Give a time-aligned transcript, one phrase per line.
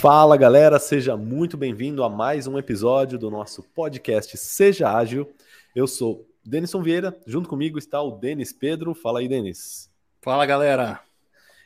[0.00, 5.28] Fala galera, seja muito bem-vindo a mais um episódio do nosso podcast Seja Ágil.
[5.74, 8.94] Eu sou Denison Vieira, junto comigo está o Denis Pedro.
[8.94, 9.90] Fala aí, Denis.
[10.22, 11.00] Fala galera.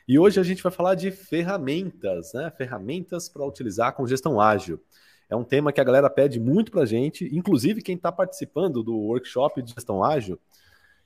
[0.07, 2.51] E hoje a gente vai falar de ferramentas, né?
[2.57, 4.81] Ferramentas para utilizar com gestão ágil.
[5.29, 8.81] É um tema que a galera pede muito para a gente, inclusive quem está participando
[8.81, 10.39] do workshop de gestão ágil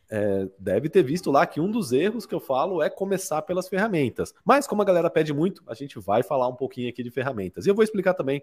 [0.10, 3.68] é, deve ter visto lá que um dos erros que eu falo é começar pelas
[3.68, 4.34] ferramentas.
[4.46, 7.66] Mas como a galera pede muito, a gente vai falar um pouquinho aqui de ferramentas.
[7.66, 8.42] E eu vou explicar também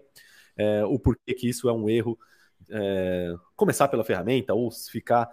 [0.55, 2.17] é, o porquê que isso é um erro,
[2.69, 5.29] é, começar pela ferramenta ou ficar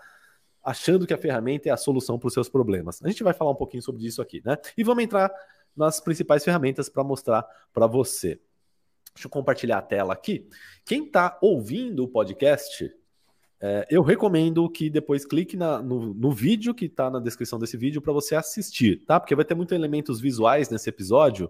[0.65, 3.03] achando que a ferramenta é a solução para os seus problemas.
[3.03, 4.56] A gente vai falar um pouquinho sobre isso aqui, né?
[4.77, 5.30] E vamos entrar
[5.77, 8.41] nas principais ferramentas para mostrar para você.
[9.14, 10.48] Deixa eu compartilhar a tela aqui.
[10.84, 12.91] Quem está ouvindo o podcast,
[13.65, 17.77] é, eu recomendo que depois clique na, no, no, vídeo que está na descrição desse
[17.77, 19.20] vídeo para você assistir, tá?
[19.20, 21.48] Porque vai ter muitos elementos visuais nesse episódio,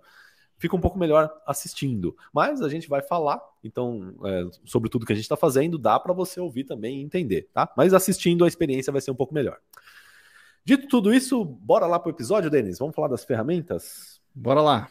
[0.59, 2.15] fica um pouco melhor assistindo.
[2.31, 5.99] Mas a gente vai falar, então, é, sobre tudo que a gente está fazendo, dá
[5.99, 7.73] para você ouvir também e entender, tá?
[7.75, 9.59] Mas assistindo a experiência vai ser um pouco melhor.
[10.63, 12.79] Dito tudo isso, bora lá para o episódio, Denis?
[12.79, 14.21] Vamos falar das ferramentas?
[14.35, 14.91] Bora lá.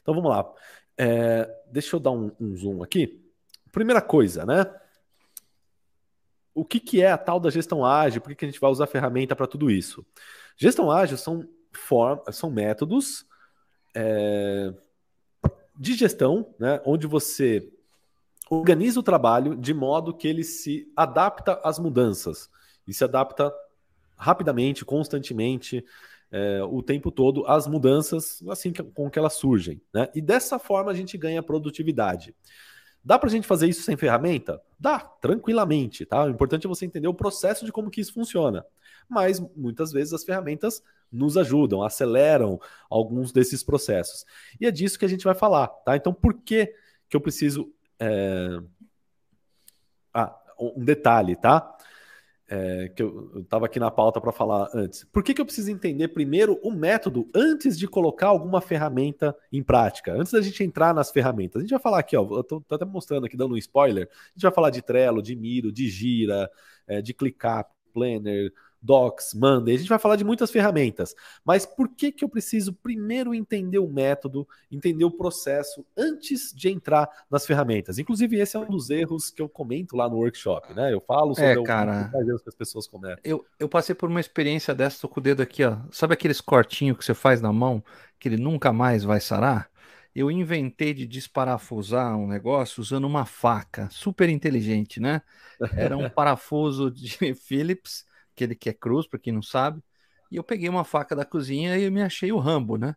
[0.00, 0.48] Então vamos lá.
[0.96, 3.20] É, deixa eu dar um, um zoom aqui.
[3.72, 4.64] Primeira coisa, né?
[6.54, 8.20] O que, que é a tal da gestão ágil?
[8.20, 10.04] Por que, que a gente vai usar ferramenta para tudo isso?
[10.56, 13.24] Gestão ágil são, form, são métodos
[13.94, 14.72] é,
[15.78, 17.72] de gestão, né, onde você
[18.50, 22.50] organiza o trabalho de modo que ele se adapta às mudanças
[22.86, 23.52] e se adapta
[24.16, 25.84] rapidamente, constantemente,
[26.32, 29.80] é, o tempo todo às mudanças assim com que elas surgem.
[29.92, 30.08] Né?
[30.14, 32.34] E dessa forma a gente ganha produtividade.
[33.02, 34.60] Dá para a gente fazer isso sem ferramenta?
[34.78, 36.24] Dá, tranquilamente, tá?
[36.24, 38.64] O importante é você entender o processo de como que isso funciona.
[39.08, 44.24] Mas muitas vezes as ferramentas nos ajudam, aceleram alguns desses processos.
[44.60, 45.96] E é disso que a gente vai falar, tá?
[45.96, 46.72] Então, por que
[47.08, 47.72] que eu preciso...
[47.98, 48.60] É...
[50.12, 51.76] Ah, um detalhe, tá?
[52.50, 55.04] É, que eu estava aqui na pauta para falar antes.
[55.04, 59.62] Por que, que eu preciso entender primeiro o método antes de colocar alguma ferramenta em
[59.62, 60.12] prática?
[60.12, 61.60] Antes da gente entrar nas ferramentas.
[61.60, 64.08] A gente vai falar aqui, ó, eu tô, tô até mostrando aqui, dando um spoiler.
[64.10, 66.50] A gente vai falar de Trello, de Miro, de Gira,
[66.88, 71.14] é, de Clicar, Planner, Docs, Monday, a gente vai falar de muitas ferramentas,
[71.44, 76.70] mas por que, que eu preciso primeiro entender o método, entender o processo antes de
[76.70, 77.98] entrar nas ferramentas?
[77.98, 80.92] Inclusive, esse é um dos erros que eu comento lá no workshop, né?
[80.92, 83.20] Eu falo sobre é, cara, os erros que as pessoas cometem.
[83.22, 85.76] Eu, eu passei por uma experiência dessa, tô com o dedo aqui, ó.
[85.90, 87.84] Sabe aqueles cortinhos que você faz na mão,
[88.18, 89.68] que ele nunca mais vai sarar?
[90.14, 95.22] Eu inventei de desparafusar um negócio usando uma faca, super inteligente, né?
[95.76, 99.82] Era um parafuso de Phillips aquele que é cruz, para quem não sabe.
[100.30, 102.94] E eu peguei uma faca da cozinha e me achei o Rambo, né?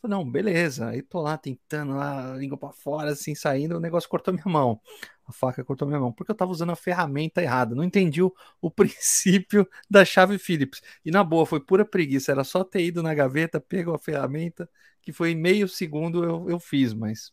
[0.00, 0.88] Falei, não, beleza.
[0.88, 4.80] Aí tô lá tentando, lá, língua para fora, assim, saindo, o negócio cortou minha mão.
[5.24, 7.74] A faca cortou minha mão, porque eu tava usando a ferramenta errada.
[7.74, 10.80] Não entendi o, o princípio da chave Phillips.
[11.04, 12.32] E na boa, foi pura preguiça.
[12.32, 14.68] Era só ter ido na gaveta, pego a ferramenta,
[15.00, 17.32] que foi em meio segundo eu, eu fiz, mas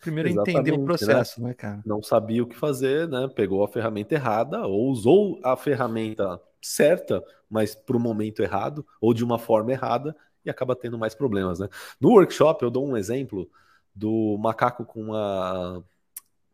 [0.00, 0.84] primeiro entender o né?
[0.84, 1.48] processo, né?
[1.48, 1.82] né, cara?
[1.84, 3.28] Não sabia o que fazer, né?
[3.34, 9.14] Pegou a ferramenta errada ou usou a ferramenta certa, mas para o momento errado ou
[9.14, 11.68] de uma forma errada e acaba tendo mais problemas, né?
[12.00, 13.50] No workshop eu dou um exemplo
[13.94, 15.84] do macaco com uma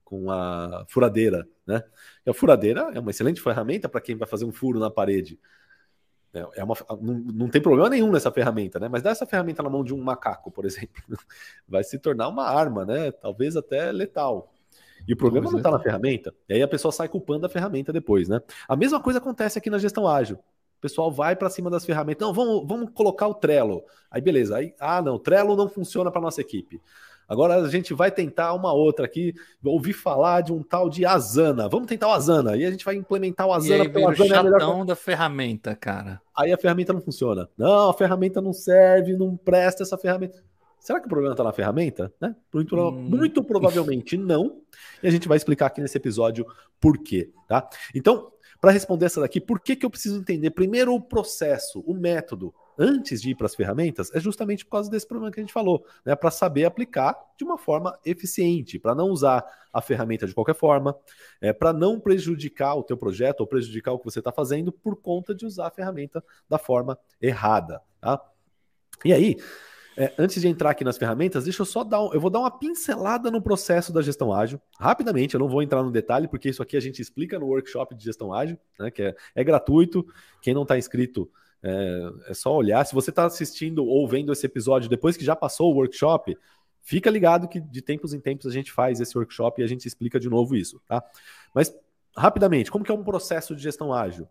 [0.05, 1.83] com a furadeira, né?
[2.25, 5.39] E a furadeira é uma excelente ferramenta para quem vai fazer um furo na parede.
[6.37, 8.89] É, é uma, não, não, tem problema nenhum nessa ferramenta, né?
[8.89, 11.03] Mas dar essa ferramenta na mão de um macaco, por exemplo,
[11.67, 13.11] vai se tornar uma arma, né?
[13.11, 14.53] Talvez até letal.
[15.07, 16.35] E o problema não está na ferramenta.
[16.49, 18.41] E aí a pessoa sai culpando a ferramenta depois, né?
[18.69, 20.37] A mesma coisa acontece aqui na gestão ágil.
[20.37, 22.27] O pessoal vai para cima das ferramentas.
[22.27, 23.83] Não, vamos, vamos colocar o Trello.
[24.11, 24.57] Aí beleza.
[24.57, 26.83] Aí, ah, não, o Trello não funciona para nossa equipe.
[27.29, 29.35] Agora a gente vai tentar uma outra aqui.
[29.65, 31.69] Ouvi falar de um tal de Asana.
[31.69, 32.57] Vamos tentar o Asana.
[32.57, 33.85] E a gente vai implementar o Asana.
[33.85, 34.85] E aí o Asana é melhor...
[34.85, 36.21] da ferramenta, cara.
[36.37, 37.49] Aí a ferramenta não funciona.
[37.57, 40.43] Não, a ferramenta não serve, não presta essa ferramenta.
[40.79, 42.13] Será que o problema está na ferramenta?
[42.21, 42.37] Né?
[42.55, 42.93] Muito, hum.
[42.93, 44.61] muito provavelmente não.
[45.03, 46.47] E a gente vai explicar aqui nesse episódio
[46.81, 47.33] por quê.
[47.49, 47.69] Tá?
[47.93, 48.31] Então,
[48.61, 52.55] para responder essa daqui, por que, que eu preciso entender primeiro o processo, o método,
[52.79, 54.15] antes de ir para as ferramentas?
[54.15, 56.15] É justamente por causa desse problema que a gente falou, né?
[56.15, 60.97] para saber aplicar de uma forma eficiente, para não usar a ferramenta de qualquer forma,
[61.41, 64.97] é, para não prejudicar o teu projeto ou prejudicar o que você está fazendo por
[64.97, 67.83] conta de usar a ferramenta da forma errada.
[68.01, 68.21] Tá?
[69.05, 69.37] E aí,
[69.99, 72.41] é, antes de entrar aqui nas ferramentas, deixa eu só dar um, eu vou dar
[72.41, 76.51] uma pincelada no processo da gestão ágil, rapidamente, eu não vou entrar no detalhe, porque
[76.51, 80.07] isso aqui a gente explica no workshop de gestão ágil, né, que é, é gratuito,
[80.43, 81.31] quem não está inscrito
[81.63, 85.35] é, é, só olhar, se você está assistindo ou vendo esse episódio depois que já
[85.35, 86.37] passou o workshop,
[86.87, 89.89] Fica ligado que de tempos em tempos a gente faz esse workshop e a gente
[89.89, 91.03] explica de novo isso, tá?
[91.53, 91.77] Mas,
[92.17, 94.29] rapidamente, como que é um processo de gestão ágil?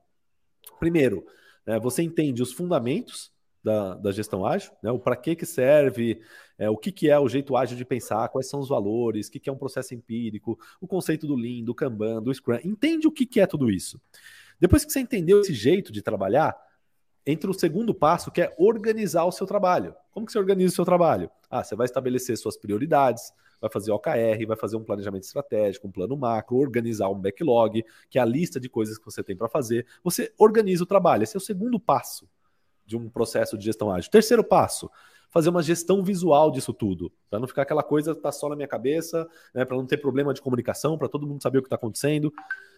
[0.80, 1.25] Primeiro,
[1.66, 3.30] é, você entende os fundamentos
[3.62, 4.89] da, da gestão ágil, né?
[4.89, 6.22] o para que, que serve,
[6.57, 9.31] é, o que, que é o jeito ágil de pensar, quais são os valores, o
[9.31, 12.60] que, que é um processo empírico, o conceito do Lean, do Kanban, do Scrum.
[12.63, 14.00] Entende o que, que é tudo isso.
[14.57, 16.56] Depois que você entendeu esse jeito de trabalhar,
[17.25, 19.95] entra o segundo passo, que é organizar o seu trabalho.
[20.12, 21.30] Como que você organiza o seu trabalho?
[21.50, 25.92] Ah, você vai estabelecer suas prioridades, vai fazer OKR, vai fazer um planejamento estratégico, um
[25.92, 29.50] plano macro, organizar um backlog, que é a lista de coisas que você tem para
[29.50, 29.86] fazer.
[30.04, 31.24] Você organiza o trabalho.
[31.24, 32.30] Esse é o segundo passo
[32.86, 34.12] de um processo de gestão ágil.
[34.12, 34.89] Terceiro passo,
[35.30, 38.56] fazer uma gestão visual disso tudo, para não ficar aquela coisa que está só na
[38.56, 41.68] minha cabeça, né, para não ter problema de comunicação, para todo mundo saber o que
[41.68, 42.31] está acontecendo.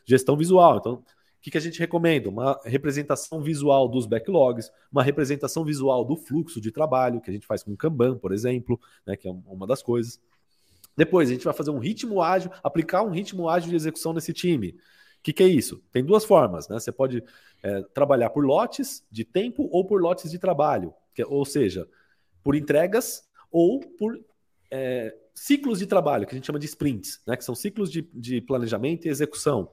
[0.06, 0.78] Gestão visual.
[0.78, 1.04] Então,
[1.38, 2.30] o que, que a gente recomenda?
[2.30, 7.46] Uma representação visual dos backlogs, uma representação visual do fluxo de trabalho, que a gente
[7.46, 10.20] faz com Kanban, por exemplo, né, que é uma das coisas.
[10.98, 14.34] Depois, a gente vai fazer um ritmo ágil, aplicar um ritmo ágil de execução nesse
[14.34, 14.70] time.
[14.70, 15.84] O que, que é isso?
[15.92, 16.80] Tem duas formas, né?
[16.80, 17.24] Você pode
[17.62, 21.88] é, trabalhar por lotes de tempo ou por lotes de trabalho, que, ou seja,
[22.44, 24.20] por entregas ou por
[24.72, 27.38] é, ciclos de trabalho, que a gente chama de sprints, né?
[27.38, 29.70] Que são ciclos de, de planejamento e execução.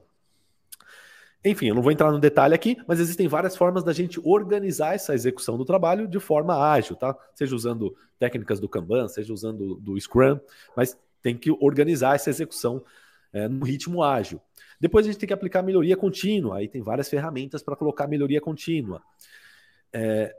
[1.45, 4.95] Enfim, eu não vou entrar no detalhe aqui, mas existem várias formas da gente organizar
[4.95, 7.15] essa execução do trabalho de forma ágil, tá?
[7.35, 10.39] Seja usando técnicas do Kanban, seja usando do Scrum,
[10.75, 12.83] mas tem que organizar essa execução
[13.31, 14.41] é, no ritmo ágil.
[14.79, 18.41] Depois a gente tem que aplicar melhoria contínua, aí tem várias ferramentas para colocar melhoria
[18.41, 19.03] contínua.
[19.93, 20.35] É,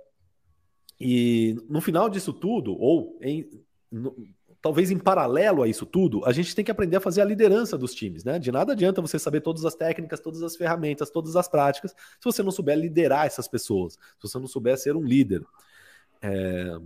[1.01, 3.49] e no final disso tudo, ou em,
[3.93, 4.13] no,
[4.67, 7.79] talvez em paralelo a isso tudo, a gente tem que aprender a fazer a liderança
[7.79, 8.37] dos times, né?
[8.37, 12.25] De nada adianta você saber todas as técnicas, todas as ferramentas, todas as práticas, se
[12.25, 15.41] você não souber liderar essas pessoas, se você não souber ser um líder.
[16.21, 16.77] É...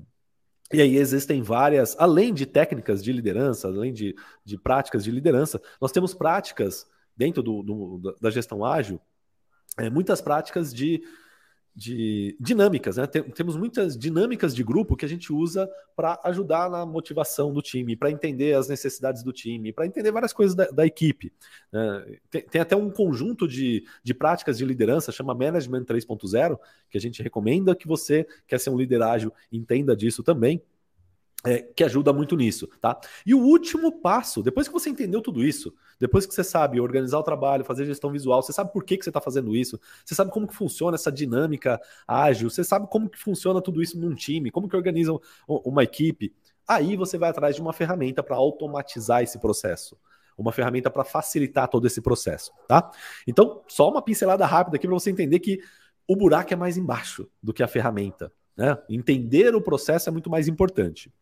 [0.74, 5.58] E aí existem várias, além de técnicas de liderança, além de, de práticas de liderança,
[5.80, 6.86] nós temos práticas
[7.16, 9.00] dentro do, do da gestão ágil,
[9.78, 11.02] é, muitas práticas de
[11.80, 13.06] de dinâmicas, né?
[13.06, 15.66] temos muitas dinâmicas de grupo que a gente usa
[15.96, 20.30] para ajudar na motivação do time, para entender as necessidades do time, para entender várias
[20.30, 21.32] coisas da, da equipe.
[21.72, 22.18] Né?
[22.30, 26.58] Tem, tem, até um conjunto de, de práticas de liderança, chama Management 3.0,
[26.90, 30.62] que a gente recomenda que você quer ser um líder ágil, entenda disso também.
[31.42, 33.00] É, que ajuda muito nisso, tá?
[33.24, 37.18] E o último passo, depois que você entendeu tudo isso, depois que você sabe organizar
[37.18, 40.14] o trabalho, fazer gestão visual, você sabe por que, que você está fazendo isso, você
[40.14, 44.14] sabe como que funciona essa dinâmica ágil, você sabe como que funciona tudo isso num
[44.14, 46.34] time, como que organiza uma equipe,
[46.68, 49.96] aí você vai atrás de uma ferramenta para automatizar esse processo
[50.40, 52.90] uma ferramenta para facilitar todo esse processo, tá?
[53.26, 55.60] Então, só uma pincelada rápida aqui para você entender que
[56.08, 58.32] o buraco é mais embaixo do que a ferramenta.
[58.56, 58.76] Né?
[58.88, 61.12] Entender o processo é muito mais importante.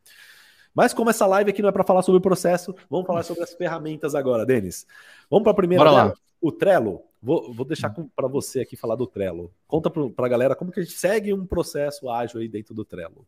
[0.74, 3.42] Mas como essa live aqui não é para falar sobre o processo, vamos falar sobre
[3.42, 4.86] as ferramentas agora, Denis.
[5.30, 5.84] Vamos para a primeira.
[5.84, 6.14] Bora lá.
[6.40, 7.02] O Trello.
[7.20, 9.52] Vou, vou deixar para você aqui falar do Trello.
[9.66, 12.84] Conta para a galera como que a gente segue um processo ágil aí dentro do
[12.84, 13.26] Trello.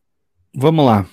[0.54, 1.06] Vamos lá.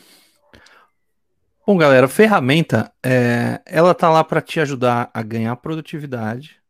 [1.66, 6.62] Bom, galera, ferramenta, é, ela tá lá para te ajudar a ganhar produtividade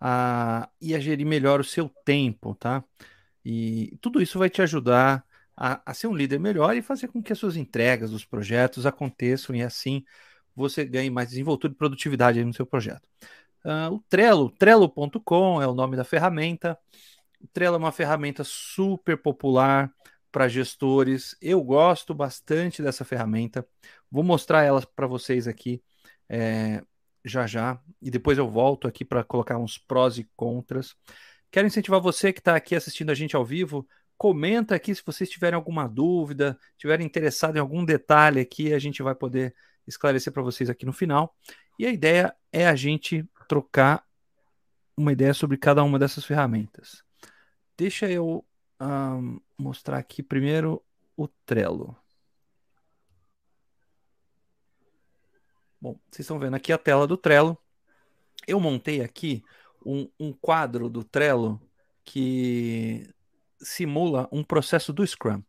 [0.00, 2.84] a, e a gerir melhor o seu tempo, tá?
[3.44, 5.24] E tudo isso vai te ajudar
[5.58, 8.86] a, a, ser um líder melhor e fazer com que as suas entregas dos projetos
[8.86, 10.04] aconteçam e assim
[10.54, 13.08] você ganhe mais desenvoltura e produtividade no seu projeto.
[13.64, 16.78] Uh, o Trello, trello.com é o nome da ferramenta.
[17.40, 19.92] O Trello é uma ferramenta super popular
[20.30, 21.36] para gestores.
[21.40, 23.66] Eu gosto bastante dessa ferramenta.
[24.10, 25.82] Vou mostrar ela para vocês aqui
[26.28, 26.82] é,
[27.24, 27.80] já já.
[28.00, 30.94] E depois eu volto aqui para colocar uns prós e contras.
[31.50, 33.86] Quero incentivar você que está aqui assistindo a gente ao vivo
[34.18, 39.00] Comenta aqui se vocês tiverem alguma dúvida, tiverem interessado em algum detalhe aqui, a gente
[39.00, 39.54] vai poder
[39.86, 41.36] esclarecer para vocês aqui no final.
[41.78, 44.04] E a ideia é a gente trocar
[44.96, 47.04] uma ideia sobre cada uma dessas ferramentas.
[47.76, 48.44] Deixa eu
[48.80, 50.82] um, mostrar aqui primeiro
[51.16, 51.96] o Trello.
[55.80, 57.56] Bom, vocês estão vendo aqui a tela do Trello.
[58.48, 59.44] Eu montei aqui
[59.86, 61.60] um, um quadro do Trello
[62.04, 63.08] que
[63.60, 65.42] simula um processo do Scrum.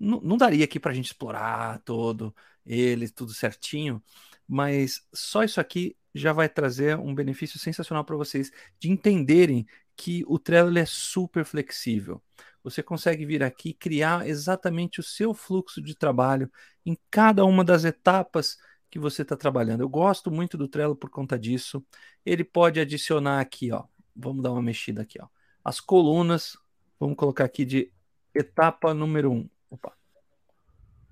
[0.00, 4.02] N não daria aqui para a gente explorar todo ele, tudo certinho,
[4.48, 9.66] mas só isso aqui já vai trazer um benefício sensacional para vocês de entenderem
[9.96, 12.22] que o Trello é super flexível.
[12.62, 16.50] Você consegue vir aqui criar exatamente o seu fluxo de trabalho
[16.84, 18.58] em cada uma das etapas
[18.90, 19.82] que você está trabalhando.
[19.82, 21.84] Eu gosto muito do Trello por conta disso.
[22.24, 23.84] Ele pode adicionar aqui, ó.
[24.14, 25.28] Vamos dar uma mexida aqui, ó.
[25.64, 26.56] As colunas
[27.00, 27.90] Vamos colocar aqui de
[28.34, 29.34] etapa número 1.
[29.34, 29.50] Um.
[29.70, 29.96] Opa.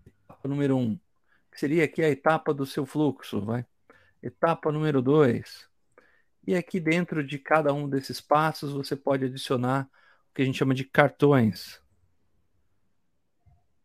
[0.06, 1.00] Etapa número 1, um,
[1.50, 3.64] que seria aqui a etapa do seu fluxo, vai.
[4.22, 5.66] Etapa número 2.
[6.46, 9.88] E aqui dentro de cada um desses passos você pode adicionar
[10.30, 11.80] o que a gente chama de cartões.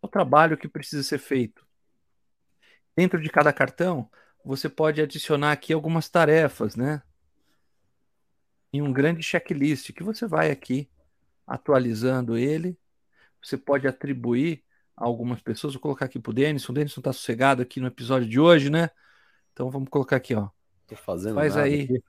[0.02, 1.66] O trabalho que precisa ser feito.
[2.98, 4.12] Dentro de cada cartão,
[4.44, 7.02] você pode adicionar aqui algumas tarefas, né?
[8.74, 10.90] Em um grande checklist que você vai aqui
[11.46, 12.78] atualizando ele.
[13.42, 14.64] Você pode atribuir
[14.96, 15.74] a algumas pessoas.
[15.74, 16.72] Vou colocar aqui para o Denison.
[16.72, 18.90] O Denison está sossegado aqui no episódio de hoje, né?
[19.52, 20.50] Então vamos colocar aqui, ó.
[20.88, 22.04] Tô fazendo Faz aí, aqui.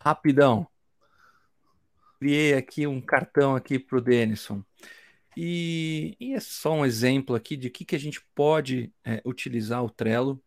[0.00, 0.66] rapidão.
[2.18, 4.62] Criei aqui um cartão aqui para o Denison.
[5.36, 9.84] E, e, é só um exemplo aqui de que, que a gente pode é, utilizar
[9.84, 10.42] o Trello.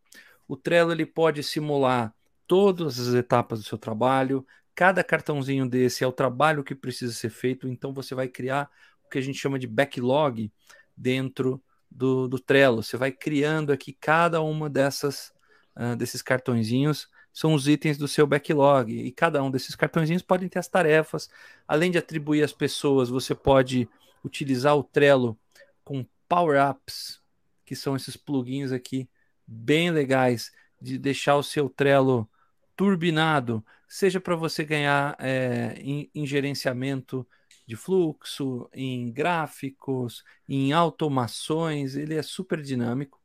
[0.46, 2.13] O Trello ele pode simular
[2.46, 4.46] todas as etapas do seu trabalho.
[4.75, 7.68] Cada cartãozinho desse é o trabalho que precisa ser feito.
[7.68, 8.70] Então você vai criar
[9.06, 10.51] o que a gente chama de backlog
[10.96, 12.82] dentro do, do Trello.
[12.82, 15.32] Você vai criando aqui cada uma dessas
[15.75, 20.50] uh, desses cartõezinhos são os itens do seu backlog e cada um desses cartõezinhos podem
[20.50, 21.30] ter as tarefas.
[21.68, 23.88] Além de atribuir as pessoas, você pode
[24.24, 25.38] utilizar o Trello
[25.84, 27.22] com power-ups,
[27.66, 29.10] que são esses plugins aqui
[29.48, 30.51] bem legais
[30.82, 32.30] de deixar o seu Trello
[32.75, 37.28] turbinado, seja para você ganhar é, em, em gerenciamento
[37.68, 43.22] de fluxo, em gráficos, em automações, ele é super dinâmico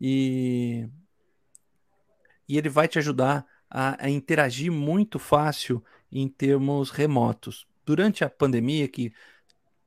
[0.00, 0.88] e,
[2.48, 7.66] e ele vai te ajudar a, a interagir muito fácil em termos remotos.
[7.84, 9.12] Durante a pandemia, que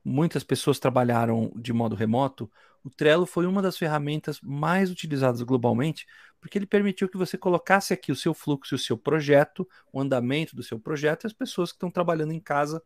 [0.04, 2.50] muitas pessoas trabalharam de modo remoto,
[2.84, 6.06] o Trello foi uma das ferramentas mais utilizadas globalmente,
[6.40, 10.56] porque ele permitiu que você colocasse aqui o seu fluxo, o seu projeto, o andamento
[10.56, 12.82] do seu projeto, e as pessoas que estão trabalhando em casa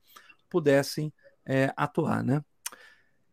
[0.50, 1.12] pudessem
[1.44, 2.44] é, atuar, né?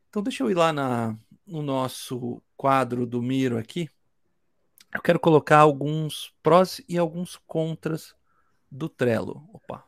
[0.09, 3.89] Então deixa eu ir lá na, no nosso quadro do Miro aqui.
[4.93, 8.15] Eu quero colocar alguns prós e alguns contras
[8.71, 9.49] do Trello.
[9.51, 9.83] Opa.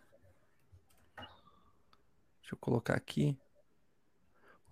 [2.42, 3.38] Deixa eu colocar aqui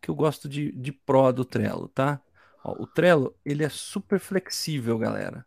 [0.03, 2.21] que eu gosto de, de pró do Trello, tá?
[2.61, 5.45] Ó, o Trello, ele é super flexível, galera.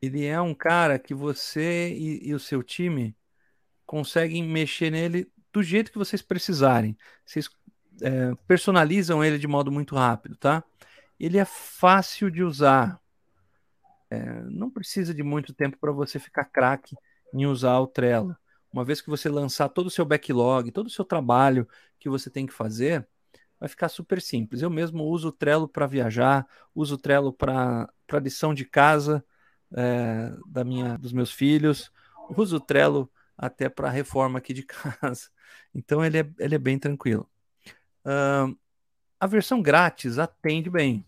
[0.00, 3.14] Ele é um cara que você e, e o seu time
[3.84, 6.96] conseguem mexer nele do jeito que vocês precisarem.
[7.26, 7.50] Vocês
[8.00, 10.64] é, personalizam ele de modo muito rápido, tá?
[11.20, 12.98] Ele é fácil de usar.
[14.10, 16.96] É, não precisa de muito tempo para você ficar craque
[17.34, 18.34] em usar o Trello.
[18.72, 22.30] Uma vez que você lançar todo o seu backlog, todo o seu trabalho que você
[22.30, 23.06] tem que fazer,
[23.58, 24.62] vai ficar super simples.
[24.62, 27.88] Eu mesmo uso o Trello para viajar, uso o Trello para
[28.22, 29.24] lição de casa
[29.74, 31.90] é, da minha, dos meus filhos,
[32.36, 35.30] uso o Trello até para reforma aqui de casa.
[35.74, 37.28] Então ele é, ele é bem tranquilo.
[38.04, 38.56] Uh,
[39.18, 41.04] a versão grátis atende bem.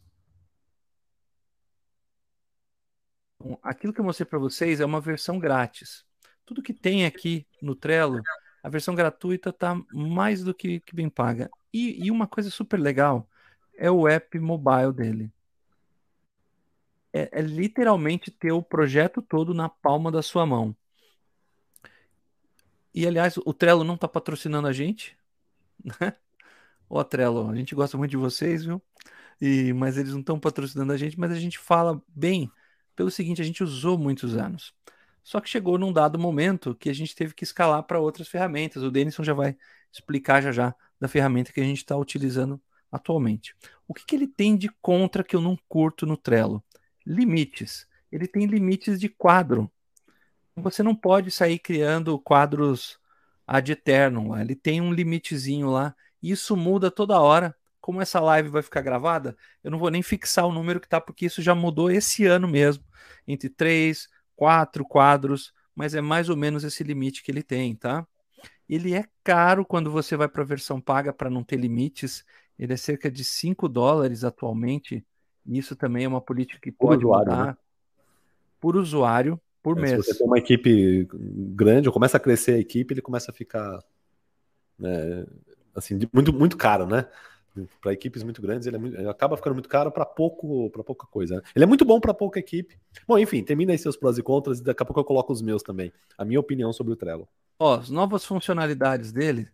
[3.62, 6.05] Aquilo que eu mostrei para vocês é uma versão grátis.
[6.45, 8.21] Tudo que tem aqui no Trello,
[8.68, 11.50] a versão gratuita está mais do que, que bem paga.
[11.72, 13.26] E, e uma coisa super legal
[13.75, 15.32] é o app mobile dele.
[17.10, 20.76] É, é, literalmente ter o projeto todo na palma da sua mão.
[22.94, 25.16] E aliás, o Trello não está patrocinando a gente,
[25.82, 26.14] né?
[26.90, 28.82] Ô Trello, a gente gosta muito de vocês, viu?
[29.40, 32.52] E, mas eles não estão patrocinando a gente, mas a gente fala bem
[32.94, 34.75] pelo seguinte, a gente usou muitos anos.
[35.22, 38.82] Só que chegou num dado momento que a gente teve que escalar para outras ferramentas.
[38.82, 39.56] O Denison já vai
[39.92, 42.60] explicar já já da ferramenta que a gente está utilizando
[42.90, 43.54] atualmente.
[43.87, 46.62] O que, que ele tem de contra que eu não curto no Trello?
[47.06, 47.87] Limites.
[48.10, 49.70] Ele tem limites de quadro.
[50.56, 52.98] Você não pode sair criando quadros
[53.46, 54.37] ad eternum.
[54.37, 55.94] Ele tem um limitezinho lá.
[56.22, 57.54] E isso muda toda hora.
[57.80, 59.34] Como essa live vai ficar gravada,
[59.64, 62.46] eu não vou nem fixar o número que está, porque isso já mudou esse ano
[62.46, 62.84] mesmo.
[63.26, 64.08] Entre três,
[64.38, 68.07] quatro quadros, mas é mais ou menos esse limite que ele tem, tá?
[68.68, 72.25] Ele é caro quando você vai para a versão paga para não ter limites.
[72.57, 75.04] Ele é cerca de 5 dólares atualmente.
[75.45, 77.57] E isso também é uma política que por pode usuário, mudar né?
[78.61, 80.04] por usuário, por é, mês.
[80.04, 83.35] Se você tem uma equipe grande, ou começa a crescer a equipe, ele começa a
[83.35, 83.83] ficar
[84.78, 85.26] né,
[85.75, 87.09] assim, muito, muito caro, né?
[87.81, 90.85] Para equipes muito grandes, ele, é muito, ele, acaba ficando muito caro para pouco, para
[90.85, 91.37] pouca coisa.
[91.37, 91.43] Né?
[91.57, 92.79] Ele é muito bom para pouca equipe.
[93.07, 95.43] Bom, enfim, termina aí seus prós e contras e daqui a pouco eu coloco os
[95.43, 95.93] meus também.
[96.17, 97.29] A minha opinião sobre o Trello.
[97.59, 99.49] Ó, as novas funcionalidades dele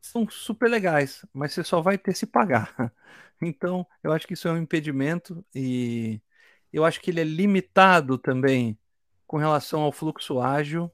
[0.00, 2.74] são super legais, mas você só vai ter se pagar.
[3.40, 6.20] Então, eu acho que isso é um impedimento e
[6.72, 8.76] eu acho que ele é limitado também
[9.28, 10.90] com relação ao fluxo ágil.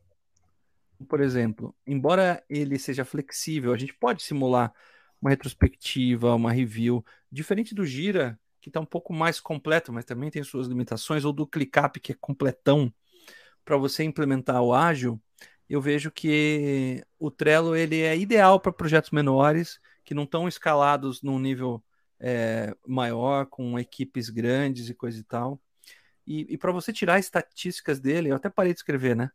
[1.08, 4.74] Por exemplo, embora ele seja flexível, a gente pode simular
[5.24, 10.30] uma retrospectiva, uma review, diferente do Gira, que está um pouco mais completo, mas também
[10.30, 12.92] tem suas limitações, ou do ClickUp, que é completão,
[13.64, 15.18] para você implementar o ágil,
[15.68, 21.22] eu vejo que o Trello ele é ideal para projetos menores, que não estão escalados
[21.22, 21.82] num nível
[22.20, 25.58] é, maior, com equipes grandes e coisa e tal.
[26.26, 29.30] E, e para você tirar estatísticas dele, eu até parei de escrever, né?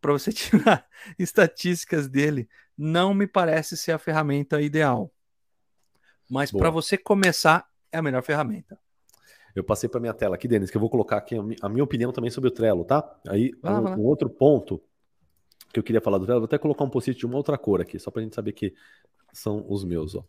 [0.00, 0.84] Para você tirar
[1.16, 5.10] estatísticas dele, não me parece ser a ferramenta ideal.
[6.30, 8.78] Mas para você começar, é a melhor ferramenta.
[9.54, 12.10] Eu passei para minha tela aqui, Denis, que eu vou colocar aqui a minha opinião
[12.10, 13.20] também sobre o Trello, tá?
[13.28, 14.82] Aí, um, um, outro ponto
[15.72, 17.80] que eu queria falar do Trello, vou até colocar um post de uma outra cor
[17.80, 18.74] aqui, só para a gente saber que
[19.32, 20.24] são os meus, ó.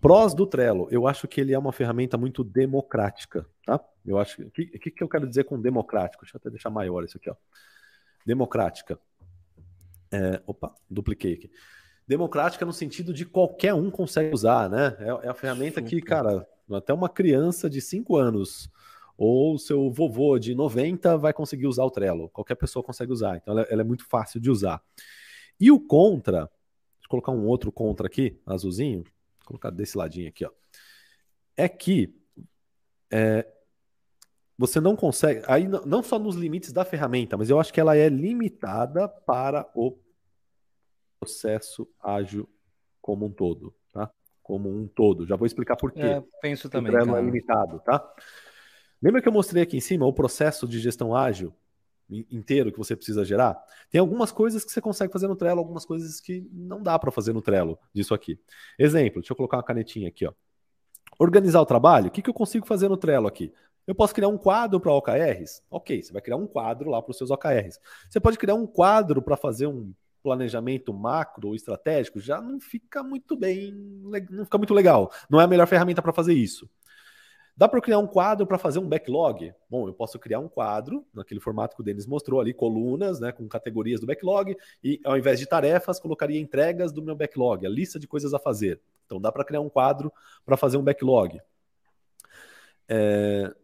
[0.00, 3.80] Prós do Trello, eu acho que ele é uma ferramenta muito democrática, tá?
[4.04, 6.24] Eu acho que o que, que eu quero dizer com democrático?
[6.24, 7.36] Deixa eu até deixar maior isso aqui, ó.
[8.26, 8.98] Democrática.
[10.10, 11.50] É, opa, dupliquei aqui.
[12.12, 14.94] Democrática no sentido de qualquer um consegue usar, né?
[15.00, 15.88] É, é a ferramenta Super.
[15.88, 18.68] que, cara, até uma criança de 5 anos
[19.16, 22.28] ou seu vovô de 90 vai conseguir usar o Trello.
[22.28, 23.38] Qualquer pessoa consegue usar.
[23.38, 24.82] Então ela, ela é muito fácil de usar.
[25.58, 30.28] E o contra, deixa eu colocar um outro contra aqui, azulzinho, vou colocar desse ladinho
[30.28, 30.50] aqui, ó.
[31.56, 32.14] É que
[33.10, 33.46] é,
[34.58, 37.96] você não consegue, aí não só nos limites da ferramenta, mas eu acho que ela
[37.96, 39.96] é limitada para o
[41.22, 42.48] processo ágil
[43.00, 44.10] como um todo, tá?
[44.42, 45.24] Como um todo.
[45.24, 46.00] Já vou explicar por quê.
[46.00, 46.92] É, penso também.
[46.92, 48.04] O é limitado, tá?
[49.00, 51.54] Lembra que eu mostrei aqui em cima o processo de gestão ágil
[52.10, 53.62] inteiro que você precisa gerar?
[53.88, 57.12] Tem algumas coisas que você consegue fazer no Trello, algumas coisas que não dá para
[57.12, 58.38] fazer no Trello disso aqui.
[58.78, 60.32] Exemplo, deixa eu colocar uma canetinha aqui, ó.
[61.18, 63.52] Organizar o trabalho, o que, que eu consigo fazer no Trello aqui?
[63.86, 65.62] Eu posso criar um quadro para OKRs?
[65.70, 67.78] Ok, você vai criar um quadro lá para os seus OKRs.
[68.08, 73.02] Você pode criar um quadro para fazer um planejamento macro ou estratégico, já não fica
[73.02, 73.72] muito bem,
[74.30, 75.12] não fica muito legal.
[75.28, 76.68] Não é a melhor ferramenta para fazer isso.
[77.54, 79.52] Dá para criar um quadro para fazer um backlog?
[79.68, 83.30] Bom, eu posso criar um quadro, naquele formato que o Denis mostrou ali, colunas, né,
[83.30, 87.68] com categorias do backlog, e ao invés de tarefas, colocaria entregas do meu backlog, a
[87.68, 88.80] lista de coisas a fazer.
[89.04, 90.10] Então dá para criar um quadro
[90.46, 91.38] para fazer um backlog.
[92.88, 93.54] É...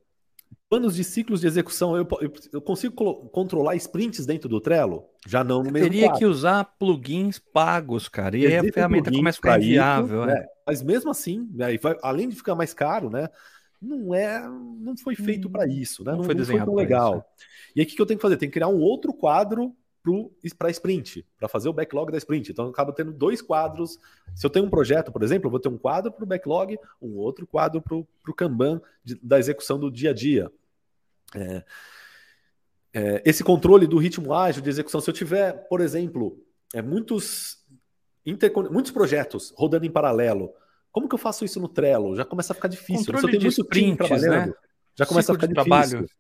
[0.69, 2.95] Planos de ciclos de execução, eu, eu, eu consigo
[3.31, 5.05] controlar sprints dentro do Trello?
[5.27, 6.19] Já não no mesmo Teria quadro.
[6.19, 10.25] que usar plugins pagos, cara, e aí a ferramenta começa a ficar inviável.
[10.25, 10.27] É.
[10.27, 10.47] Né?
[10.67, 13.29] Mas mesmo assim, aí vai, além de ficar mais caro, né?
[13.81, 16.11] não é, não foi feito hum, para isso, né?
[16.11, 17.13] Não, não foi desenhado não foi legal.
[17.15, 17.23] Isso.
[17.23, 17.71] É.
[17.77, 18.37] E aí o que eu tenho que fazer?
[18.37, 19.75] Tem que criar um outro quadro
[20.57, 22.51] para sprint, para fazer o backlog da sprint.
[22.51, 23.99] Então eu acabo tendo dois quadros.
[24.35, 26.79] Se eu tenho um projeto, por exemplo, eu vou ter um quadro para o backlog,
[27.01, 30.51] um outro quadro para o Kanban de, da execução do dia a dia.
[31.35, 31.65] É,
[32.93, 36.43] é, esse controle do ritmo ágil de execução, se eu tiver, por exemplo,
[36.75, 37.59] é, muitos,
[38.71, 40.53] muitos projetos rodando em paralelo,
[40.91, 42.17] como que eu faço isso no Trello?
[42.17, 43.07] Já começa a ficar difícil.
[43.07, 44.55] Controle Se eu tenho sprints, trabalhando, né?
[44.95, 45.91] já começa Ciclo a ficar difícil.
[45.91, 46.11] Trabalho,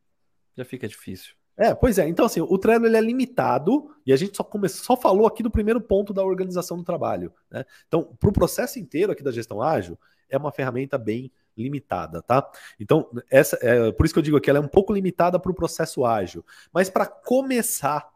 [0.56, 1.34] já fica difícil.
[1.56, 2.08] É, pois é.
[2.08, 5.42] Então, assim, o Trello ele é limitado e a gente só, começou, só falou aqui
[5.42, 7.32] do primeiro ponto da organização do trabalho.
[7.50, 7.64] Né?
[7.88, 12.48] Então, para o processo inteiro aqui da gestão ágil, é uma ferramenta bem limitada, tá?
[12.78, 15.50] Então, essa é por isso que eu digo que ela é um pouco limitada para
[15.50, 16.44] o processo ágil.
[16.72, 18.08] Mas para começar,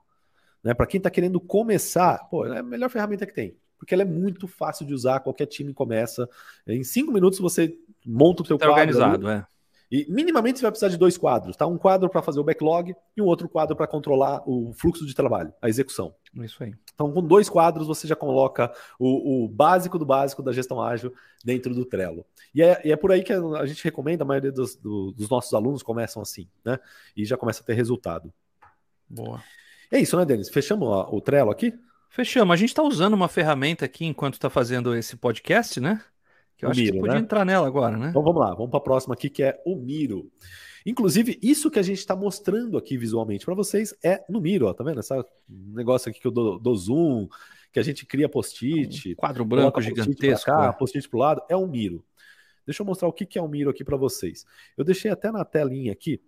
[0.62, 4.02] né, para quem está querendo começar, pô, é a melhor ferramenta que tem porque ela
[4.02, 6.31] é muito fácil de usar, qualquer time começa.
[6.64, 7.76] Em cinco minutos você
[8.07, 8.81] monta o seu tá quadro.
[8.81, 9.46] organizado, ali, é.
[9.92, 11.66] E minimamente você vai precisar de dois quadros, tá?
[11.66, 15.14] Um quadro para fazer o backlog e um outro quadro para controlar o fluxo de
[15.14, 16.14] trabalho, a execução.
[16.37, 16.72] Isso aí.
[16.94, 21.12] Então, com dois quadros, você já coloca o, o básico do básico da gestão ágil
[21.44, 22.24] dentro do Trello.
[22.55, 25.28] E é, e é por aí que a gente recomenda, a maioria dos, do, dos
[25.28, 26.78] nossos alunos começam assim, né?
[27.14, 28.33] E já começa a ter resultado.
[29.07, 29.44] Boa.
[29.90, 30.48] É isso, né, Denis?
[30.48, 31.78] Fechamos o Trello aqui?
[32.09, 32.55] Fechamos.
[32.55, 36.02] A gente está usando uma ferramenta aqui enquanto está fazendo esse podcast, né?
[36.62, 37.20] Que eu o acho Miro, que podia né?
[37.20, 38.11] entrar nela agora, né?
[38.11, 40.31] Então vamos lá, vamos para a próxima aqui, que é o Miro.
[40.87, 44.72] Inclusive, isso que a gente está mostrando aqui visualmente para vocês é no Miro, ó,
[44.72, 45.01] tá vendo?
[45.01, 45.12] Esse
[45.48, 47.27] negócio aqui que eu dou, dou zoom,
[47.72, 49.11] que a gente cria post-it.
[49.11, 50.53] Um quadro branco gigantesco.
[50.79, 52.05] Post-it post para o lado, é um Miro.
[52.64, 54.44] Deixa eu mostrar o que, que é o Miro aqui para vocês.
[54.77, 56.22] Eu deixei até na telinha aqui,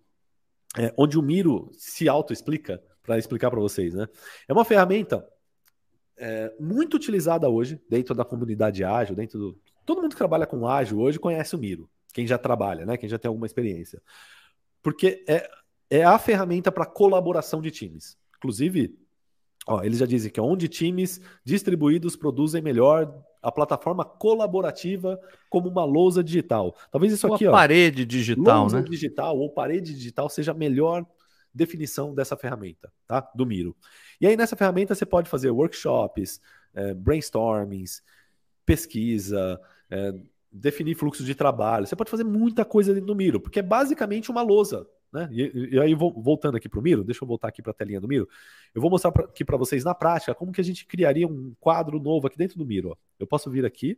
[0.77, 4.07] é, onde o Miro se auto-explica, para explicar para vocês, né?
[4.47, 5.25] É uma ferramenta
[6.17, 9.61] é, muito utilizada hoje dentro da comunidade ágil, dentro do.
[9.85, 11.89] Todo mundo que trabalha com ágil hoje conhece o Miro.
[12.13, 12.97] Quem já trabalha, né?
[12.97, 14.01] Quem já tem alguma experiência.
[14.81, 15.49] Porque é,
[15.89, 18.17] é a ferramenta para colaboração de times.
[18.37, 18.97] Inclusive,
[19.67, 25.19] ó, eles já dizem que é onde times distribuídos produzem melhor a plataforma colaborativa
[25.49, 26.75] como uma lousa digital.
[26.91, 28.87] Talvez isso ou aqui, a parede digital, lousa né?
[28.87, 31.05] digital ou parede digital seja melhor
[31.53, 33.29] definição dessa ferramenta, tá?
[33.35, 33.75] Do Miro.
[34.19, 36.41] E aí nessa ferramenta você pode fazer workshops,
[36.73, 38.01] é, brainstormings,
[38.65, 40.13] pesquisa, é,
[40.51, 44.31] definir fluxo de trabalho, você pode fazer muita coisa dentro do Miro, porque é basicamente
[44.31, 44.87] uma lousa.
[45.11, 45.29] Né?
[45.31, 48.01] E, e aí, voltando aqui para o Miro, deixa eu voltar aqui para a telinha
[48.01, 48.27] do Miro.
[48.73, 51.53] Eu vou mostrar pra, aqui para vocês na prática como que a gente criaria um
[51.59, 52.89] quadro novo aqui dentro do Miro.
[52.89, 52.95] Ó.
[53.17, 53.97] Eu posso vir aqui,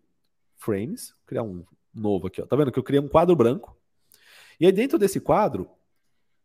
[0.58, 2.40] Frames, criar um novo aqui.
[2.42, 2.46] Ó.
[2.46, 3.76] Tá vendo que eu criei um quadro branco?
[4.60, 5.68] E aí, dentro desse quadro,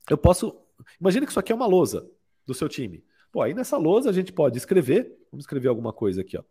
[0.09, 0.59] eu posso.
[0.98, 2.11] Imagina que isso aqui é uma lousa
[2.46, 3.05] do seu time.
[3.31, 5.18] Pô, aí nessa lousa a gente pode escrever.
[5.31, 6.42] Vamos escrever alguma coisa aqui, ó.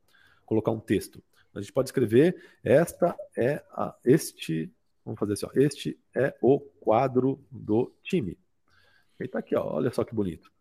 [0.46, 1.24] Colocar um texto.
[1.54, 4.72] A gente pode escrever: esta é a, este.
[5.04, 5.52] Vamos fazer assim, ó.
[5.54, 8.38] Este é o quadro do time.
[9.20, 9.76] E tá aqui, ó.
[9.76, 10.52] Olha só que bonito.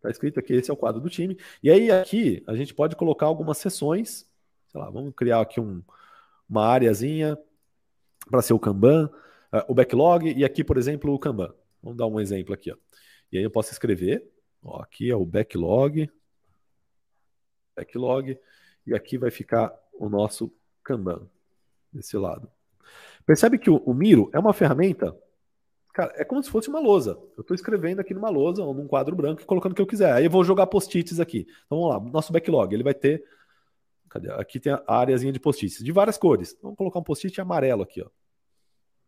[0.00, 1.38] Tá escrito aqui, esse é o quadro do time.
[1.62, 4.26] E aí aqui a gente pode colocar algumas sessões.
[4.68, 5.82] Sei lá, vamos criar aqui um,
[6.48, 7.38] uma áreazinha
[8.28, 9.06] para ser o Kanban,
[9.52, 11.54] uh, o backlog, e aqui, por exemplo, o Kanban.
[11.82, 12.72] Vamos dar um exemplo aqui.
[12.72, 12.76] Ó.
[13.30, 14.28] E aí eu posso escrever,
[14.62, 16.10] ó, aqui é o backlog,
[17.76, 18.38] backlog,
[18.86, 19.72] e aqui vai ficar
[20.04, 21.28] o nosso Kanban,
[21.92, 22.50] desse lado.
[23.24, 25.16] Percebe que o, o Miro é uma ferramenta,
[25.94, 27.18] cara, é como se fosse uma lousa.
[27.36, 29.86] Eu estou escrevendo aqui numa lousa ou num quadro branco e colocando o que eu
[29.86, 30.12] quiser.
[30.12, 31.46] Aí eu vou jogar post-its aqui.
[31.66, 33.24] Então vamos lá, nosso backlog, ele vai ter
[34.12, 34.30] Cadê?
[34.32, 36.54] Aqui tem a áreazinha de post-its, de várias cores.
[36.60, 38.10] Vamos colocar um post-it amarelo aqui, ó.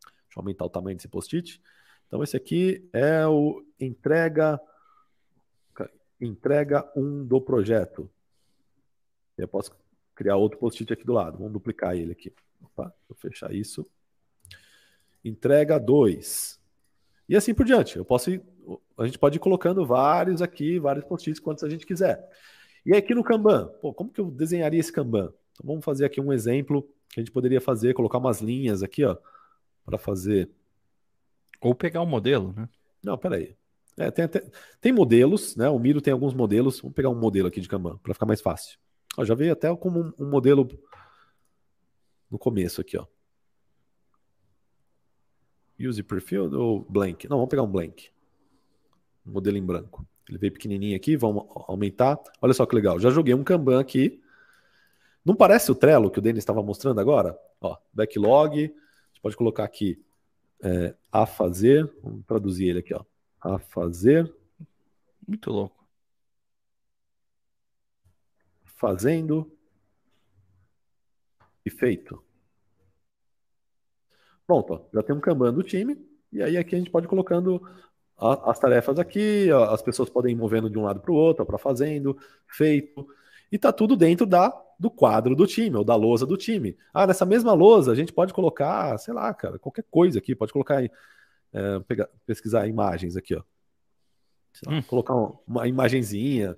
[0.07, 1.61] Deixa eu aumentar o tamanho desse post-it.
[2.07, 4.59] Então, esse aqui é o entrega
[6.19, 8.11] entrega 1 um do projeto.
[9.37, 9.73] Eu posso
[10.15, 11.39] criar outro post-it aqui do lado.
[11.39, 12.33] Vamos duplicar ele aqui.
[12.63, 13.87] Opa, vou fechar isso.
[15.25, 16.61] Entrega 2.
[17.29, 17.97] E assim por diante.
[17.97, 18.43] Eu posso ir,
[18.99, 22.29] a gente pode ir colocando vários aqui, vários post-its, quantos a gente quiser.
[22.85, 25.33] E aqui no Kanban, pô, como que eu desenharia esse Kanban?
[25.53, 29.05] Então vamos fazer aqui um exemplo que a gente poderia fazer, colocar umas linhas aqui,
[29.05, 29.17] ó,
[29.85, 30.51] para fazer.
[31.61, 32.69] Ou pegar um modelo, né?
[33.03, 33.57] Não, peraí.
[33.97, 34.45] É, tem, até,
[34.81, 35.69] tem modelos, né?
[35.69, 36.81] O Miro tem alguns modelos.
[36.81, 38.79] Vamos pegar um modelo aqui de Kanban para ficar mais fácil.
[39.17, 40.69] Ó, já veio até como um, um modelo
[42.31, 43.07] no começo aqui, ó.
[45.79, 47.29] Use perfil ou blank?
[47.29, 48.11] Não, vamos pegar um blank.
[49.27, 50.07] Um modelo em branco.
[50.29, 52.19] Ele veio pequenininho aqui, vamos aumentar.
[52.41, 52.99] Olha só que legal.
[52.99, 54.21] Já joguei um Kanban aqui.
[55.25, 57.39] Não parece o Trello que o Denis estava mostrando agora?
[57.61, 58.57] Ó, backlog.
[58.61, 60.03] Gente pode colocar aqui
[60.63, 61.93] é, a fazer.
[62.03, 63.05] Vamos traduzir ele aqui, ó.
[63.41, 64.33] A fazer.
[65.27, 65.84] Muito louco.
[68.85, 69.51] Fazendo.
[71.65, 72.23] E feito.
[74.47, 75.97] Pronto, já tem um Kanban do time.
[76.31, 77.67] E aí aqui a gente pode ir colocando
[78.19, 81.57] as tarefas aqui, as pessoas podem ir movendo de um lado para o outro, para
[81.57, 82.15] fazendo,
[82.47, 83.09] feito,
[83.51, 86.77] e tá tudo dentro da do quadro do time, ou da lousa do time.
[86.93, 90.53] Ah, nessa mesma lousa a gente pode colocar, sei lá, cara, qualquer coisa aqui, pode
[90.53, 90.91] colocar, é,
[91.89, 93.43] pegar, pesquisar imagens aqui, ó.
[94.67, 94.83] Lá, hum.
[94.83, 96.57] Colocar uma, uma imagenzinha.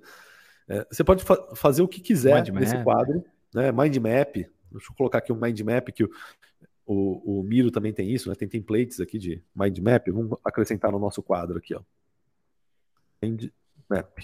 [0.69, 2.83] É, você pode fa fazer o que quiser mind nesse map.
[2.83, 3.71] quadro, né?
[3.71, 4.35] Mind map.
[4.35, 6.03] Deixa eu colocar aqui um mind map que
[6.85, 8.35] o, o Miro também tem isso, né?
[8.35, 10.07] Tem templates aqui de mind map.
[10.09, 11.81] Vamos acrescentar no nosso quadro aqui, ó.
[13.21, 13.49] Mind
[13.89, 14.19] map.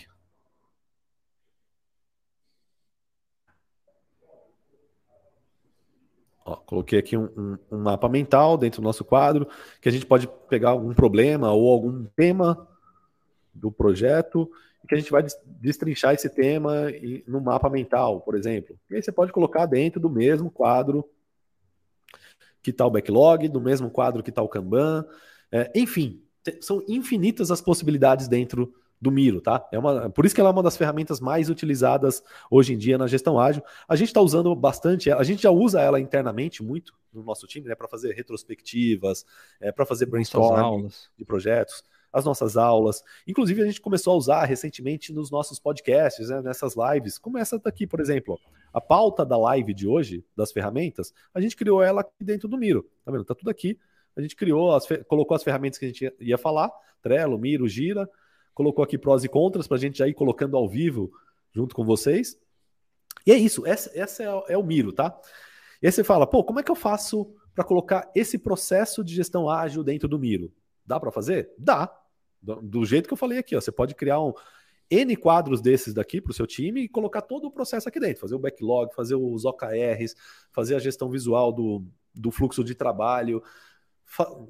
[6.46, 9.48] Ó, coloquei aqui um, um, um, mapa mental dentro do nosso quadro,
[9.80, 12.68] que a gente pode pegar algum problema ou algum tema
[13.54, 14.52] do projeto
[14.84, 16.88] e que a gente vai destrinchar esse tema
[17.26, 18.78] no mapa mental, por exemplo.
[18.90, 21.10] E aí você pode colocar dentro do mesmo quadro
[22.62, 25.06] que está o backlog, no mesmo quadro que está o Kanban.
[25.52, 26.22] É, enfim,
[26.62, 29.68] são infinitas as possibilidades dentro do Miro, tá?
[29.70, 32.98] É uma, por isso que ela é uma das ferramentas mais utilizadas hoje em dia
[32.98, 33.62] na gestão ágil.
[33.86, 37.68] A gente está usando bastante, a gente já usa ela internamente muito no nosso time,
[37.68, 37.76] né?
[37.76, 39.26] Para fazer retrospectivas,
[39.60, 43.04] é, para fazer brainstorming de projetos as nossas aulas.
[43.28, 47.58] Inclusive, a gente começou a usar recentemente nos nossos podcasts, né, nessas lives, como essa
[47.58, 48.40] daqui, por exemplo.
[48.72, 52.58] A pauta da live de hoje, das ferramentas, a gente criou ela aqui dentro do
[52.58, 52.88] Miro.
[53.04, 53.26] Tá vendo?
[53.26, 53.80] Tá tudo aqui.
[54.16, 56.72] A gente criou, as, colocou as ferramentas que a gente ia falar,
[57.02, 58.08] Trello, Miro, Gira,
[58.54, 61.12] colocou aqui prós e contras para a gente já ir colocando ao vivo
[61.52, 62.38] junto com vocês.
[63.26, 65.18] E é isso, essa, essa é, é, o Miro, tá?
[65.82, 69.16] E aí você fala, pô, como é que eu faço para colocar esse processo de
[69.16, 70.54] gestão ágil dentro do Miro?
[70.86, 71.52] Dá para fazer?
[71.58, 71.92] Dá.
[72.44, 74.34] Do, do, jeito que eu falei aqui, ó, você pode criar um
[74.92, 78.20] N quadros desses daqui para o seu time e colocar todo o processo aqui dentro,
[78.20, 80.14] fazer o backlog, fazer os OKRs,
[80.52, 83.42] fazer a gestão visual do, do fluxo de trabalho.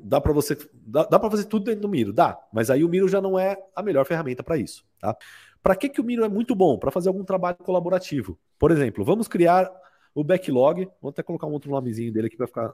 [0.02, 2.90] Dá para você dá, dá para fazer tudo dentro do Miro, dá, mas aí o
[2.90, 5.16] Miro já não é a melhor ferramenta para isso, tá?
[5.62, 6.78] Para que, que o Miro é muito bom?
[6.78, 8.38] Para fazer algum trabalho colaborativo.
[8.60, 9.72] Por exemplo, vamos criar
[10.14, 12.74] o backlog, vou até colocar um outro nomezinho dele aqui para ficar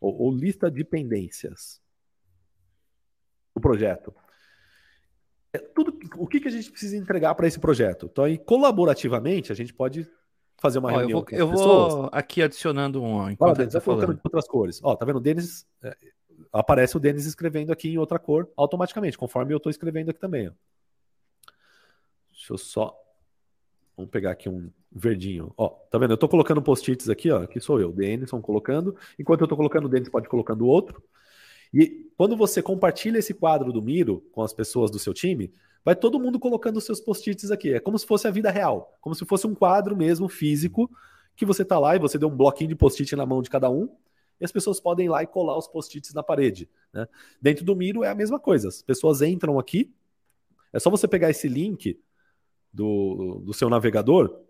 [0.00, 1.80] ou, ou lista de pendências
[3.54, 4.12] do projeto.
[5.56, 8.08] É, tudo o que, que a gente precisa entregar para esse projeto.
[8.10, 10.08] Então, aí, colaborativamente, a gente pode
[10.58, 14.14] fazer uma Ó, reunião eu vou, eu vou aqui adicionando um enquanto Olha, tá colocando
[14.14, 14.80] de outras cores.
[14.82, 15.16] Ó, tá vendo?
[15.16, 15.66] O Denis.
[15.82, 15.96] É,
[16.52, 20.48] aparece o Denis escrevendo aqui em outra cor automaticamente, conforme eu estou escrevendo aqui também.
[20.48, 20.52] Ó.
[22.30, 22.96] Deixa eu só.
[23.96, 25.52] Vamos pegar aqui um verdinho.
[25.56, 26.12] Ó, tá vendo?
[26.12, 27.42] Eu tô colocando post-its aqui, ó.
[27.42, 28.96] Aqui sou eu, Denison, colocando.
[29.18, 31.02] Enquanto eu tô colocando o Denis, pode ir colocando outro.
[31.72, 35.52] E quando você compartilha esse quadro do Miro com as pessoas do seu time,
[35.84, 37.74] vai todo mundo colocando seus post-its aqui.
[37.74, 40.90] É como se fosse a vida real, como se fosse um quadro mesmo físico
[41.36, 43.68] que você tá lá e você deu um bloquinho de post-it na mão de cada
[43.70, 43.88] um
[44.40, 46.68] e as pessoas podem ir lá e colar os post-its na parede.
[46.92, 47.06] Né?
[47.40, 48.68] Dentro do Miro é a mesma coisa.
[48.68, 49.92] As pessoas entram aqui,
[50.72, 51.98] é só você pegar esse link
[52.72, 54.40] do, do seu navegador,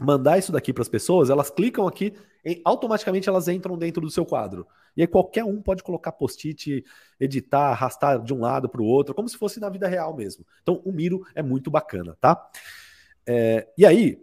[0.00, 2.12] mandar isso daqui para as pessoas, elas clicam aqui
[2.44, 4.66] e automaticamente elas entram dentro do seu quadro.
[4.96, 6.84] E aí qualquer um pode colocar post-it,
[7.18, 10.44] editar, arrastar de um lado para o outro, como se fosse na vida real mesmo.
[10.62, 12.50] Então o Miro é muito bacana, tá?
[13.26, 14.22] É, e aí,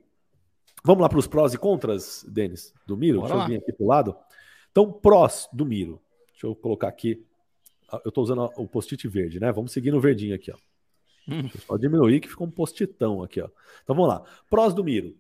[0.84, 3.20] vamos lá para os prós e contras, Denis, do Miro?
[3.20, 3.44] Bora Deixa lá.
[3.44, 4.16] eu vir aqui para o lado.
[4.72, 6.02] Então, prós do Miro.
[6.32, 7.24] Deixa eu colocar aqui.
[8.04, 9.52] Eu estou usando o post-it verde, né?
[9.52, 10.56] Vamos seguir no verdinho aqui, ó.
[11.28, 11.42] Hum.
[11.42, 13.50] Deixa eu só diminuir que ficou um post-itão aqui, ó.
[13.84, 14.24] Então vamos lá.
[14.50, 15.16] Prós do Miro.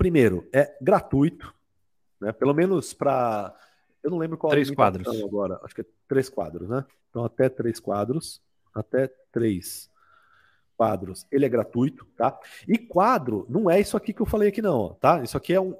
[0.00, 1.54] Primeiro, é gratuito,
[2.18, 2.32] né?
[2.32, 3.54] Pelo menos para.
[4.02, 5.60] Eu não lembro qual três quadros agora.
[5.62, 6.86] Acho que é três quadros, né?
[7.10, 8.40] Então até três quadros.
[8.74, 9.90] Até três
[10.74, 11.26] quadros.
[11.30, 12.40] Ele é gratuito, tá?
[12.66, 15.22] E quadro não é isso aqui que eu falei aqui, não, tá?
[15.22, 15.76] Isso aqui é um.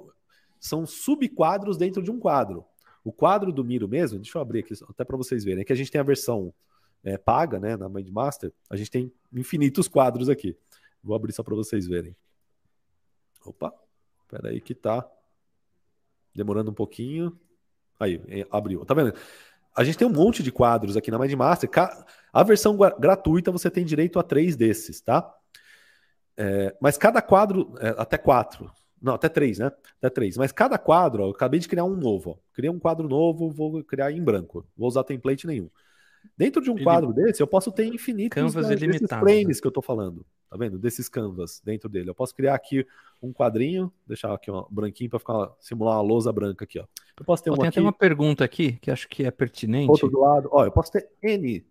[0.59, 2.63] São subquadros dentro de um quadro.
[3.03, 5.73] O quadro do Miro mesmo, deixa eu abrir aqui até para vocês verem, é que
[5.73, 6.53] a gente tem a versão
[7.03, 10.55] é, paga, né, na Mindmaster, a gente tem infinitos quadros aqui.
[11.03, 12.15] Vou abrir só para vocês verem.
[13.43, 13.73] Opa,
[14.31, 15.05] espera aí que tá
[16.33, 17.37] demorando um pouquinho.
[17.99, 18.85] Aí, é, abriu.
[18.85, 19.13] Tá vendo?
[19.75, 21.69] A gente tem um monte de quadros aqui na Mindmaster.
[22.31, 25.33] A versão gratuita você tem direito a três desses, tá?
[26.37, 29.71] É, mas cada quadro, é, até quatro, não, até três, né?
[29.97, 30.37] Até três.
[30.37, 32.31] Mas cada quadro, ó, eu acabei de criar um novo.
[32.31, 32.37] Ó.
[32.53, 34.65] Criei um quadro novo, vou criar em branco.
[34.77, 35.69] Vou usar template nenhum.
[36.37, 36.83] Dentro de um Ele...
[36.83, 38.77] quadro desse, eu posso ter infinitos canvas né,
[39.19, 40.25] frames que eu estou falando.
[40.51, 40.77] Tá vendo?
[40.77, 42.09] Desses canvas dentro dele.
[42.09, 42.85] Eu posso criar aqui
[43.23, 46.85] um quadrinho, deixar aqui um branquinho para ficar simular uma lousa branca aqui, ó.
[47.17, 49.31] Eu posso ter oh, um tem aqui, até uma pergunta aqui que acho que é
[49.31, 49.89] pertinente.
[49.89, 50.49] Outro do lado.
[50.51, 51.65] Ó, eu posso ter N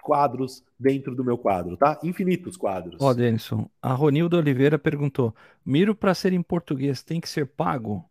[0.00, 1.98] quadros dentro do meu quadro, tá?
[2.04, 3.00] Infinitos quadros.
[3.00, 5.34] Ó, oh, Denison, a Ronilda Oliveira perguntou:
[5.66, 8.08] Miro para ser em português tem que ser pago?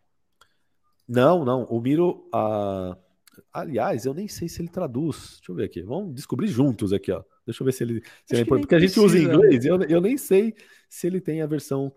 [1.08, 1.64] Não, não.
[1.64, 2.98] O Miro, a...
[3.54, 5.38] aliás, eu nem sei se ele traduz.
[5.38, 5.82] Deixa eu ver aqui.
[5.82, 7.24] Vamos descobrir juntos aqui, ó.
[7.50, 8.04] Deixa eu ver se ele.
[8.26, 8.46] Se ele...
[8.46, 9.06] Porque a gente precisa.
[9.06, 10.54] usa em inglês, eu, eu nem sei
[10.88, 11.92] se ele tem a versão,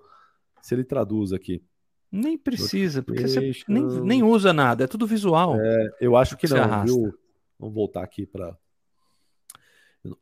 [0.60, 1.62] se ele traduz aqui.
[2.10, 5.58] Nem precisa, porque você nem, nem usa nada, é tudo visual.
[5.58, 7.14] É, eu acho que não, viu?
[7.58, 8.56] Vamos voltar aqui para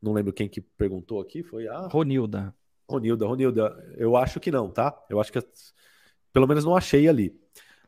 [0.00, 1.86] não lembro quem que perguntou aqui, foi a.
[1.86, 2.54] Ronilda.
[2.88, 3.94] Ronilda, Ronilda.
[3.96, 4.94] Eu acho que não, tá?
[5.08, 5.40] Eu acho que.
[6.32, 7.34] Pelo menos não achei ali.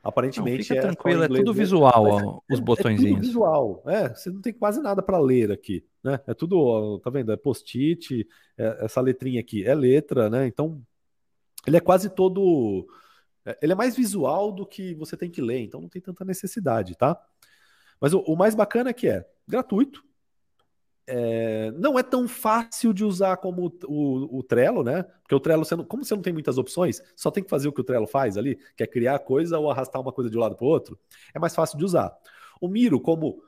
[0.03, 0.81] Aparentemente não, é.
[0.81, 3.13] Tranquilo, é tudo visual, ó, os é, botõezinhos.
[3.13, 3.83] É tudo visual.
[3.87, 6.19] É, você não tem quase nada para ler aqui, né?
[6.27, 7.31] É tudo, ó, tá vendo?
[7.31, 8.27] É post-it,
[8.59, 10.47] é, essa letrinha aqui é letra, né?
[10.47, 10.83] Então,
[11.65, 12.87] ele é quase todo.
[13.45, 16.25] É, ele é mais visual do que você tem que ler, então não tem tanta
[16.25, 17.17] necessidade, tá?
[18.01, 20.03] Mas o, o mais bacana é que é gratuito,
[21.07, 25.03] é, não é tão fácil de usar como o, o, o Trello, né?
[25.03, 27.69] Porque o Trello, você não, como você não tem muitas opções, só tem que fazer
[27.69, 30.37] o que o Trello faz ali, que é criar coisa ou arrastar uma coisa de
[30.37, 30.99] um lado para o outro,
[31.35, 32.17] é mais fácil de usar.
[32.61, 33.43] O Miro, como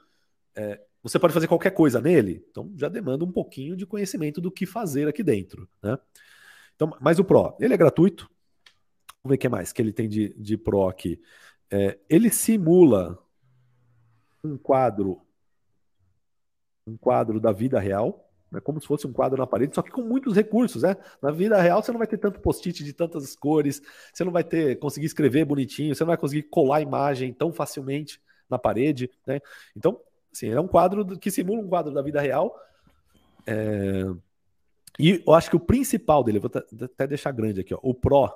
[0.57, 4.51] é, você pode fazer qualquer coisa nele, então já demanda um pouquinho de conhecimento do
[4.51, 5.99] que fazer aqui dentro, né?
[6.75, 8.29] Então, mas o Pro, ele é gratuito.
[9.23, 11.21] Vamos ver o que mais que ele tem de, de Pro aqui.
[11.71, 13.19] É, ele simula
[14.43, 15.24] um quadro
[16.87, 19.91] um quadro da vida real, né, como se fosse um quadro na parede, só que
[19.91, 20.97] com muitos recursos, né?
[21.21, 24.45] Na vida real você não vai ter tanto post-it de tantas cores, você não vai
[24.45, 29.11] ter conseguir escrever bonitinho, você não vai conseguir colar a imagem tão facilmente na parede,
[29.27, 29.41] né?
[29.77, 30.01] Então,
[30.33, 32.55] assim, é um quadro que simula um quadro da vida real.
[33.47, 34.05] É...
[34.99, 38.31] E eu acho que o principal dele, vou até deixar grande aqui, ó, o Pro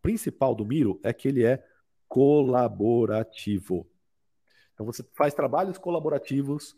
[0.00, 1.62] principal do Miro é que ele é
[2.08, 3.86] colaborativo.
[4.72, 6.76] Então você faz trabalhos colaborativos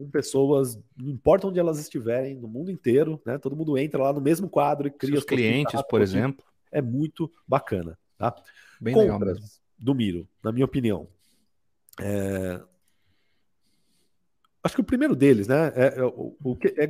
[0.00, 3.36] com pessoas, não importa onde elas estiverem, no mundo inteiro, né?
[3.36, 6.42] Todo mundo entra lá no mesmo quadro e cria os clientes, por exemplo.
[6.72, 8.34] É muito bacana, tá?
[8.80, 9.46] Bem Compras legal mesmo.
[9.78, 11.06] do Miro, na minha opinião.
[12.00, 12.62] É...
[14.64, 15.70] Acho que o primeiro deles, né?
[15.74, 16.88] É, é o, o que é,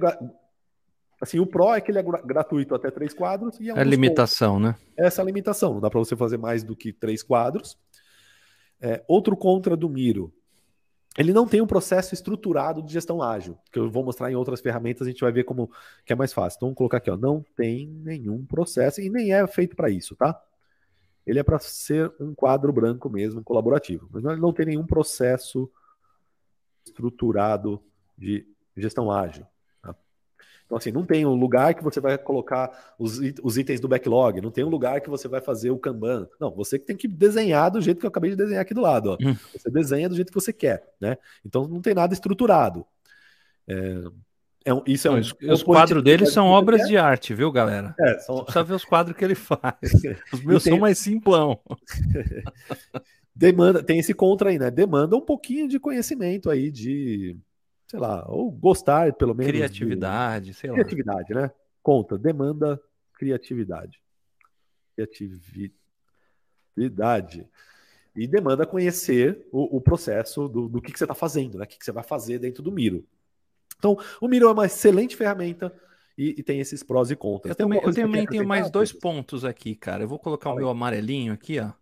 [1.21, 3.83] assim, o Pro é que ele é gratuito até três quadros e é, um é
[3.83, 4.71] limitação, pontos.
[4.71, 4.77] né?
[4.97, 7.77] Essa é a limitação, não dá para você fazer mais do que três quadros.
[8.81, 10.33] É, outro contra do Miro
[11.21, 14.61] ele não tem um processo estruturado de gestão ágil, que eu vou mostrar em outras
[14.61, 15.71] ferramentas, a gente vai ver como
[16.05, 16.57] que é mais fácil.
[16.57, 20.17] Então, vamos colocar aqui, ó, não tem nenhum processo e nem é feito para isso,
[20.17, 20.41] tá?
[21.27, 24.09] ele é para ser um quadro branco mesmo, colaborativo.
[24.13, 25.71] Mas ele não tem nenhum processo
[26.85, 27.83] estruturado
[28.17, 29.47] de gestão ágil.
[30.71, 34.41] Então, assim, não tem um lugar que você vai colocar os, os itens do backlog,
[34.41, 36.29] não tem um lugar que você vai fazer o Kanban.
[36.39, 38.81] Não, você que tem que desenhar do jeito que eu acabei de desenhar aqui do
[38.81, 39.19] lado.
[39.21, 39.35] Hum.
[39.53, 41.19] Você desenha do jeito que você quer, né?
[41.45, 42.87] Então não tem nada estruturado.
[43.67, 44.05] É,
[44.67, 47.51] é um, isso é um, os, é os quadros dele são obras de arte, viu,
[47.51, 47.93] galera?
[47.99, 48.37] É, são...
[48.37, 49.75] Você precisa ver os quadros que ele faz.
[50.33, 50.73] Os meus tem...
[50.73, 51.59] são mais simplão.
[53.35, 54.71] Demanda, tem esse contra aí, né?
[54.71, 57.37] Demanda um pouquinho de conhecimento aí, de,
[57.91, 59.53] sei lá, ou gostar, pelo menos.
[59.53, 60.55] Criatividade, de...
[60.55, 60.77] sei lá.
[60.77, 61.51] Criatividade, né?
[61.83, 62.81] Conta, demanda
[63.15, 64.01] criatividade.
[64.95, 67.49] Criatividade.
[68.15, 71.65] E demanda conhecer o, o processo do, do que, que você está fazendo, né?
[71.65, 73.05] O que, que você vai fazer dentro do Miro.
[73.77, 75.75] Então, o Miro é uma excelente ferramenta
[76.17, 77.51] e, e tem esses prós e contras.
[77.51, 80.05] Eu também, eu também tenho mais dois pontos aqui, cara.
[80.05, 81.73] Eu vou colocar o meu amarelinho aqui, ó.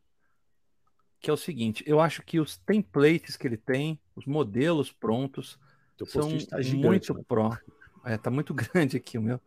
[1.20, 5.58] Que é o seguinte, eu acho que os templates que ele tem, os modelos prontos,
[6.06, 7.22] são tá gigante, muito né?
[7.26, 7.56] pró.
[8.04, 9.40] É, tá muito grande aqui o meu.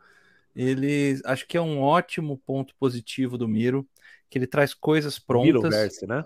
[0.55, 3.87] Ele acho que é um ótimo ponto positivo do Miro,
[4.29, 5.53] que ele traz coisas prontas.
[5.53, 6.25] Miroverse, né?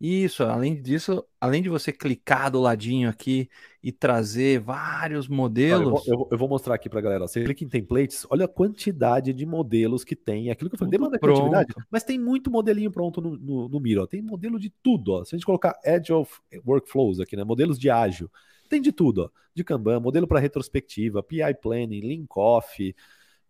[0.00, 3.48] Isso, além disso, além de você clicar do ladinho aqui
[3.82, 6.06] e trazer vários modelos.
[6.06, 7.26] eu, vou, eu, vou, mostrar aqui para a galera.
[7.26, 10.50] Você clica em templates, olha a quantidade de modelos que tem.
[10.50, 11.40] Aquilo que eu falei, demanda pronto.
[11.40, 14.06] criatividade, mas tem muito modelinho pronto no, no, no Miro.
[14.06, 15.14] Tem modelo de tudo.
[15.14, 15.24] Ó.
[15.24, 16.32] Se a gente colocar Edge of
[16.64, 17.42] Workflows aqui, né?
[17.42, 18.30] Modelos de ágil,
[18.68, 19.24] tem de tudo.
[19.24, 19.30] Ó.
[19.54, 22.94] De Kanban, modelo para retrospectiva, PI Planning, Link Off,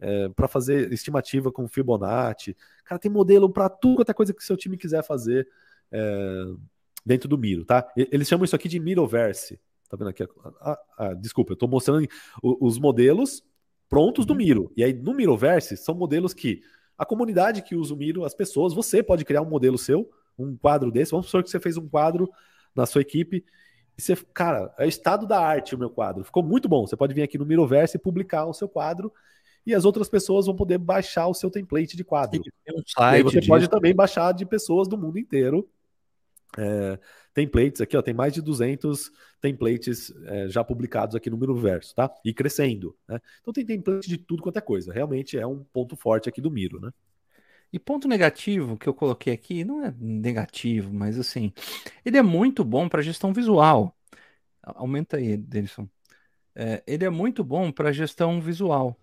[0.00, 2.56] é, para fazer estimativa com Fibonacci.
[2.84, 5.48] Cara, tem modelo para tudo quanto é coisa que seu time quiser fazer
[5.90, 6.44] é,
[7.04, 7.86] dentro do Miro, tá?
[7.96, 9.58] Eles chamam isso aqui de Miroverse.
[9.88, 10.26] Tá vendo aqui?
[10.60, 12.06] Ah, ah, desculpa, eu estou mostrando
[12.42, 13.42] os modelos
[13.88, 14.38] prontos do uhum.
[14.38, 14.72] Miro.
[14.76, 16.62] E aí no Miroverse são modelos que
[16.96, 20.56] a comunidade que usa o Miro, as pessoas, você pode criar um modelo seu, um
[20.56, 21.12] quadro desse.
[21.12, 22.28] Vamos supor que você fez um quadro
[22.74, 23.44] na sua equipe
[23.98, 26.24] você, cara, é estado da arte o meu quadro.
[26.24, 26.86] Ficou muito bom.
[26.86, 29.12] Você pode vir aqui no Miroverse e publicar o seu quadro
[29.66, 32.40] e as outras pessoas vão poder baixar o seu template de quadro.
[32.70, 33.48] Um site você disso.
[33.48, 35.68] pode também baixar de pessoas do mundo inteiro
[36.56, 36.98] é,
[37.34, 42.10] templates aqui, ó, tem mais de 200 templates é, já publicados aqui no Miroverso, tá?
[42.24, 43.20] E crescendo, né?
[43.40, 44.92] Então tem template de tudo quanto é coisa.
[44.92, 46.90] Realmente é um ponto forte aqui do Miro, né?
[47.72, 51.52] E ponto negativo que eu coloquei aqui, não é negativo, mas assim,
[52.04, 53.96] ele é muito bom para gestão visual.
[54.62, 55.88] Aumenta aí, Denison.
[56.54, 58.98] É, ele é muito bom para gestão visual.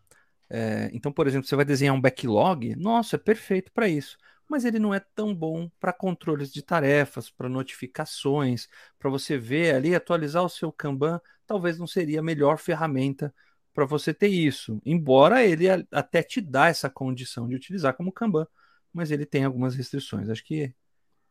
[0.50, 4.66] É, então, por exemplo, você vai desenhar um backlog, nossa, é perfeito para isso mas
[4.66, 8.68] ele não é tão bom para controles de tarefas, para notificações,
[9.00, 13.34] para você ver ali, atualizar o seu Kanban, talvez não seria a melhor ferramenta
[13.76, 14.82] para você ter isso.
[14.86, 18.48] Embora ele até te dá essa condição de utilizar como Kanban,
[18.92, 20.30] mas ele tem algumas restrições.
[20.30, 20.74] Acho que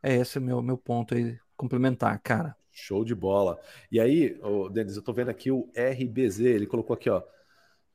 [0.01, 2.55] é esse o meu, meu ponto aí complementar, cara.
[2.71, 3.59] Show de bola.
[3.91, 7.23] E aí, oh, Denis, eu tô vendo aqui o RBZ, ele colocou aqui, ó,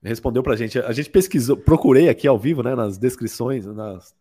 [0.03, 0.79] respondeu pra gente.
[0.81, 4.15] A gente pesquisou, procurei aqui ao vivo, né, nas descrições, nas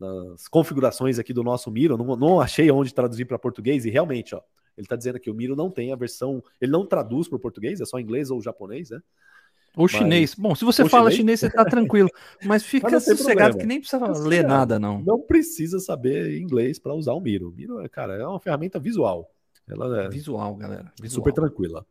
[0.00, 4.34] nas configurações aqui do nosso Miro, não, não achei onde traduzir para português, e realmente,
[4.34, 4.40] ó,
[4.74, 7.40] ele está dizendo que o Miro não tem a versão, ele não traduz para o
[7.40, 9.00] português, é só inglês ou japonês, né?
[9.76, 9.92] Ou mas...
[9.92, 10.34] chinês.
[10.34, 12.08] Bom, se você fala chinês, chinês você está tranquilo.
[12.44, 15.00] Mas fica mas sossegado que nem precisa ler nada, não.
[15.00, 17.50] Não precisa saber inglês para usar o Miro.
[17.50, 19.30] O Miro, cara, é uma ferramenta visual.
[19.68, 20.92] Ela é visual, galera.
[21.00, 21.24] Visual.
[21.24, 21.86] Super tranquila.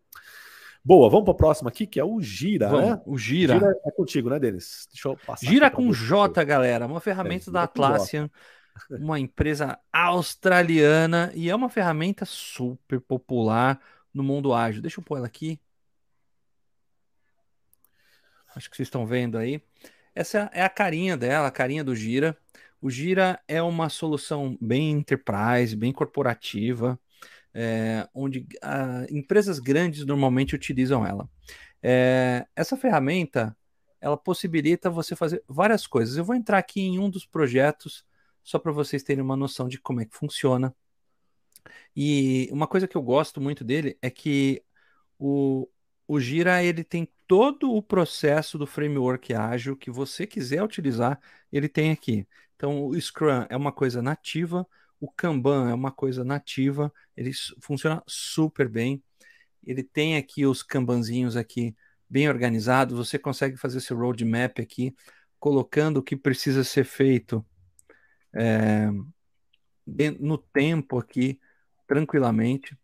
[0.84, 3.02] Boa, vamos para o próximo aqui, que é o Gira, vamos, né?
[3.06, 3.56] O Gira.
[3.56, 4.88] Gira é contigo, né, Denis?
[4.92, 5.46] Deixa eu passar.
[5.46, 6.86] Gira com J, galera.
[6.86, 8.30] Uma ferramenta é, da Atlassian,
[8.90, 13.80] uma empresa australiana, e é uma ferramenta super popular
[14.14, 14.82] no mundo ágil.
[14.82, 15.60] Deixa eu pôr ela aqui.
[18.56, 19.62] Acho que vocês estão vendo aí.
[20.14, 22.38] Essa é a carinha dela, a carinha do Gira.
[22.82, 27.00] O Gira é uma solução bem enterprise, bem corporativa
[27.54, 31.30] é, onde a, empresas grandes normalmente utilizam ela.
[31.82, 33.56] É, essa ferramenta
[34.02, 36.16] ela possibilita você fazer várias coisas.
[36.16, 38.06] Eu vou entrar aqui em um dos projetos
[38.44, 40.74] só para vocês terem uma noção de como é que funciona.
[41.96, 44.64] E uma coisa que eu gosto muito dele é que
[45.20, 45.68] o,
[46.08, 51.22] o Gira ele tem todo o processo do framework ágil que você quiser utilizar,
[51.52, 52.28] ele tem aqui.
[52.56, 54.66] Então o Scrum é uma coisa nativa,
[55.00, 57.30] o Kanban é uma coisa nativa, ele
[57.62, 59.04] funciona super bem.
[59.64, 61.76] Ele tem aqui os Kanbanzinhos aqui
[62.10, 62.98] bem organizados.
[62.98, 64.96] Você consegue fazer seu roadmap aqui,
[65.40, 67.46] colocando o que precisa ser feito
[68.34, 68.88] é,
[70.20, 71.40] no tempo aqui,
[71.88, 72.76] tranquilamente.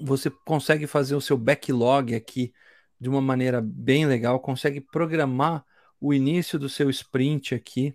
[0.00, 2.52] Você consegue fazer o seu backlog aqui
[3.04, 5.62] de uma maneira bem legal, consegue programar
[6.00, 7.94] o início do seu sprint aqui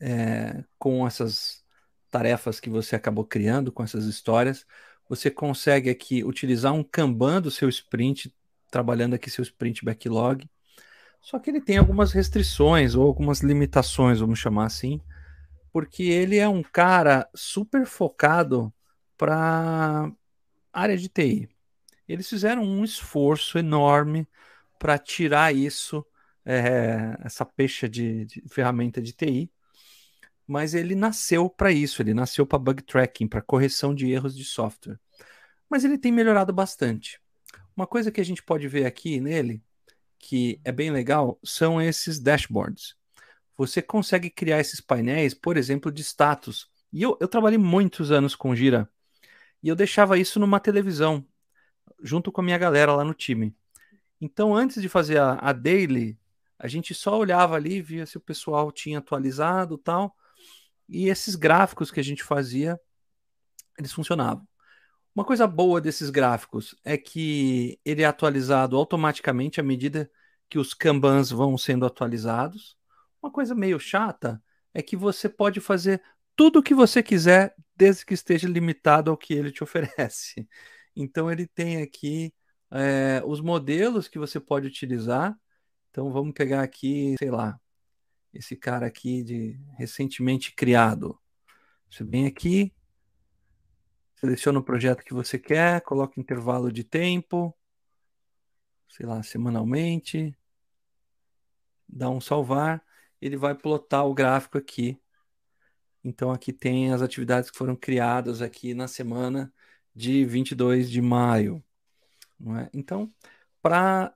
[0.00, 1.62] é, com essas
[2.10, 4.64] tarefas que você acabou criando, com essas histórias.
[5.06, 8.34] Você consegue aqui utilizar um Kanban do seu sprint,
[8.70, 10.48] trabalhando aqui seu sprint backlog.
[11.20, 14.98] Só que ele tem algumas restrições ou algumas limitações, vamos chamar assim,
[15.70, 18.72] porque ele é um cara super focado
[19.18, 20.10] para
[20.72, 21.50] área de TI.
[22.08, 24.28] Eles fizeram um esforço enorme
[24.78, 26.04] para tirar isso,
[26.44, 29.50] é, essa peixe de, de, ferramenta de TI,
[30.46, 34.44] mas ele nasceu para isso, ele nasceu para bug tracking, para correção de erros de
[34.44, 34.98] software.
[35.68, 37.20] Mas ele tem melhorado bastante.
[37.76, 39.62] Uma coisa que a gente pode ver aqui nele,
[40.18, 42.94] que é bem legal, são esses dashboards.
[43.56, 46.68] Você consegue criar esses painéis, por exemplo, de status.
[46.92, 48.90] E eu, eu trabalhei muitos anos com Gira,
[49.62, 51.24] e eu deixava isso numa televisão,
[52.02, 53.54] junto com a minha galera lá no time.
[54.20, 56.18] Então, antes de fazer a, a daily,
[56.58, 60.16] a gente só olhava ali, via se o pessoal tinha atualizado tal.
[60.88, 62.80] E esses gráficos que a gente fazia,
[63.78, 64.46] eles funcionavam.
[65.14, 70.10] Uma coisa boa desses gráficos é que ele é atualizado automaticamente à medida
[70.48, 72.76] que os Kanbans vão sendo atualizados.
[73.22, 74.42] Uma coisa meio chata
[74.72, 76.02] é que você pode fazer
[76.36, 80.48] tudo o que você quiser, desde que esteja limitado ao que ele te oferece.
[80.94, 82.32] Então ele tem aqui
[82.70, 85.38] é, os modelos que você pode utilizar.
[85.90, 87.60] Então vamos pegar aqui, sei lá,
[88.32, 91.18] esse cara aqui de recentemente criado.
[91.90, 92.72] Você vem aqui,
[94.16, 97.54] seleciona o projeto que você quer, coloca intervalo de tempo,
[98.88, 100.36] sei lá, semanalmente,
[101.86, 102.82] dá um salvar,
[103.20, 104.98] ele vai plotar o gráfico aqui.
[106.02, 109.52] Então aqui tem as atividades que foram criadas aqui na semana
[109.94, 111.62] de 22 de maio.
[112.38, 112.68] Não é?
[112.72, 113.08] Então,
[113.60, 114.14] para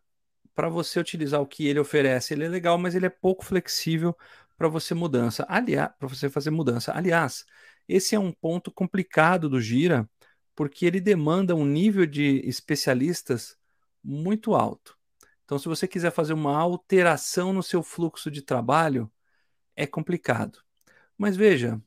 [0.70, 4.16] você utilizar o que ele oferece, ele é legal, mas ele é pouco flexível
[4.56, 5.44] para você mudança.
[5.48, 6.92] Aliás, para você fazer mudança.
[6.92, 7.44] Aliás,
[7.88, 10.08] esse é um ponto complicado do Gira,
[10.54, 13.56] porque ele demanda um nível de especialistas
[14.02, 14.96] muito alto.
[15.44, 19.12] Então, se você quiser fazer uma alteração no seu fluxo de trabalho,
[19.76, 20.58] é complicado.
[21.16, 21.80] Mas veja,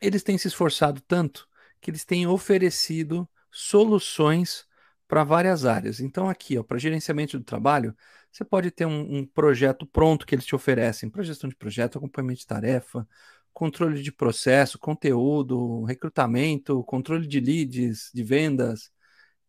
[0.00, 1.48] eles têm se esforçado tanto
[1.80, 4.66] que eles têm oferecido soluções
[5.08, 6.00] para várias áreas.
[6.00, 7.96] Então, aqui, para gerenciamento do trabalho,
[8.30, 11.98] você pode ter um, um, projeto pronto que eles te oferecem para gestão de projeto,
[11.98, 13.06] acompanhamento de tarefa,
[13.52, 18.92] controle de processo, conteúdo, recrutamento, controle de leads, de vendas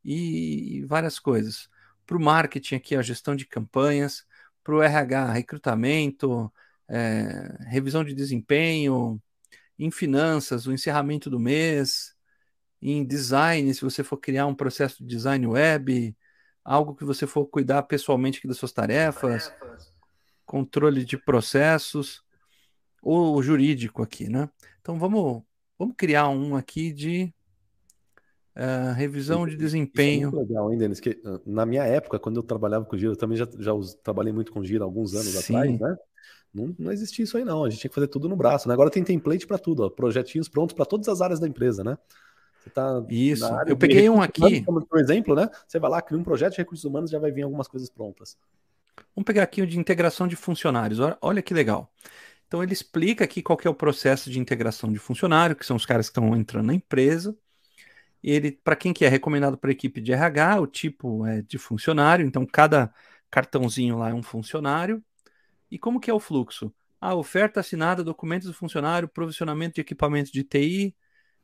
[0.04, 1.70] e várias coisas.
[2.06, 4.26] Para o marketing, aqui, a gestão de campanhas,
[4.64, 6.52] para o RH, recrutamento,
[6.88, 9.22] é, revisão de desempenho,
[9.78, 12.16] em finanças, o encerramento do mês,
[12.82, 16.16] em design, se você for criar um processo de design web,
[16.64, 19.94] algo que você for cuidar pessoalmente das suas tarefas, tarefas.
[20.46, 22.24] controle de processos,
[23.02, 24.50] ou jurídico aqui, né?
[24.80, 25.42] Então vamos,
[25.78, 27.34] vamos criar um aqui de
[28.56, 30.30] uh, revisão de desempenho.
[30.30, 31.00] Isso é legal, hein, Denis?
[31.00, 33.72] Que, ah, na minha época, quando eu trabalhava com Gira, eu também já, já
[34.04, 35.56] trabalhei muito com Gira alguns anos Sim.
[35.56, 35.98] atrás, né?
[36.54, 37.64] Não, não existia isso aí, não.
[37.64, 38.68] A gente tinha que fazer tudo no braço.
[38.68, 38.74] Né?
[38.74, 41.98] Agora tem template para tudo, ó, projetinhos prontos para todas as áreas da empresa, né?
[42.62, 43.46] Você tá Isso.
[43.66, 44.62] Eu peguei um aqui.
[44.64, 45.50] Como, por exemplo, né?
[45.68, 48.38] Você vai lá, cria um projeto de recursos humanos já vai vir algumas coisas prontas.
[49.16, 51.00] Vamos pegar aqui o de integração de funcionários.
[51.22, 51.92] Olha que legal.
[52.48, 55.86] Então ele explica aqui qual é o processo de integração de funcionário, que são os
[55.86, 57.36] caras que estão entrando na empresa.
[58.24, 61.58] Ele, para quem que é recomendado para a equipe de RH, o tipo é de
[61.58, 62.94] funcionário, então cada
[63.32, 65.04] cartãozinho lá é um funcionário.
[65.72, 66.72] E como que é o fluxo?
[67.00, 70.96] A oferta assinada, documentos do funcionário, provisionamento de equipamentos de TI,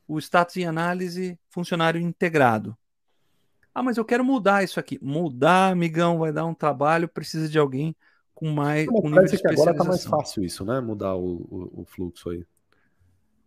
[0.08, 2.76] o status em análise, funcionário integrado.
[3.74, 4.98] Ah, mas eu quero mudar isso aqui.
[5.00, 7.94] Mudar, amigão, vai dar um trabalho, precisa de alguém
[8.34, 10.80] com mais Como um nível de que agora tá mais fácil isso, né?
[10.80, 12.44] Mudar o, o, o fluxo aí.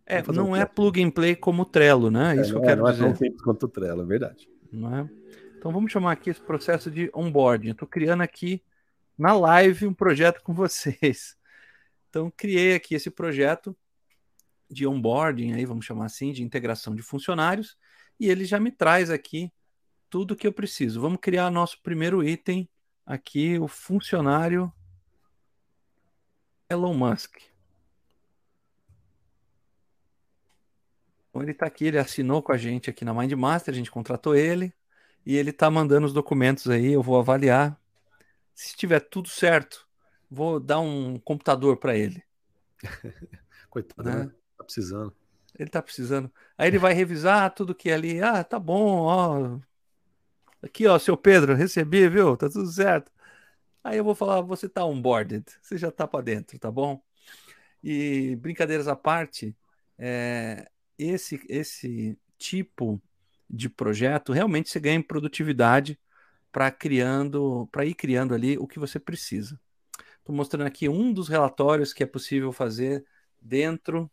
[0.06, 2.36] É, não é plug and play como o Trello, né?
[2.36, 3.02] É, isso que eu é, quero não dizer.
[3.02, 4.48] Não é tão quanto o Trello, é verdade.
[4.70, 5.10] Não é?
[5.58, 7.70] Então vamos chamar aqui esse processo de onboarding.
[7.70, 8.62] Estou criando aqui
[9.18, 11.36] na live um projeto com vocês.
[12.08, 13.76] Então criei aqui esse projeto
[14.72, 17.76] de onboarding, aí vamos chamar assim, de integração de funcionários,
[18.18, 19.52] e ele já me traz aqui
[20.08, 21.00] tudo que eu preciso.
[21.00, 22.68] Vamos criar nosso primeiro item
[23.04, 24.72] aqui, o funcionário
[26.68, 27.36] Elon Musk.
[31.28, 34.34] Então ele está aqui, ele assinou com a gente aqui na Mindmaster, a gente contratou
[34.34, 34.72] ele
[35.24, 37.80] e ele está mandando os documentos aí, eu vou avaliar.
[38.54, 39.88] Se estiver tudo certo,
[40.30, 42.22] vou dar um computador para ele.
[43.70, 44.24] Coitado, né?
[44.24, 44.32] né?
[44.62, 45.12] Tá precisando.
[45.58, 46.32] Ele tá precisando.
[46.56, 48.22] Aí ele vai revisar tudo que é ali.
[48.22, 49.58] Ah, tá bom, ó.
[50.62, 52.36] Aqui, ó, seu Pedro, recebi, viu?
[52.36, 53.10] Tá tudo certo.
[53.82, 57.02] Aí eu vou falar, você tá onboarded, você já tá para dentro, tá bom?
[57.82, 59.56] E brincadeiras à parte,
[59.98, 63.02] é, esse, esse tipo
[63.50, 65.98] de projeto realmente você ganha em produtividade
[66.52, 69.60] para criando, para ir criando ali o que você precisa.
[70.18, 73.04] Estou mostrando aqui um dos relatórios que é possível fazer
[73.40, 74.08] dentro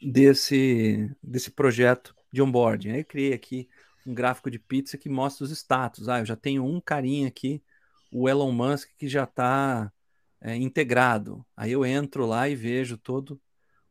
[0.00, 2.90] desse, desse projeto de onboarding.
[2.90, 3.68] Aí eu criei aqui
[4.06, 6.08] um gráfico de pizza que mostra os status.
[6.08, 7.62] Ah, eu já tenho um carinha aqui,
[8.10, 9.92] o Elon Musk, que já está
[10.40, 11.44] é, integrado.
[11.56, 13.40] Aí eu entro lá e vejo todo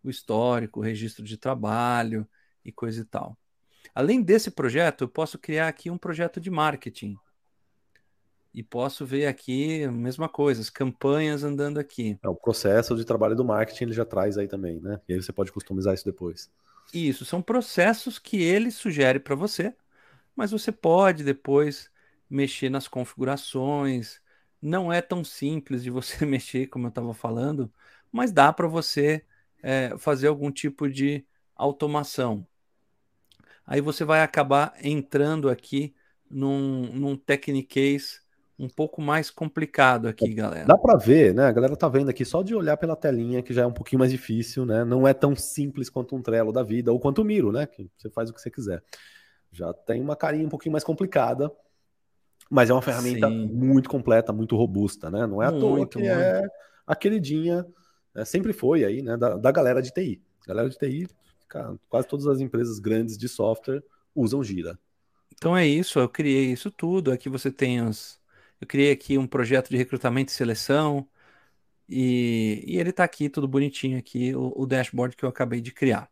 [0.04, 2.28] o histórico, o registro de trabalho
[2.64, 3.38] e coisa e tal.
[3.94, 7.16] Além desse projeto, eu posso criar aqui um projeto de marketing.
[8.56, 12.18] E posso ver aqui a mesma coisa, as campanhas andando aqui.
[12.24, 15.02] É, o processo de trabalho do marketing ele já traz aí também, né?
[15.10, 16.50] E aí você pode customizar isso depois.
[16.94, 19.76] Isso, são processos que ele sugere para você,
[20.34, 21.92] mas você pode depois
[22.30, 24.22] mexer nas configurações.
[24.62, 27.70] Não é tão simples de você mexer, como eu estava falando,
[28.10, 29.26] mas dá para você
[29.62, 31.26] é, fazer algum tipo de
[31.58, 32.48] automação.
[33.66, 35.94] Aí você vai acabar entrando aqui
[36.30, 38.24] num, num Technicase
[38.58, 40.66] um pouco mais complicado aqui, galera.
[40.66, 41.46] Dá para ver, né?
[41.46, 44.00] A galera tá vendo aqui só de olhar pela telinha que já é um pouquinho
[44.00, 44.86] mais difícil, né?
[44.86, 47.66] Não é tão simples quanto um Trello da vida ou quanto o Miro, né?
[47.66, 48.82] Que você faz o que você quiser.
[49.52, 51.52] Já tem uma carinha um pouquinho mais complicada,
[52.50, 53.48] mas é uma ferramenta Sim.
[53.48, 55.28] muito completa, muito robusta, né?
[55.28, 56.12] Não é muito, à toa que muito.
[56.12, 56.42] é
[56.88, 57.66] a queridinha,
[58.14, 58.24] né?
[58.24, 59.18] sempre foi aí, né?
[59.18, 60.22] Da, da galera de TI.
[60.48, 61.08] Galera de TI,
[61.50, 63.84] cara, quase todas as empresas grandes de software
[64.14, 64.80] usam Gira.
[65.34, 67.12] Então é isso, eu criei isso tudo.
[67.12, 68.20] Aqui você tem os
[68.60, 71.08] eu criei aqui um projeto de recrutamento e seleção.
[71.88, 75.72] E, e ele está aqui, tudo bonitinho aqui, o, o, dashboard que eu acabei de
[75.72, 76.10] criar.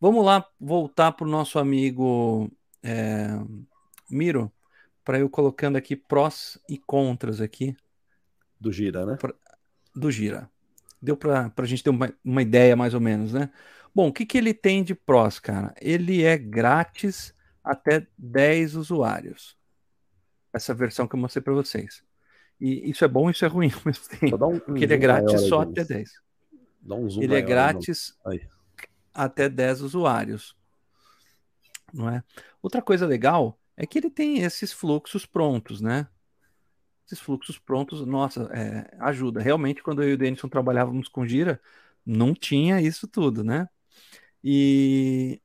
[0.00, 2.50] Vamos lá voltar para o nosso amigo
[2.82, 3.28] é,
[4.10, 4.50] Miro,
[5.04, 7.76] para eu colocando aqui prós e contras aqui.
[8.58, 9.16] Do Gira, né?
[9.16, 9.34] Pra,
[9.94, 10.50] do Gira.
[11.02, 13.50] Deu para a gente ter uma, uma ideia mais ou menos, né?
[13.94, 15.74] Bom, o que, que ele tem de prós, cara?
[15.80, 19.56] Ele é grátis até 10 usuários
[20.54, 22.02] essa versão que eu mostrei para vocês.
[22.60, 24.46] E isso é bom isso é ruim ao mesmo tempo.
[24.46, 26.10] Um, porque ele é grátis só até 10.
[26.80, 28.16] Dá um zoom ele é grátis
[29.12, 30.56] até 10 usuários.
[31.92, 32.22] Não é?
[32.62, 36.06] Outra coisa legal é que ele tem esses fluxos prontos, né?
[37.06, 39.40] Esses fluxos prontos, nossa, é, ajuda.
[39.40, 41.60] Realmente, quando eu e o Denison trabalhávamos com Gira,
[42.04, 43.68] não tinha isso tudo, né?
[44.42, 45.40] E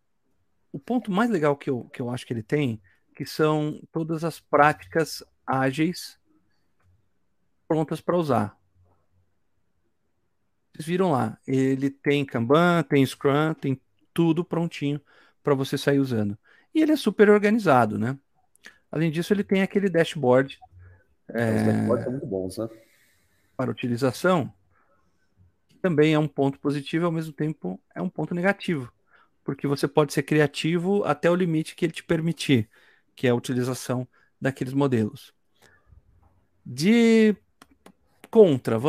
[0.72, 2.82] o ponto mais legal que eu, que eu acho que ele tem
[3.20, 6.17] que são todas as práticas ágeis
[7.67, 8.57] prontas para usar.
[10.72, 13.82] Vocês viram lá, ele tem Kanban, tem Scrum, tem
[14.13, 15.01] tudo prontinho
[15.43, 16.38] para você sair usando.
[16.74, 18.17] E ele é super organizado, né?
[18.89, 20.57] Além disso, ele tem aquele dashboard.
[21.28, 22.70] É, Os dashboards são muito bons, né?
[23.57, 24.53] Para utilização,
[25.67, 28.89] que também é um ponto positivo e ao mesmo tempo é um ponto negativo,
[29.43, 32.70] porque você pode ser criativo até o limite que ele te permitir
[33.20, 34.07] que é a utilização
[34.39, 35.34] daqueles modelos.
[36.65, 37.36] De
[38.32, 38.80] contra,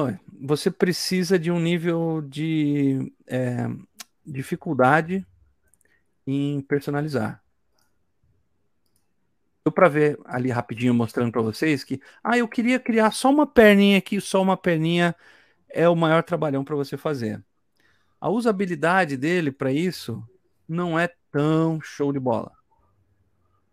[0.40, 3.66] você precisa de um nível de é,
[4.24, 5.26] dificuldade
[6.24, 7.42] em personalizar.
[9.64, 13.48] Deu para ver ali rapidinho mostrando para vocês que, ah, eu queria criar só uma
[13.48, 15.12] perninha aqui, só uma perninha
[15.68, 17.44] é o maior trabalhão para você fazer.
[18.20, 20.22] A usabilidade dele para isso
[20.68, 22.59] não é tão show de bola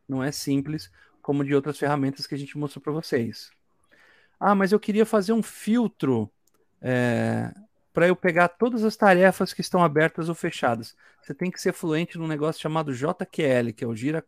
[0.07, 0.91] não é simples
[1.21, 3.51] como de outras ferramentas que a gente mostrou para vocês.
[4.39, 6.31] Ah, mas eu queria fazer um filtro
[6.81, 7.53] é,
[7.91, 10.95] para eu pegar todas as tarefas que estão abertas ou fechadas.
[11.21, 14.23] Você tem que ser fluente num negócio chamado JQL, que é o Jira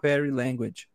[0.00, 0.88] Query Language,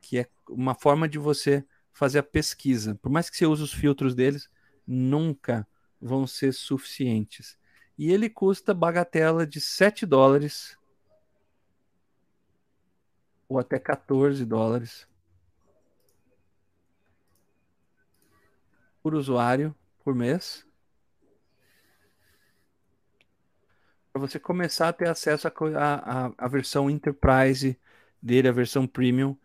[0.00, 2.98] que é uma forma de você fazer a pesquisa.
[3.00, 4.48] Por mais que você use os filtros deles,
[4.86, 5.66] nunca
[6.00, 7.56] vão ser suficientes.
[7.96, 10.76] E ele custa bagatela de 7 dólares
[13.48, 15.06] ou até 14 dólares
[19.02, 20.66] por usuário por mês.
[24.12, 25.46] Para você começar a ter acesso
[26.38, 27.78] à versão Enterprise
[28.22, 29.36] dele, a versão Premium,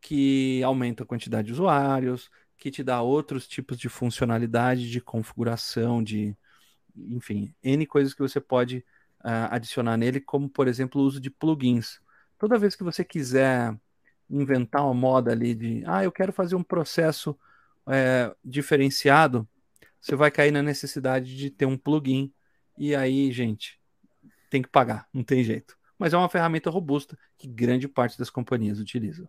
[0.00, 6.02] que aumenta a quantidade de usuários, que te dá outros tipos de funcionalidade, de configuração,
[6.02, 6.36] de
[6.96, 8.78] enfim, N coisas que você pode
[9.20, 12.00] uh, adicionar nele, como por exemplo o uso de plugins
[12.44, 13.74] toda vez que você quiser
[14.28, 17.34] inventar uma moda ali de, ah, eu quero fazer um processo
[17.86, 19.48] é, diferenciado,
[19.98, 22.30] você vai cair na necessidade de ter um plugin.
[22.76, 23.80] E aí, gente,
[24.50, 25.74] tem que pagar, não tem jeito.
[25.98, 29.26] Mas é uma ferramenta robusta que grande parte das companhias utilizam.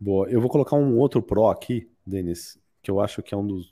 [0.00, 3.46] Boa, eu vou colocar um outro Pro aqui, Denis, que eu acho que é um
[3.46, 3.70] dos.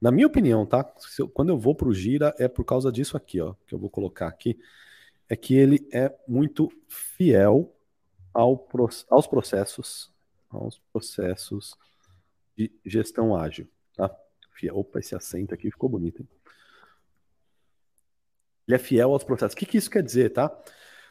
[0.00, 0.84] Na minha opinião, tá?
[1.16, 3.78] Eu, quando eu vou para o Gira, é por causa disso aqui, ó, que eu
[3.78, 4.58] vou colocar aqui.
[5.28, 7.75] É que ele é muito fiel
[8.36, 8.68] ao,
[9.10, 10.12] aos processos,
[10.50, 11.74] aos processos
[12.56, 14.14] de gestão ágil, tá?
[14.72, 16.28] Opa, esse acento aqui ficou bonito, hein?
[18.66, 19.54] Ele é fiel aos processos.
[19.54, 20.50] O que, que isso quer dizer, tá?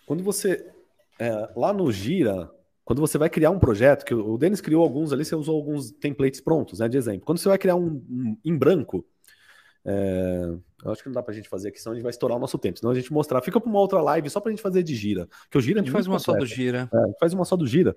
[0.05, 0.71] Quando você
[1.19, 2.51] é, lá no Gira,
[2.83, 5.91] quando você vai criar um projeto, que o Denis criou alguns ali, você usou alguns
[5.91, 7.25] templates prontos, né, de exemplo.
[7.25, 9.05] Quando você vai criar um, um em branco,
[9.85, 12.37] é, eu acho que não dá pra gente fazer aqui, senão a gente vai estourar
[12.37, 12.79] o nosso tempo.
[12.79, 13.41] Senão a gente mostrar.
[13.41, 15.29] Fica pra uma outra live só pra gente fazer de gira.
[15.49, 16.89] Que o gira a gente faz uma só do gira.
[16.91, 17.95] É, faz uma só do gira.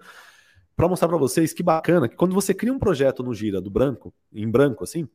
[0.76, 3.70] Pra mostrar pra vocês que bacana que quando você cria um projeto no gira do
[3.70, 5.09] branco, em branco assim,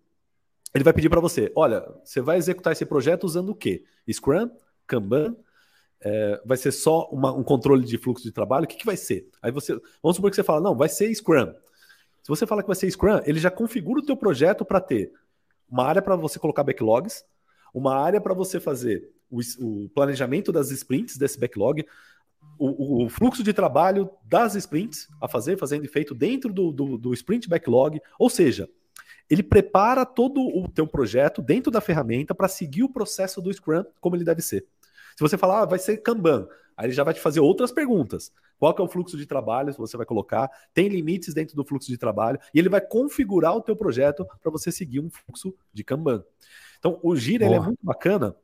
[0.74, 3.84] ele vai pedir para você: olha, você vai executar esse projeto usando o quê?
[4.12, 4.50] Scrum,
[4.88, 5.36] Kanban,
[6.02, 8.98] é, vai ser só uma, um controle de fluxo de trabalho, o que, que vai
[8.98, 9.30] ser?
[9.42, 11.54] Aí você, vamos supor que você fala, não, vai ser Scrum.
[12.22, 15.12] Se você fala que vai ser Scrum, ele já configura o teu projeto para ter
[15.74, 17.26] uma área para você colocar backlogs,
[17.74, 21.84] uma área para você fazer o, o, planejamento das sprints desse backlog,
[22.60, 27.14] o, o, fluxo de trabalho das sprints a fazer, fazendo efeito dentro do, do, do
[27.16, 28.70] sprint backlog, ou seja,
[29.28, 33.84] ele prepara todo o teu projeto dentro da ferramenta para seguir o processo do Scrum
[34.00, 34.68] como ele deve ser.
[35.16, 36.48] Se você falar, ah, vai ser Kanban,
[36.84, 38.30] aí ele já vai te fazer outras perguntas.
[38.60, 40.50] Qual é o fluxo de trabalho que você vai colocar?
[40.74, 44.52] Tem limites dentro do fluxo de trabalho e ele vai configurar o teu projeto para
[44.52, 46.24] você seguir um fluxo de Kanban.
[46.78, 48.36] Então, o Gira é muito bacana,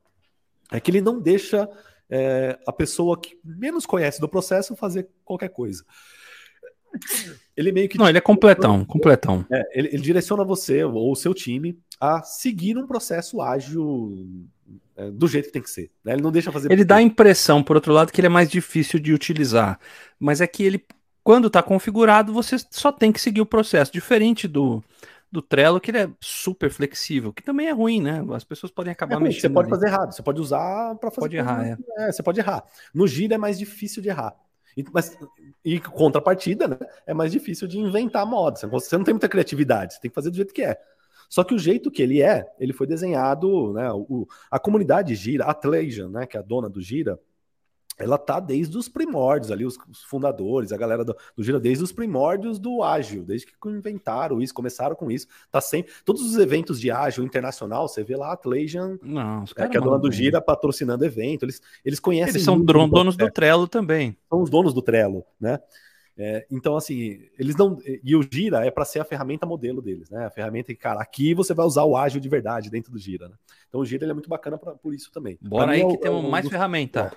[0.71, 1.69] é que ele não deixa
[2.09, 5.83] é, a pessoa que menos conhece do processo fazer qualquer coisa.
[7.57, 7.97] Ele meio que.
[7.97, 9.45] Não, ele é completão, completão.
[9.51, 14.47] É, ele, ele direciona você ou o seu time a seguir um processo ágil
[14.99, 15.89] é, do jeito que tem que ser.
[16.03, 16.13] Né?
[16.13, 16.69] Ele não deixa fazer.
[16.69, 19.79] Ele dá a impressão, por outro lado, que ele é mais difícil de utilizar.
[20.19, 20.85] Mas é que ele,
[21.23, 23.93] quando está configurado, você só tem que seguir o processo.
[23.93, 24.83] Diferente do,
[25.31, 28.21] do Trello, que ele é super flexível, que também é ruim, né?
[28.33, 29.41] As pessoas podem acabar é mexendo.
[29.41, 29.79] Você pode ali.
[29.79, 31.21] fazer errado, você pode usar para fazer.
[31.21, 31.77] Pode errar, é.
[31.99, 32.11] é.
[32.11, 32.65] Você pode errar.
[32.93, 34.35] No Gira é mais difícil de errar.
[34.75, 35.17] E, mas,
[35.63, 36.77] e contrapartida, né?
[37.07, 38.67] É mais difícil de inventar moda.
[38.67, 40.77] Você não tem muita criatividade, você tem que fazer do jeito que é.
[41.29, 43.91] Só que o jeito que ele é, ele foi desenhado, né?
[43.93, 46.25] O, a comunidade Gira, a Atlassian, né?
[46.25, 47.19] Que é a dona do Gira,
[47.99, 49.77] ela tá desde os primórdios ali, os,
[50.07, 54.53] fundadores, a galera do, do, Gira, desde os primórdios do ágil, desde que inventaram isso,
[54.53, 58.33] começaram com isso, tá sempre, todos os eventos de ágil internacional, você vê lá a
[58.33, 62.35] Atlassian, não, é, que é a dona do Gira patrocinando evento, eles, eles conhecem...
[62.35, 64.15] Eles são donos do Trello também.
[64.29, 65.59] São os donos do Trello, né?
[66.21, 67.77] É, então, assim, eles não.
[68.03, 70.25] E o Gira é para ser a ferramenta modelo deles, né?
[70.25, 73.29] A ferramenta que, cara, aqui você vai usar o ágil de verdade dentro do Gira,
[73.29, 73.35] né?
[73.69, 75.39] Então o Gira é muito bacana pra, por isso também.
[75.41, 77.15] Bora aí é que temos é mais ferramenta.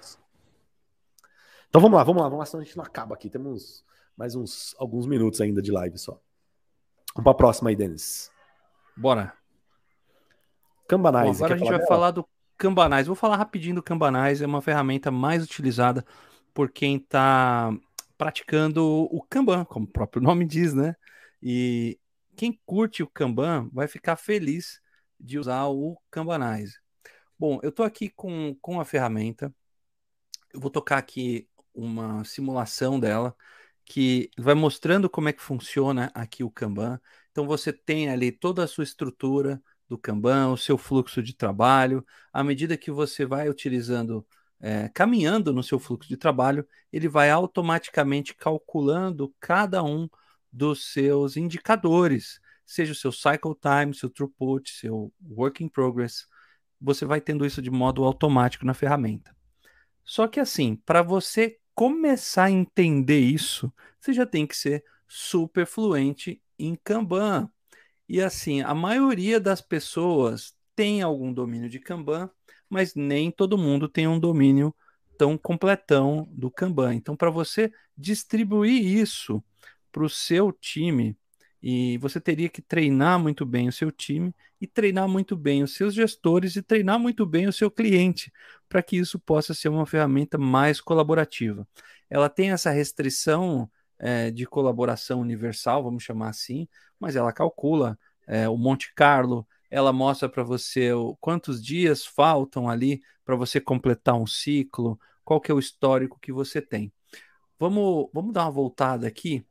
[1.68, 3.28] Então vamos lá, vamos lá, vamos lá, senão a gente não acaba aqui.
[3.28, 3.84] Temos
[4.16, 6.20] mais uns alguns minutos ainda de live só.
[7.12, 8.30] Vamos para a próxima aí, Denis.
[8.96, 9.32] Bora.
[10.86, 11.40] Cambanize.
[11.40, 11.88] Bom, agora a gente vai dela?
[11.88, 12.24] falar do
[12.56, 13.08] Cambanize.
[13.08, 16.04] Vou falar rapidinho do Cambanize, é uma ferramenta mais utilizada
[16.54, 17.74] por quem está
[18.22, 20.94] praticando o Kanban, como o próprio nome diz, né?
[21.42, 21.98] E
[22.36, 24.80] quem curte o Kanban vai ficar feliz
[25.18, 26.78] de usar o Kanbanize.
[27.36, 29.52] Bom, eu estou aqui com, com a ferramenta.
[30.54, 33.34] Eu vou tocar aqui uma simulação dela
[33.84, 37.00] que vai mostrando como é que funciona aqui o Kanban.
[37.32, 42.06] Então você tem ali toda a sua estrutura do Kanban, o seu fluxo de trabalho.
[42.32, 44.24] À medida que você vai utilizando
[44.62, 50.08] é, caminhando no seu fluxo de trabalho, ele vai automaticamente calculando cada um
[50.52, 56.26] dos seus indicadores, seja o seu cycle time, seu throughput, seu work in progress.
[56.80, 59.34] Você vai tendo isso de modo automático na ferramenta.
[60.04, 65.66] Só que assim, para você começar a entender isso, você já tem que ser super
[65.66, 67.50] fluente em Kanban.
[68.08, 72.30] E assim, a maioria das pessoas tem algum domínio de Kanban,
[72.72, 74.74] mas nem todo mundo tem um domínio
[75.18, 76.94] tão completão do Kanban.
[76.94, 79.44] Então, para você distribuir isso
[79.92, 81.14] para o seu time,
[81.62, 85.74] e você teria que treinar muito bem o seu time e treinar muito bem os
[85.74, 88.32] seus gestores e treinar muito bem o seu cliente,
[88.70, 91.68] para que isso possa ser uma ferramenta mais colaborativa.
[92.08, 96.66] Ela tem essa restrição é, de colaboração universal, vamos chamar assim,
[96.98, 102.68] mas ela calcula é, o Monte Carlo, ela mostra para você o, quantos dias faltam
[102.68, 106.92] ali para você completar um ciclo, qual que é o histórico que você tem.
[107.58, 109.46] Vamos, vamos dar uma voltada aqui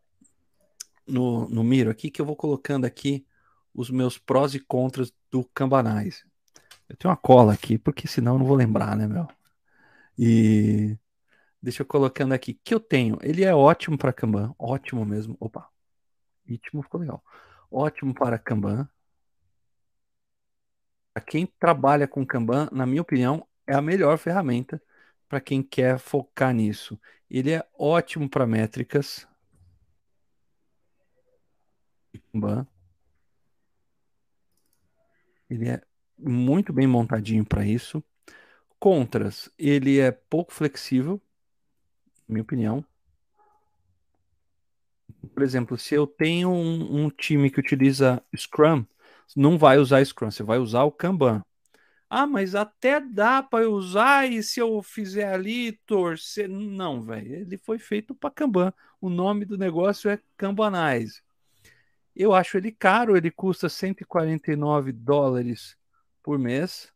[1.08, 3.26] no, no Miro aqui, que eu vou colocando aqui
[3.74, 6.24] os meus prós e contras do Cambanais.
[6.88, 9.28] Eu tenho uma cola aqui, porque senão eu não vou lembrar, né, meu?
[10.20, 10.96] E
[11.60, 13.18] deixa eu colocando aqui que eu tenho.
[13.24, 15.36] Ele é ótimo para Kanban, ótimo mesmo.
[15.40, 15.68] Opa,
[16.46, 17.24] ritmo ficou legal.
[17.72, 18.88] Ótimo para Kanban,
[21.14, 24.82] Para quem trabalha com Kanban, na minha opinião, é a melhor ferramenta
[25.28, 27.00] para quem quer focar nisso.
[27.30, 29.28] Ele é ótimo para métricas.
[32.32, 32.66] Kanban.
[35.50, 35.82] Ele é
[36.18, 38.04] muito bem montadinho para isso.
[38.80, 41.22] Contras, ele é pouco flexível,
[42.28, 42.86] na minha opinião.
[45.34, 48.86] Por exemplo, se eu tenho um, um time que utiliza Scrum,
[49.36, 51.42] não vai usar Scrum, você vai usar o Kanban.
[52.10, 56.50] Ah, mas até dá para usar e se eu fizer ali torcer.
[56.50, 57.36] Não, velho.
[57.36, 58.74] Ele foi feito para Kanban.
[59.00, 61.22] O nome do negócio é Kanbanize.
[62.16, 65.78] Eu acho ele caro, ele custa 149 dólares
[66.22, 66.92] por mês.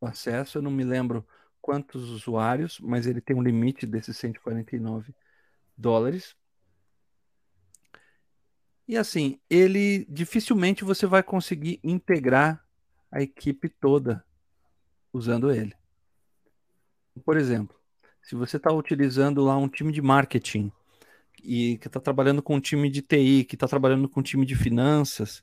[0.00, 1.26] O acesso, eu não me lembro
[1.60, 5.14] quantos usuários, mas ele tem um limite desses 149
[5.76, 6.36] dólares.
[8.86, 12.62] E assim, ele dificilmente você vai conseguir integrar
[13.10, 14.24] a equipe toda
[15.12, 15.74] usando ele.
[17.24, 17.76] Por exemplo,
[18.22, 20.72] se você está utilizando lá um time de marketing
[21.42, 24.44] e que está trabalhando com um time de TI, que está trabalhando com um time
[24.44, 25.42] de finanças,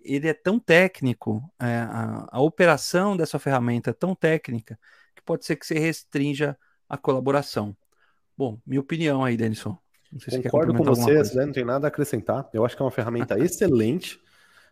[0.00, 4.78] ele é tão técnico, é, a, a, operação dessa ferramenta é tão técnica
[5.14, 6.56] que pode ser que você restrinja
[6.88, 7.76] a colaboração.
[8.36, 9.78] Bom, minha opinião aí, Denison.
[10.42, 11.46] Concordo com você, né?
[11.46, 12.48] não tem nada a acrescentar.
[12.52, 14.20] Eu acho que é uma ferramenta excelente.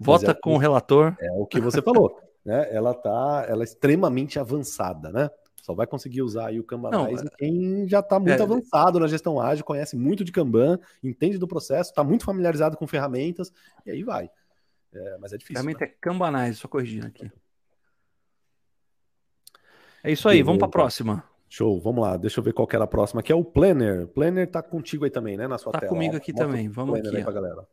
[0.00, 1.16] Vota é, com o relator.
[1.20, 2.20] É o que você falou.
[2.44, 2.68] Né?
[2.70, 5.30] Ela tá, ela é extremamente avançada, né?
[5.62, 8.98] Só vai conseguir usar aí o Kanban não, é quem já está muito é, avançado
[8.98, 13.52] na gestão ágil, conhece muito de Kanban, entende do processo, está muito familiarizado com ferramentas,
[13.84, 14.30] e aí vai.
[14.94, 15.56] É, mas é difícil.
[15.56, 15.92] Ferramenta né?
[15.92, 17.30] é Kanbanize, só corrigindo aqui.
[20.02, 21.22] É isso aí, vamos para a próxima.
[21.48, 22.16] Show, vamos lá.
[22.16, 23.20] Deixa eu ver qual que era a próxima.
[23.20, 24.06] Aqui é o Planner.
[24.08, 25.48] Planner tá contigo aí também, né?
[25.48, 25.90] Na sua tá tela.
[25.90, 26.68] Tá comigo aqui também.
[26.68, 27.16] Vamos aqui.
[27.16, 27.66] Aí pra galera.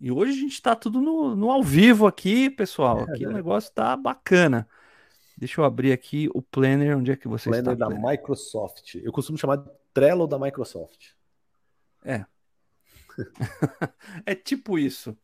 [0.00, 3.00] E hoje a gente tá tudo no, no ao vivo aqui, pessoal.
[3.00, 3.28] É, aqui é.
[3.28, 4.68] o negócio tá bacana.
[5.36, 6.96] Deixa eu abrir aqui o Planner.
[6.96, 7.86] Onde é que você Planner está?
[7.86, 8.94] Planner da Microsoft.
[8.94, 11.12] Eu costumo chamar de Trello da Microsoft.
[12.04, 12.24] É.
[14.24, 15.16] é tipo isso.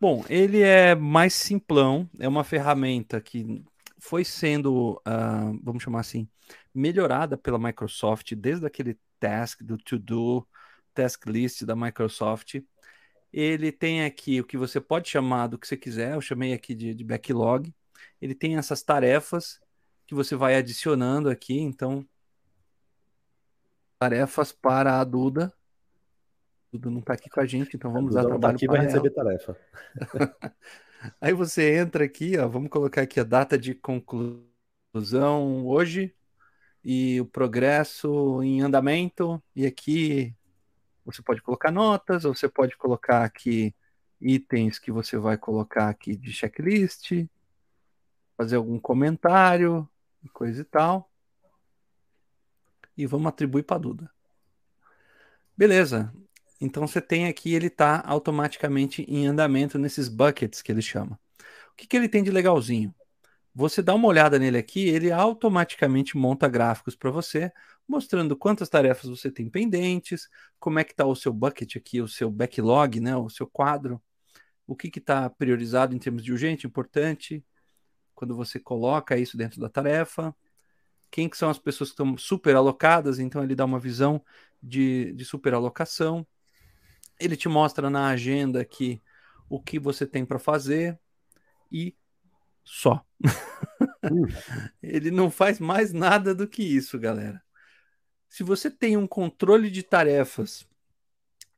[0.00, 3.64] Bom, ele é mais simplão, é uma ferramenta que
[3.98, 6.28] foi sendo, uh, vamos chamar assim,
[6.74, 10.46] melhorada pela Microsoft desde aquele task do to-do,
[10.94, 12.60] task list da Microsoft.
[13.32, 16.74] Ele tem aqui o que você pode chamar do que você quiser, eu chamei aqui
[16.74, 17.74] de, de backlog.
[18.20, 19.60] Ele tem essas tarefas
[20.06, 22.06] que você vai adicionando aqui, então
[23.98, 25.52] tarefas para a Duda,
[26.72, 28.80] Dudu não está aqui com a gente, então vamos dar tá trabalho tá aqui vai
[28.80, 29.56] receber tarefa.
[31.20, 36.14] Aí você entra aqui, ó, vamos colocar aqui a data de conclusão hoje
[36.84, 39.42] e o progresso em andamento.
[39.54, 40.34] E aqui
[41.04, 43.74] você pode colocar notas, ou você pode colocar aqui
[44.20, 47.26] itens que você vai colocar aqui de checklist,
[48.36, 49.88] fazer algum comentário,
[50.32, 51.10] coisa e tal.
[52.96, 54.10] E vamos atribuir para Duda.
[55.56, 56.12] Beleza.
[56.60, 61.18] Então você tem aqui, ele está automaticamente em andamento nesses buckets que ele chama.
[61.72, 62.94] O que, que ele tem de legalzinho?
[63.54, 67.52] Você dá uma olhada nele aqui, ele automaticamente monta gráficos para você,
[67.88, 70.28] mostrando quantas tarefas você tem pendentes,
[70.60, 74.00] como é que está o seu bucket aqui, o seu backlog, né, o seu quadro,
[74.66, 77.44] o que está priorizado em termos de urgente, importante,
[78.14, 80.34] quando você coloca isso dentro da tarefa,
[81.10, 84.22] quem que são as pessoas que estão super alocadas, então ele dá uma visão
[84.62, 86.26] de, de super alocação.
[87.18, 89.02] Ele te mostra na agenda aqui
[89.48, 90.98] o que você tem para fazer
[91.70, 91.96] e
[92.64, 93.04] só.
[94.82, 97.42] Ele não faz mais nada do que isso, galera.
[98.28, 100.68] Se você tem um controle de tarefas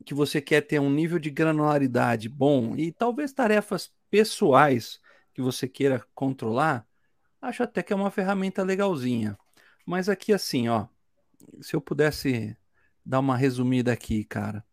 [0.05, 5.01] que você quer ter um nível de granularidade bom e talvez tarefas pessoais
[5.35, 6.87] que você queira controlar,
[7.43, 9.37] acho até que é uma ferramenta legalzinha.
[9.85, 10.87] Mas aqui assim, ó,
[11.61, 12.57] se eu pudesse
[13.05, 14.65] dar uma resumida aqui, cara.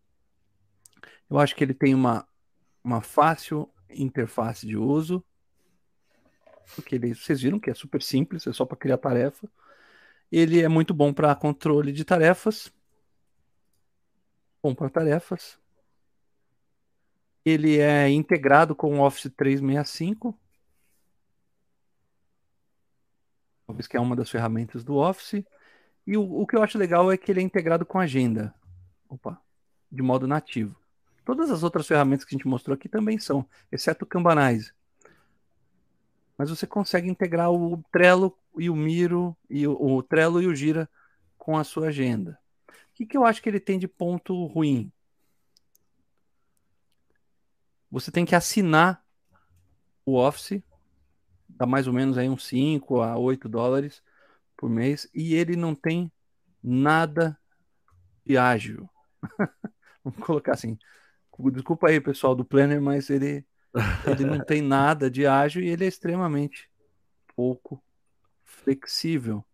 [1.30, 2.28] Eu acho que ele tem uma,
[2.84, 5.24] uma fácil interface de uso.
[6.76, 9.50] Porque ele, vocês viram que é super simples, é só para criar tarefa.
[10.32, 12.72] Ele é muito bom para controle de tarefas.
[14.62, 15.58] Bom para tarefas.
[17.46, 20.38] Ele é integrado com o Office 365.
[23.66, 25.46] Talvez que é uma das ferramentas do Office.
[26.06, 28.54] E o, o que eu acho legal é que ele é integrado com agenda.
[29.10, 29.42] Opa,
[29.90, 30.76] de modo nativo.
[31.28, 34.72] Todas as outras ferramentas que a gente mostrou aqui também são, exceto o Kanbanize.
[36.38, 40.56] Mas você consegue integrar o Trello e o Miro, e o, o Trello e o
[40.56, 40.90] Gira
[41.38, 42.40] com a sua agenda.
[42.70, 44.90] O que, que eu acho que ele tem de ponto ruim?
[47.92, 49.04] você tem que assinar
[50.06, 50.64] o Office,
[51.50, 54.02] dá mais ou menos aí uns 5 a 8 dólares
[54.56, 56.10] por mês, e ele não tem
[56.64, 57.38] nada
[58.26, 58.90] de ágil.
[60.06, 60.78] Vamos colocar assim.
[61.40, 63.46] Desculpa aí, pessoal do Planner, mas ele,
[64.06, 66.70] ele não tem nada de ágil e ele é extremamente
[67.36, 67.82] pouco
[68.44, 69.46] flexível.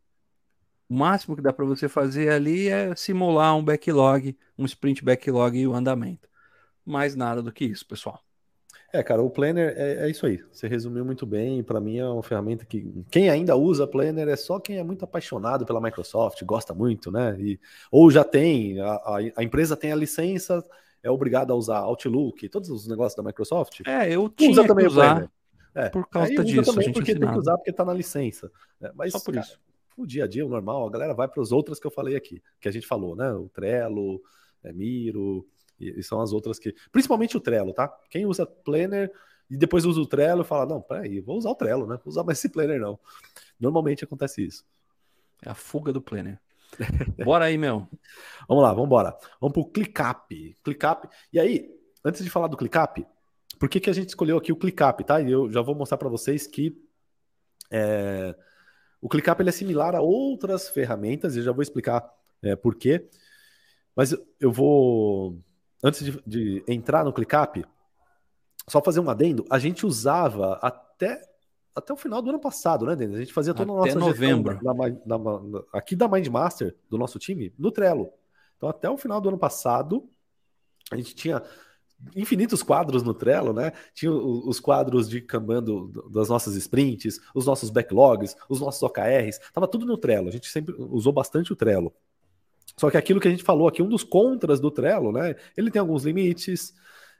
[0.90, 5.58] O máximo que dá para você fazer ali é simular um backlog, um sprint backlog
[5.58, 6.30] e o andamento.
[6.86, 8.22] Mais nada do que isso, pessoal.
[8.92, 10.44] É, cara, o Planner é, é isso aí.
[10.52, 11.64] Você resumiu muito bem.
[11.64, 15.04] Para mim é uma ferramenta que quem ainda usa Planner é só quem é muito
[15.04, 17.36] apaixonado pela Microsoft, gosta muito, né?
[17.40, 17.60] E,
[17.92, 20.64] ou já tem, a, a, a empresa tem a licença,
[21.04, 23.82] é obrigado a usar Outlook, todos os negócios da Microsoft.
[23.86, 25.30] É, eu tinha usa também que usar
[25.76, 26.72] é, por causa disso.
[26.72, 28.50] Também porque tem que usar porque está na licença.
[28.80, 28.92] Né?
[28.96, 29.60] Mas só por cara, isso.
[29.98, 32.16] O dia a dia, o normal, a galera vai para as outras que eu falei
[32.16, 33.32] aqui, que a gente falou, né?
[33.34, 34.22] O Trello,
[34.64, 35.46] é, Miro,
[35.80, 36.74] e, e, são as outras que.
[36.92, 37.88] Principalmente o Trello, tá?
[38.10, 39.12] Quem usa Planner
[39.50, 42.00] e depois usa o Trello fala: não, peraí, vou usar o Trello, né?
[42.04, 42.98] Vou usar mais esse Planner, não.
[43.60, 44.66] Normalmente acontece isso.
[45.46, 46.40] É a fuga do Planner.
[47.24, 47.88] Bora aí, meu.
[48.48, 49.18] vamos lá, vamos embora.
[49.40, 50.58] Vamos pro ClickUp.
[50.64, 51.08] ClickUp.
[51.32, 51.70] E aí,
[52.04, 53.06] antes de falar do ClickUp,
[53.60, 55.22] por que, que a gente escolheu aqui o ClickUp, tá?
[55.22, 56.76] E eu já vou mostrar para vocês que
[57.72, 58.36] é,
[59.02, 62.08] o ClickUp ele é similar a outras ferramentas, e eu já vou explicar
[62.42, 63.10] é, por quê.
[63.96, 65.40] Mas eu vou
[65.84, 67.66] antes de, de entrar no ClickUp,
[68.68, 71.22] só fazer um adendo, a gente usava até
[71.76, 73.16] até o final do ano passado, né, Denis?
[73.16, 74.60] A gente fazia toda a nossa novembro.
[74.64, 78.12] Da, da, da, aqui da Mindmaster, do nosso time, no Trello.
[78.58, 80.08] Então, até o final do ano passado,
[80.92, 81.42] a gente tinha
[82.16, 83.72] infinitos quadros no Trello, né?
[83.94, 89.40] Tinha os quadros de Kanban do, das nossas sprints, os nossos backlogs, os nossos OKRs,
[89.54, 90.28] tava tudo no Trello.
[90.28, 91.94] A gente sempre usou bastante o Trello.
[92.78, 95.36] Só que aquilo que a gente falou aqui, um dos contras do Trello, né?
[95.56, 96.74] Ele tem alguns limites,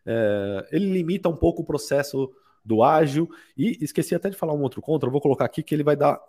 [0.06, 2.32] é, ele limita um pouco o processo
[2.64, 5.76] do ágil, e esqueci até de falar um outro contra, eu vou colocar aqui que
[5.76, 6.22] ele vai dar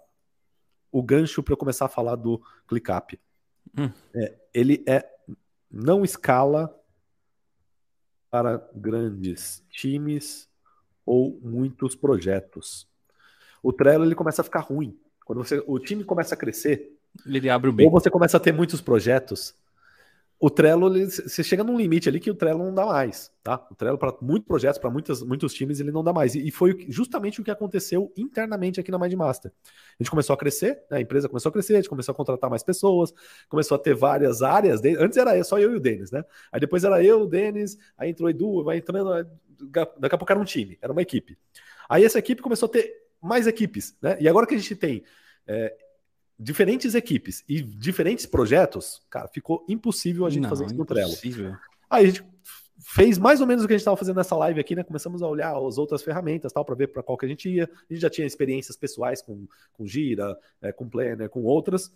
[0.91, 3.19] o gancho para eu começar a falar do ClickUp.
[3.79, 3.91] Hum.
[4.15, 5.09] É, ele é
[5.71, 6.73] não escala
[8.31, 10.49] para grandes times
[11.05, 12.87] ou muitos projetos.
[13.63, 14.99] O Trello ele começa a ficar ruim.
[15.25, 17.89] Quando você, o time começa a crescer, ele abre o bico.
[17.89, 19.55] Ou você começa a ter muitos projetos.
[20.39, 23.67] O Trello, ele, você chega num limite ali que o Trello não dá mais, tá?
[23.71, 26.35] O Trello, para muitos projetos, para muitos times, ele não dá mais.
[26.35, 29.53] E, e, foi justamente o que aconteceu internamente aqui na Mindmaster.
[29.65, 30.99] A gente começou a crescer, né?
[30.99, 33.15] a empresa começou a crescer, a gente começou a contratar mais pessoas,
[33.49, 34.81] começou a ter várias áreas.
[34.81, 34.97] De...
[34.97, 36.25] Antes era só eu e o Denis, né?
[36.53, 39.27] Aí depois era eu, o Denis, aí entrou o Edu, vai entrando.
[39.99, 41.39] Daqui a pouco era um time, era uma equipe.
[41.89, 44.19] Aí essa equipe começou a ter mais equipes, né?
[44.21, 45.05] E agora que a gente tem
[45.47, 45.75] é,
[46.39, 51.13] diferentes equipes e diferentes projetos, cara, ficou impossível a gente Não, fazer isso no Trello.
[51.89, 52.25] Aí a gente
[52.81, 54.83] fez mais ou menos o que a gente estava fazendo nessa live aqui, né?
[54.83, 57.65] Começamos a olhar as outras ferramentas, tal, para ver para qual que a gente ia.
[57.65, 61.93] A gente já tinha experiências pessoais com, com Gira, é, com Planner, com outras.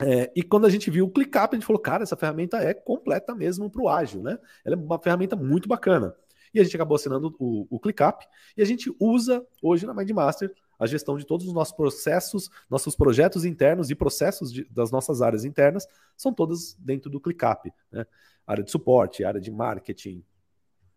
[0.00, 2.72] É, e quando a gente viu o ClickUp, a gente falou, cara, essa ferramenta é
[2.72, 4.38] completa mesmo para o ágil, né?
[4.64, 6.14] Ela é uma ferramenta muito bacana.
[6.54, 8.24] E a gente acabou assinando o, o ClickUp
[8.56, 12.94] e a gente usa hoje na Mindmaster a gestão de todos os nossos processos, nossos
[12.94, 17.72] projetos internos e processos de, das nossas áreas internas são todas dentro do ClickUp.
[17.90, 18.06] Né?
[18.46, 20.22] Área de suporte, área de marketing,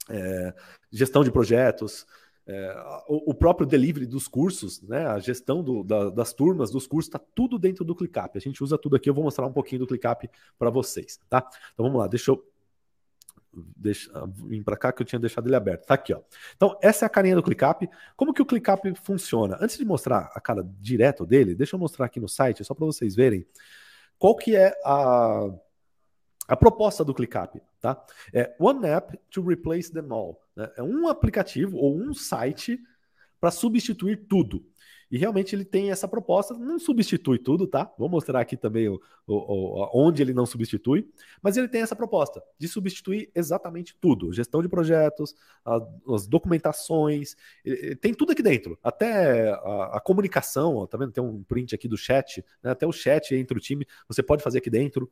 [0.09, 0.53] é,
[0.91, 2.05] gestão de projetos,
[2.47, 2.75] é,
[3.07, 7.07] o, o, próprio delivery dos cursos, né, a gestão do, da, das turmas, dos cursos,
[7.07, 8.35] está tudo dentro do ClickUp.
[8.35, 11.19] A gente usa tudo aqui, eu vou mostrar um pouquinho do ClickUp para vocês.
[11.29, 11.47] Tá?
[11.73, 12.50] Então vamos lá, deixa eu
[13.53, 15.85] deixa, vim para cá que eu tinha deixado ele aberto.
[15.85, 16.21] Tá aqui, ó.
[16.55, 17.89] Então, essa é a carinha do ClickUp.
[18.15, 19.57] Como que o ClickUp funciona?
[19.59, 22.85] Antes de mostrar a cara direto dele, deixa eu mostrar aqui no site, só para
[22.85, 23.45] vocês verem
[24.17, 25.49] qual que é a,
[26.47, 28.03] a proposta do ClickUp, tá?
[28.33, 30.41] É One App to Replace them all.
[30.55, 30.71] Né?
[30.77, 32.79] É um aplicativo ou um site
[33.39, 34.63] para substituir tudo.
[35.11, 37.93] E realmente ele tem essa proposta, não substitui tudo, tá?
[37.97, 41.05] Vou mostrar aqui também o, o, o, onde ele não substitui,
[41.41, 45.35] mas ele tem essa proposta de substituir exatamente tudo: gestão de projetos,
[45.65, 47.35] a, as documentações,
[47.99, 51.11] tem tudo aqui dentro, até a, a comunicação, ó, tá vendo?
[51.11, 52.71] Tem um print aqui do chat, né?
[52.71, 55.11] até o chat entre o time, você pode fazer aqui dentro.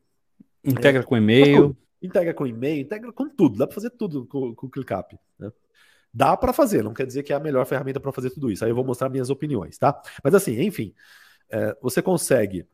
[0.63, 1.75] Integra é, com e-mail.
[2.01, 5.19] Integra com e-mail, integra com tudo, dá para fazer tudo com, com o ClickUp.
[5.37, 5.51] Né?
[6.13, 8.63] Dá para fazer, não quer dizer que é a melhor ferramenta para fazer tudo isso.
[8.65, 10.01] Aí eu vou mostrar minhas opiniões, tá?
[10.23, 10.93] Mas assim, enfim,
[11.49, 12.67] é, você consegue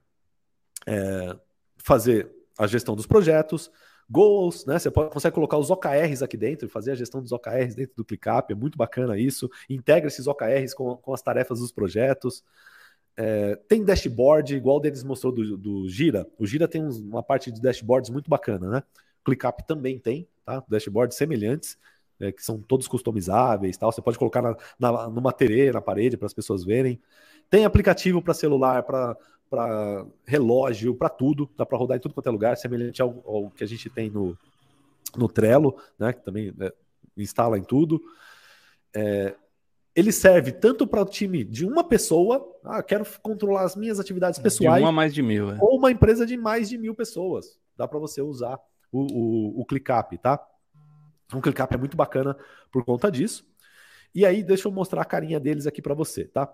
[0.88, 1.36] é,
[1.78, 3.70] fazer a gestão dos projetos,
[4.10, 4.80] goals, né?
[4.80, 8.06] Você pode, consegue colocar os OKRs aqui dentro, fazer a gestão dos OKRs dentro do
[8.06, 9.50] ClickUp, é muito bacana isso.
[9.70, 12.44] Integra esses OKRs com, com as tarefas dos projetos.
[13.18, 16.28] É, tem dashboard, igual o Denis mostrou do, do Gira.
[16.38, 18.84] O Gira tem uns, uma parte de dashboards muito bacana, né?
[19.24, 20.64] ClickUp também tem, tá?
[20.70, 21.78] Dashboards semelhantes
[22.20, 23.92] é, que são todos customizáveis, tal.
[23.92, 27.00] Você pode colocar na, na, numa TV na parede para as pessoas verem.
[27.50, 29.18] Tem aplicativo para celular, para
[29.50, 33.52] para relógio, para tudo, dá para rodar em tudo quanto é lugar, semelhante ao, ao,
[33.52, 34.38] que a gente tem no,
[35.16, 36.74] no Trello, né, que também é,
[37.16, 38.02] instala em tudo.
[38.94, 39.36] É,
[39.96, 44.40] ele serve tanto para o time de uma pessoa, ah, quero controlar as minhas atividades
[44.40, 44.78] pessoais.
[44.78, 45.52] De uma mais de mil.
[45.52, 45.58] É.
[45.62, 47.58] Ou uma empresa de mais de mil pessoas.
[47.78, 48.60] Dá para você usar
[48.92, 50.46] o, o, o ClickUp, tá?
[51.34, 52.38] O ClickUp é muito bacana
[52.72, 53.46] por conta disso.
[54.14, 56.46] E aí, deixa eu mostrar a carinha deles aqui para você, tá?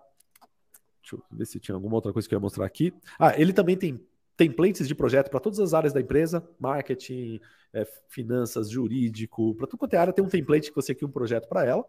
[1.02, 2.94] Deixa eu ver se tinha alguma outra coisa que eu ia mostrar aqui.
[3.20, 4.06] Ah, ele também tem
[4.38, 7.40] templates de projeto para todas as áreas da empresa, marketing,
[7.74, 11.12] é, finanças, jurídico, para tudo quanto é área, tem um template que você cria um
[11.12, 11.86] projeto para ela.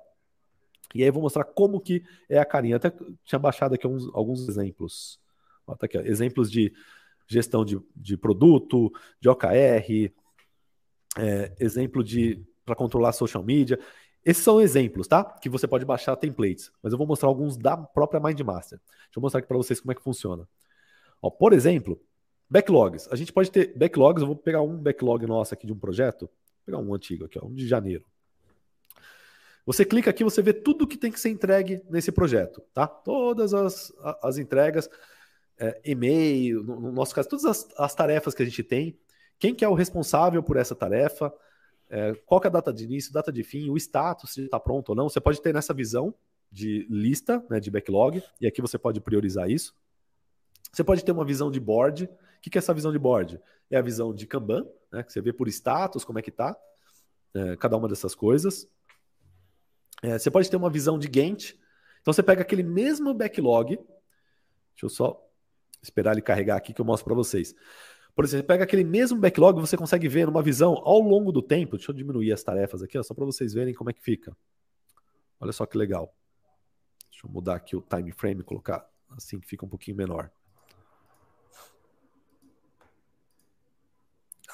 [0.95, 2.77] E aí eu vou mostrar como que é a carinha.
[2.77, 2.93] Até
[3.25, 5.19] tinha baixado aqui alguns, alguns exemplos.
[5.67, 6.73] Ó, tá aqui, ó, exemplos de
[7.27, 10.13] gestão de, de produto, de OKR,
[11.19, 13.79] é, exemplo de para controlar social media.
[14.25, 15.25] Esses são exemplos, tá?
[15.25, 16.71] Que você pode baixar templates.
[16.83, 18.79] Mas eu vou mostrar alguns da própria MindMaster.
[18.79, 20.49] Deixa eu mostrar aqui para vocês como é que funciona.
[21.21, 22.01] Ó, por exemplo,
[22.49, 23.09] backlogs.
[23.11, 24.23] A gente pode ter backlogs.
[24.23, 26.27] Eu vou pegar um backlog nosso aqui de um projeto.
[26.27, 28.05] Vou pegar um antigo aqui, ó, um de janeiro.
[29.65, 32.87] Você clica aqui, você vê tudo que tem que ser entregue nesse projeto, tá?
[32.87, 34.91] Todas as, as entregas,
[35.57, 38.99] é, e-mail, no, no, nosso caso, todas as, as, tarefas que a gente tem,
[39.39, 41.33] quem que é o responsável por essa tarefa,
[41.93, 44.89] é, qual é a data de início, data de fim, o status, se está pronto
[44.89, 45.11] ou não.
[45.11, 46.15] Você pode ter nessa visão
[46.51, 49.77] de lista, né, de backlog, e aqui você pode priorizar isso.
[50.73, 52.05] Você pode ter uma visão de board.
[52.05, 53.39] O que é essa visão de board?
[53.71, 56.57] É a visão de Kanban, né, que você vê por status, como é que está,
[57.35, 58.67] é, cada uma dessas coisas.
[60.03, 61.61] É, você pode ter uma visão de Gantt.
[62.01, 63.77] Então você pega aquele mesmo backlog.
[63.77, 65.23] Deixa eu só
[65.83, 67.55] esperar ele carregar aqui que eu mostro para vocês.
[68.15, 71.41] Por exemplo, você pega aquele mesmo backlog, você consegue ver numa visão ao longo do
[71.41, 71.77] tempo.
[71.77, 74.37] Deixa eu diminuir as tarefas aqui, ó, só para vocês verem como é que fica.
[75.41, 76.15] Olha só que legal.
[77.11, 80.31] Deixa eu mudar aqui o time frame, colocar assim que fica um pouquinho menor.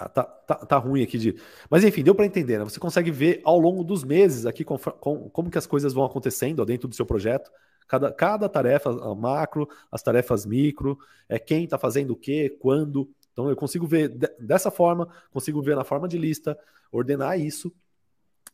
[0.00, 1.34] Ah, tá, tá, tá, ruim aqui de.
[1.68, 2.64] Mas enfim, deu para entender, né?
[2.64, 6.04] Você consegue ver ao longo dos meses aqui com, com, como que as coisas vão
[6.04, 7.50] acontecendo dentro do seu projeto.
[7.88, 10.96] Cada, cada tarefa macro, as tarefas micro,
[11.28, 13.10] é quem está fazendo o quê, quando.
[13.38, 14.08] Então eu consigo ver
[14.40, 16.58] dessa forma, consigo ver na forma de lista,
[16.90, 17.72] ordenar isso.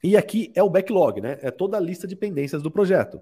[0.03, 1.39] E aqui é o backlog, né?
[1.41, 3.19] É toda a lista de pendências do projeto.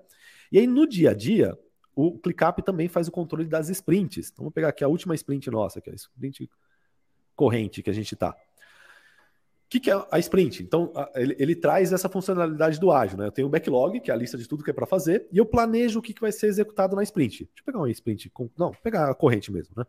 [0.50, 1.56] E aí no dia a dia,
[1.94, 4.30] o ClickUp também faz o controle das sprints.
[4.32, 6.50] Então vamos pegar aqui a última sprint nossa, que é a sprint
[7.36, 8.30] corrente que a gente está.
[8.30, 8.34] O
[9.68, 10.64] que, que, é a sprint?
[10.64, 13.16] Então, ele, ele, traz essa funcionalidade do ágil.
[13.16, 13.28] Né?
[13.28, 15.38] Eu tenho o backlog, que é a lista de tudo que é para fazer, e
[15.38, 17.44] eu planejo o que, que vai ser executado na sprint.
[17.44, 18.28] Deixa eu pegar uma sprint.
[18.30, 19.74] Com, não, pegar a corrente mesmo.
[19.76, 19.84] Né?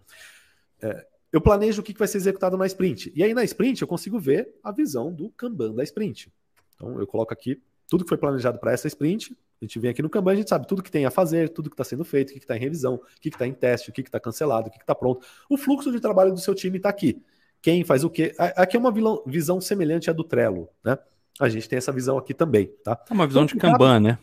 [0.84, 3.12] É, eu planejo o que, vai ser executado na sprint.
[3.16, 6.32] E aí, na sprint, eu consigo ver a visão do Kanban da sprint.
[6.76, 7.60] Então, eu coloco aqui
[7.90, 9.36] tudo que foi planejado para essa sprint.
[9.60, 11.70] A gente vem aqui no Kanban, a gente sabe tudo que tem a fazer, tudo
[11.70, 13.94] que está sendo feito, o que está em revisão, o que está em teste, o
[13.94, 15.26] que está cancelado, o que está pronto.
[15.50, 17.20] O fluxo de trabalho do seu time está aqui
[17.64, 18.36] quem faz o quê.
[18.38, 18.94] Aqui é uma
[19.26, 21.00] visão semelhante à do Trello, né?
[21.40, 23.02] A gente tem essa visão aqui também, tá?
[23.10, 24.20] É uma visão então, de Kanban, né?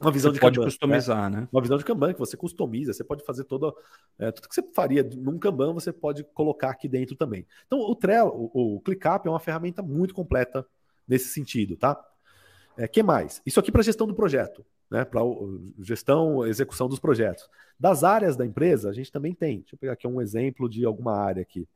[0.00, 1.40] Uma visão você de pode Kanban, customizar, né?
[1.42, 1.48] né?
[1.52, 3.72] Uma visão de Kanban que você customiza, você pode fazer toda
[4.18, 7.46] é, tudo que você faria num Kanban, você pode colocar aqui dentro também.
[7.66, 10.66] Então, o Trello, o, o ClickUp é uma ferramenta muito completa
[11.06, 12.02] nesse sentido, tá?
[12.78, 13.42] É, que mais?
[13.44, 15.04] Isso aqui para gestão do projeto, né?
[15.04, 15.20] Para
[15.80, 17.48] gestão, execução dos projetos.
[17.78, 19.60] Das áreas da empresa, a gente também tem.
[19.60, 21.68] Deixa eu pegar aqui um exemplo de alguma área aqui.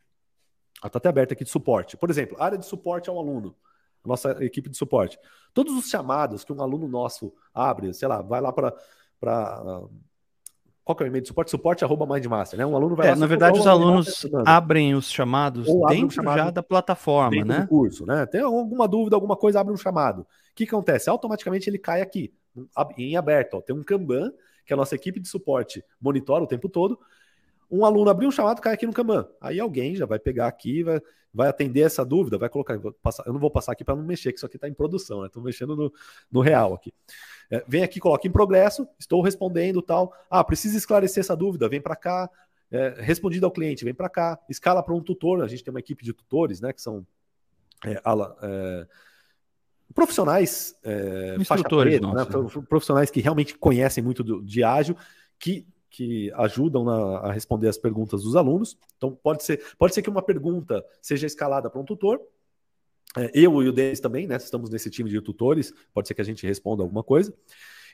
[0.80, 1.96] Ela está até aberta aqui de suporte.
[1.96, 3.54] Por exemplo, área de suporte ao aluno,
[4.04, 5.18] a nossa equipe de suporte.
[5.52, 8.74] Todos os chamados que um aluno nosso abre, sei lá, vai lá para.
[10.84, 11.50] Qual que é o e-mail de suporte?
[11.50, 12.66] Suporte arroba Mindmaster, né?
[12.66, 13.16] Um aluno vai é, lá.
[13.16, 17.60] Na verdade, os alunos abrem os chamados dentro um chamado já da plataforma, né?
[17.60, 18.26] Do curso, né?
[18.26, 20.20] Tem alguma dúvida, alguma coisa, abre um chamado.
[20.20, 21.08] O que acontece?
[21.08, 22.34] Automaticamente ele cai aqui,
[22.98, 23.54] em aberto.
[23.54, 23.60] Ó.
[23.62, 24.30] Tem um Kanban,
[24.66, 26.98] que a nossa equipe de suporte monitora o tempo todo
[27.74, 29.28] um aluno abriu um chamado, cai aqui no Kanban.
[29.40, 31.00] Aí alguém já vai pegar aqui, vai,
[31.32, 32.78] vai atender essa dúvida, vai colocar.
[33.02, 35.20] Passar, eu não vou passar aqui para não mexer, que isso aqui está em produção,
[35.20, 35.26] né?
[35.26, 35.92] Estou mexendo no,
[36.30, 36.94] no real aqui.
[37.50, 40.14] É, vem aqui, coloca em progresso, estou respondendo tal.
[40.30, 42.30] Ah, precisa esclarecer essa dúvida, vem para cá.
[42.70, 44.38] É, respondido ao cliente, vem para cá.
[44.48, 46.72] Escala para um tutor, a gente tem uma equipe de tutores, né?
[46.72, 47.04] Que são
[47.84, 48.86] é, ala, é,
[49.92, 51.36] profissionais, é,
[51.68, 52.24] preta, né,
[52.68, 54.96] profissionais que realmente conhecem muito do, de ágil,
[55.38, 58.76] que que ajudam na, a responder as perguntas dos alunos.
[58.96, 62.20] Então, pode ser, pode ser que uma pergunta seja escalada para um tutor.
[63.16, 64.36] É, eu e o Denis também, né?
[64.36, 67.32] Estamos nesse time de tutores, pode ser que a gente responda alguma coisa.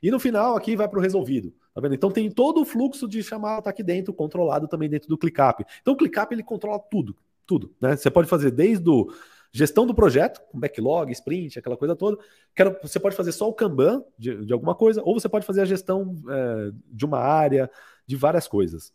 [0.02, 1.52] E no final, aqui vai para o resolvido.
[1.74, 1.94] Tá vendo?
[1.94, 5.62] Então tem todo o fluxo de chamada tá aqui dentro, controlado também dentro do ClickUp.
[5.82, 7.14] Então o ClickUp ele controla tudo,
[7.46, 7.70] tudo.
[7.78, 7.96] Né?
[7.96, 9.12] Você pode fazer desde o
[9.52, 12.16] gestão do projeto, com backlog, sprint, aquela coisa toda.
[12.54, 15.62] Quero, você pode fazer só o Kanban de, de alguma coisa, ou você pode fazer
[15.62, 17.70] a gestão é, de uma área,
[18.06, 18.92] de várias coisas.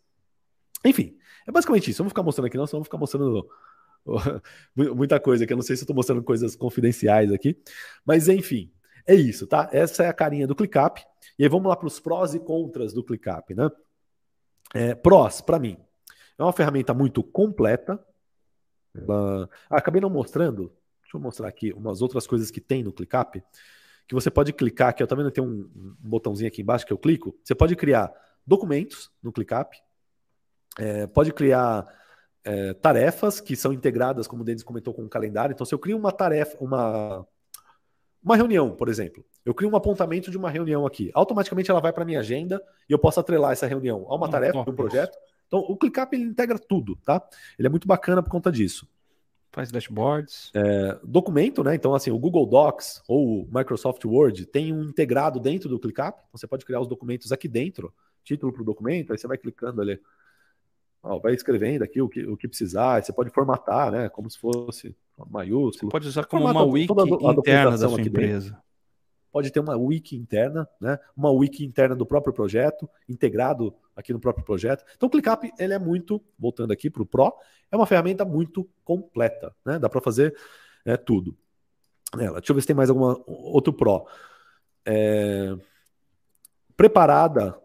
[0.84, 2.00] Enfim, é basicamente isso.
[2.00, 3.48] Eu vou ficar mostrando aqui, não, só vou ficar mostrando
[4.74, 7.56] muita coisa, que eu não sei se eu estou mostrando coisas confidenciais aqui.
[8.04, 8.72] Mas enfim,
[9.06, 9.68] é isso, tá?
[9.72, 11.00] Essa é a carinha do ClickUp.
[11.38, 13.70] E aí vamos lá para os prós e contras do ClickUp, né?
[14.74, 15.76] É, prós, para mim,
[16.38, 17.98] é uma ferramenta muito completa.
[19.02, 20.72] Uh, ah, acabei não mostrando.
[21.02, 23.42] Deixa eu mostrar aqui umas outras coisas que tem no ClickUp.
[24.06, 26.98] Que você pode clicar aqui, eu também tem um, um botãozinho aqui embaixo que eu
[26.98, 27.36] clico.
[27.42, 28.12] Você pode criar
[28.46, 29.76] documentos no ClickUp.
[30.78, 31.86] É, pode criar
[32.44, 35.52] é, tarefas que são integradas, como o Denis comentou, com o calendário.
[35.52, 37.26] Então, se eu crio uma tarefa, uma,
[38.22, 41.92] uma reunião, por exemplo, eu crio um apontamento de uma reunião aqui, automaticamente ela vai
[41.92, 44.74] para minha agenda e eu posso atrelar essa reunião a uma hum, tarefa, a um
[44.76, 45.18] projeto.
[45.46, 47.22] Então, o ClickUp ele integra tudo, tá?
[47.58, 48.88] Ele é muito bacana por conta disso.
[49.52, 50.50] Faz dashboards.
[50.54, 51.74] É, documento, né?
[51.74, 56.18] Então, assim, o Google Docs ou o Microsoft Word tem um integrado dentro do ClickUp.
[56.18, 57.92] Então, você pode criar os documentos aqui dentro,
[58.22, 60.00] título para o documento, aí você vai clicando ali
[61.06, 64.08] Ó, vai escrevendo aqui o que, o que precisar, você pode formatar, né?
[64.08, 64.94] Como se fosse
[65.30, 65.88] maiúsculo.
[65.88, 66.92] Você pode usar como Formata uma wiki
[67.38, 68.50] interna da sua empresa.
[68.50, 68.66] Dentro.
[69.36, 70.98] Pode ter uma wiki interna, né?
[71.14, 74.82] Uma wiki interna do próprio projeto, integrado aqui no próprio projeto.
[74.96, 77.34] Então, o ClickUp, ele é muito, voltando aqui para o Pro,
[77.70, 79.78] é uma ferramenta muito completa, né?
[79.78, 80.34] Dá para fazer
[80.86, 81.36] é, tudo.
[82.16, 84.06] Deixa eu ver se tem mais algum outro Pro.
[84.86, 85.54] É...
[86.74, 87.60] Preparada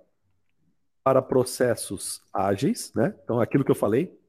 [1.02, 3.16] para processos ágeis, né?
[3.24, 4.20] Então, aquilo que eu falei,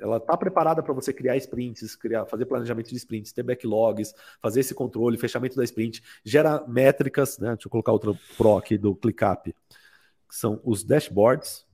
[0.00, 4.60] ela está preparada para você criar sprints, criar, fazer planejamento de sprints, ter backlogs, fazer
[4.60, 7.50] esse controle, fechamento da sprint, gera métricas, né?
[7.54, 9.54] Deixa eu colocar outro pro aqui do ClickUp,
[10.28, 11.66] que são os dashboards.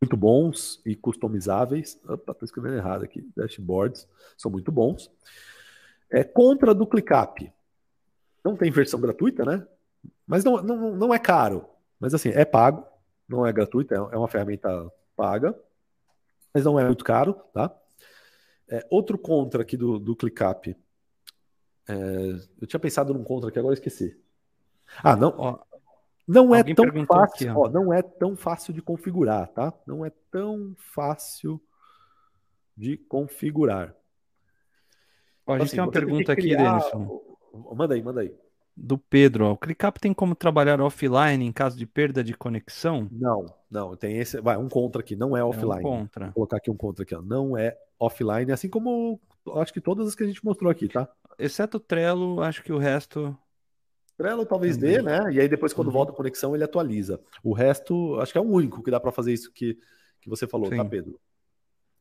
[0.00, 1.98] Muito bons e customizáveis.
[2.04, 3.26] Opa, estou escrevendo errado aqui.
[3.34, 4.06] Dashboards
[4.36, 5.10] são muito bons.
[6.10, 7.52] É contra do ClickUp.
[8.44, 9.66] Não tem versão gratuita, né?
[10.26, 11.66] Mas não, não, não é caro.
[11.98, 12.86] Mas assim, é pago,
[13.28, 15.58] não é gratuito, é, é uma ferramenta paga,
[16.52, 17.74] mas não é muito caro, tá?
[18.68, 20.76] É, outro contra aqui do, do ClickUp.
[21.88, 21.94] É,
[22.60, 24.18] eu tinha pensado num contra aqui, agora esqueci.
[25.02, 25.58] Ah, não, ó,
[26.26, 27.66] não é tão fácil, aqui, ó.
[27.66, 29.72] Ó, não é tão fácil de configurar, tá?
[29.86, 31.60] Não é tão fácil
[32.76, 33.94] de configurar.
[35.46, 37.22] A gente assim, tem uma pergunta aqui, Denison.
[37.74, 38.36] Manda aí, manda aí
[38.76, 39.46] do Pedro.
[39.46, 39.52] Ó.
[39.52, 43.08] O ClickUp tem como trabalhar offline em caso de perda de conexão?
[43.10, 43.96] Não, não.
[43.96, 44.40] Tem esse.
[44.40, 45.72] Vai, um contra aqui, não é offline.
[45.72, 46.24] É um contra.
[46.26, 47.22] Vou colocar aqui um contra aqui, ó.
[47.22, 49.20] Não é offline, assim como
[49.54, 51.08] acho que todas as que a gente mostrou aqui, tá?
[51.38, 53.36] Exceto o Trello, acho que o resto.
[54.16, 55.20] Trello talvez dê, né?
[55.30, 55.92] E aí depois, quando uhum.
[55.92, 57.20] volta a conexão, ele atualiza.
[57.42, 59.78] O resto, acho que é o único que dá para fazer isso que,
[60.20, 60.82] que você falou, tá, Sim.
[60.82, 61.20] tá, Pedro?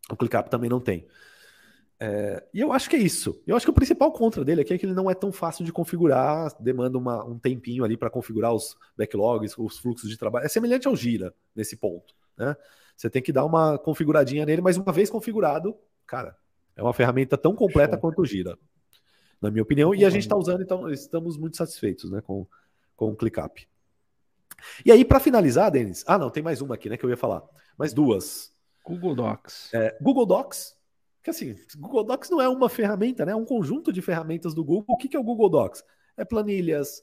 [0.10, 1.06] O ClickUp também não tem.
[2.00, 3.42] É, e eu acho que é isso.
[3.48, 5.64] Eu acho que o principal contra dele aqui é que ele não é tão fácil
[5.64, 10.46] de configurar, demanda uma, um tempinho ali para configurar os backlogs, os fluxos de trabalho.
[10.46, 12.14] É semelhante ao Gira nesse ponto.
[12.38, 12.56] Né?
[12.96, 15.76] Você tem que dar uma configuradinha nele, mas uma vez configurado,
[16.06, 16.38] cara,
[16.76, 18.02] é uma ferramenta tão completa Show.
[18.02, 18.58] quanto o Gira,
[19.42, 19.96] na minha opinião.
[19.96, 22.46] E a gente está usando, então estamos muito satisfeitos né, com,
[22.96, 23.68] com o ClickUp.
[24.86, 27.18] E aí, para finalizar, Denis, ah, não, tem mais uma aqui né, que eu ia
[27.18, 27.44] falar,
[27.78, 28.54] mais duas.
[28.84, 29.74] Google Docs.
[29.74, 30.76] É, Google Docs
[31.26, 33.32] que assim, Google Docs não é uma ferramenta, né?
[33.32, 34.86] É um conjunto de ferramentas do Google.
[34.88, 35.84] O que, que é o Google Docs?
[36.16, 37.02] É planilhas,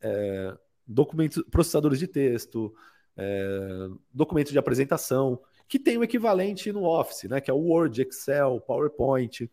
[0.00, 2.72] é, documentos, processadores de texto,
[3.16, 7.40] é, documentos de apresentação, que tem o equivalente no Office, né?
[7.40, 9.50] Que é o Word, Excel, PowerPoint.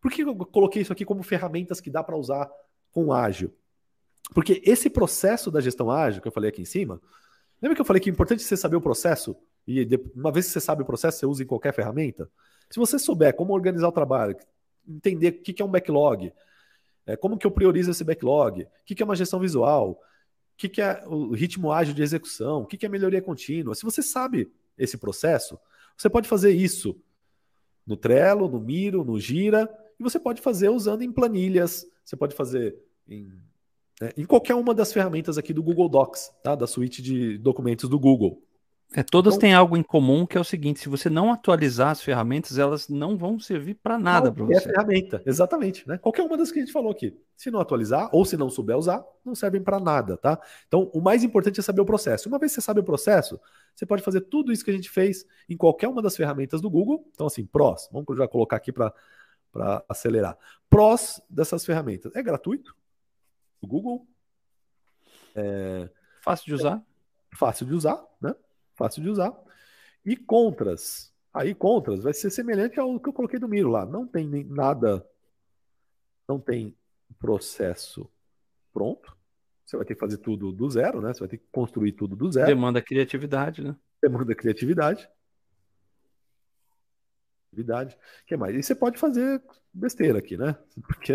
[0.00, 2.50] Por que eu coloquei isso aqui como ferramentas que dá para usar
[2.90, 3.54] com ágil?
[4.32, 6.98] Porque esse processo da gestão ágil que eu falei aqui em cima,
[7.60, 9.36] lembra que eu falei que é importante você saber o processo?
[9.68, 9.86] E
[10.16, 12.26] uma vez que você sabe o processo, você usa em qualquer ferramenta?
[12.70, 14.36] Se você souber como organizar o trabalho,
[14.86, 16.32] entender o que é um backlog,
[17.06, 20.00] é, como que eu priorizo esse backlog, o que é uma gestão visual,
[20.54, 23.74] o que é o ritmo ágil de execução, o que é melhoria contínua.
[23.74, 25.58] Se você sabe esse processo,
[25.96, 26.96] você pode fazer isso
[27.86, 29.68] no Trello, no Miro, no Gira,
[29.98, 32.76] e você pode fazer usando em planilhas, você pode fazer
[33.08, 33.32] em,
[34.00, 36.54] né, em qualquer uma das ferramentas aqui do Google Docs, tá?
[36.54, 38.42] da suíte de documentos do Google.
[38.92, 41.90] É, todas então, têm algo em comum que é o seguinte: se você não atualizar
[41.90, 44.56] as ferramentas, elas não vão servir para nada para você.
[44.56, 45.86] É ferramenta, exatamente.
[45.86, 45.96] Né?
[45.98, 47.16] Qualquer uma das que a gente falou aqui.
[47.36, 50.40] Se não atualizar ou se não souber usar, não servem para nada, tá?
[50.66, 52.28] Então, o mais importante é saber o processo.
[52.28, 53.40] Uma vez que você sabe o processo,
[53.74, 56.68] você pode fazer tudo isso que a gente fez em qualquer uma das ferramentas do
[56.68, 57.08] Google.
[57.14, 58.92] Então, assim, prós, vamos já colocar aqui para
[59.88, 60.36] acelerar.
[60.68, 62.14] Prós dessas ferramentas.
[62.16, 62.74] É gratuito.
[63.60, 64.04] O Google.
[65.36, 65.88] É,
[66.22, 66.82] fácil de usar.
[67.32, 68.34] É fácil de usar, né?
[68.80, 69.38] Fácil de usar.
[70.04, 71.12] E contras.
[71.32, 73.84] Aí, contras, vai ser semelhante ao que eu coloquei do Miro lá.
[73.84, 75.06] Não tem nada,
[76.26, 76.74] não tem
[77.18, 78.10] processo
[78.72, 79.14] pronto.
[79.64, 81.12] Você vai ter que fazer tudo do zero, né?
[81.12, 82.46] Você vai ter que construir tudo do zero.
[82.46, 83.76] Demanda criatividade, né?
[84.02, 85.08] Demanda criatividade.
[87.52, 87.94] Criatividade.
[88.22, 88.56] O que mais?
[88.56, 89.40] E você pode fazer
[89.72, 90.56] besteira aqui, né?
[90.82, 91.12] Porque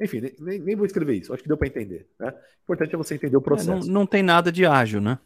[0.00, 2.08] enfim, nem, nem, vou escrever isso, acho que deu para entender.
[2.18, 2.30] Né?
[2.30, 3.70] O importante é você entender o processo.
[3.70, 5.18] É, não, não, tem nada de ágil, né?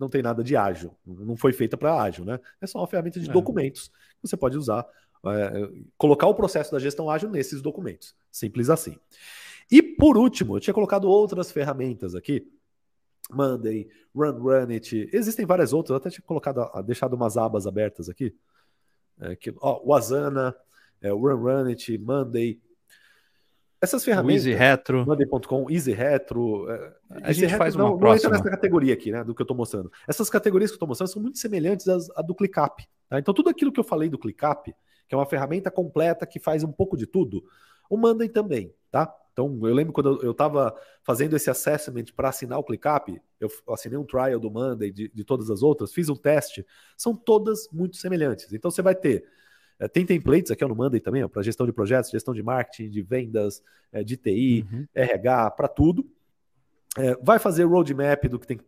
[0.00, 2.40] Não tem nada de ágil, não foi feita para ágil, né?
[2.58, 3.32] É só uma ferramenta de é.
[3.32, 4.86] documentos que você pode usar,
[5.26, 8.16] é, colocar o processo da gestão ágil nesses documentos.
[8.32, 8.96] Simples assim.
[9.70, 12.50] E por último, eu tinha colocado outras ferramentas aqui.
[13.30, 15.10] Monday, Run Run It.
[15.12, 18.34] Existem várias outras, eu até tinha colocado, deixado umas abas abertas aqui.
[19.20, 20.56] É, que, ó, o Asana,
[21.02, 22.58] é, Run Run It, Monday,
[23.80, 24.44] essas ferramentas.
[24.44, 25.06] O Easy Retro.
[25.06, 26.70] Monday.com, Easy Retro.
[26.70, 26.92] É,
[27.22, 28.30] a gente Retro faz uma não, próxima.
[28.30, 29.24] não entra nessa categoria aqui, né?
[29.24, 29.90] Do que eu estou mostrando.
[30.06, 32.86] Essas categorias que eu estou mostrando são muito semelhantes às, à do ClickUp.
[33.08, 33.18] Tá?
[33.18, 34.74] Então, tudo aquilo que eu falei do ClickUp,
[35.08, 37.42] que é uma ferramenta completa que faz um pouco de tudo,
[37.88, 39.12] o Monday também, tá?
[39.32, 43.98] Então, eu lembro quando eu estava fazendo esse assessment para assinar o ClickUp, eu assinei
[43.98, 46.66] um trial do Monday, de, de todas as outras, fiz um teste,
[46.96, 48.52] são todas muito semelhantes.
[48.52, 49.26] Então, você vai ter é,
[49.88, 53.62] tem templates aqui no Monday também, para gestão de projetos, gestão de marketing, de vendas,
[53.92, 54.86] é, de TI, uhum.
[54.94, 56.06] RH, para tudo.
[56.98, 58.58] É, vai fazer roadmap do que tem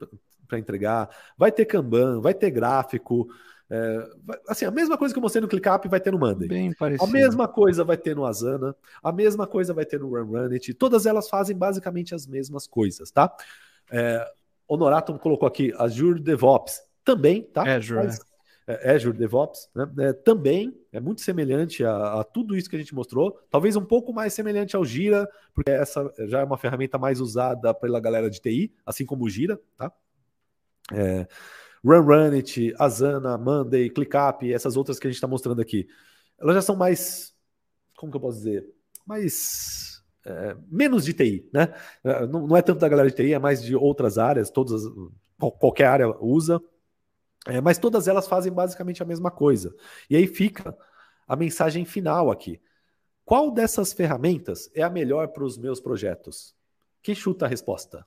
[0.52, 3.26] para entregar, vai ter Kanban, vai ter gráfico.
[3.70, 6.46] É, vai, assim, a mesma coisa que eu mostrei no ClickUp vai ter no Monday.
[6.46, 7.08] Bem parecido.
[7.08, 10.52] A mesma coisa vai ter no Asana, a mesma coisa vai ter no Run Run
[10.52, 10.74] It.
[10.74, 13.34] Todas elas fazem basicamente as mesmas coisas, tá?
[13.90, 14.24] É,
[14.68, 17.76] Honorato colocou aqui Azure DevOps também, tá?
[17.76, 18.04] Azure.
[18.04, 18.22] Mas, é,
[18.66, 19.90] Azure DevOps, né?
[19.98, 23.84] é, também é muito semelhante a, a, tudo isso que a gente mostrou, talvez um
[23.84, 28.30] pouco mais semelhante ao Gira, porque essa já é uma ferramenta mais usada pela galera
[28.30, 29.92] de TI, assim como o Gira, tá?
[30.92, 31.26] É,
[31.84, 35.88] Run Runit, Asana, Monday, ClickUp, essas outras que a gente está mostrando aqui,
[36.38, 37.34] elas já são mais,
[37.96, 38.66] como que eu posso dizer,
[39.06, 41.74] mais é, menos de TI, né?
[42.04, 44.82] É, não, não, é tanto da galera de TI, é mais de outras áreas, todas
[45.58, 46.60] qualquer área usa.
[47.46, 49.74] É, mas todas elas fazem basicamente a mesma coisa.
[50.08, 50.76] E aí fica
[51.26, 52.60] a mensagem final aqui.
[53.24, 56.54] Qual dessas ferramentas é a melhor para os meus projetos?
[57.02, 58.06] Quem chuta a resposta?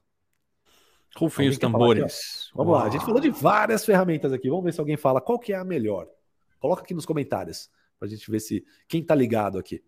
[1.15, 2.49] Rufem os tambores.
[2.53, 2.81] Vamos Uau.
[2.81, 4.49] lá, a gente falou de várias ferramentas aqui.
[4.49, 6.07] Vamos ver se alguém fala qual que é a melhor.
[6.59, 9.83] Coloca aqui nos comentários para a gente ver se quem está ligado aqui.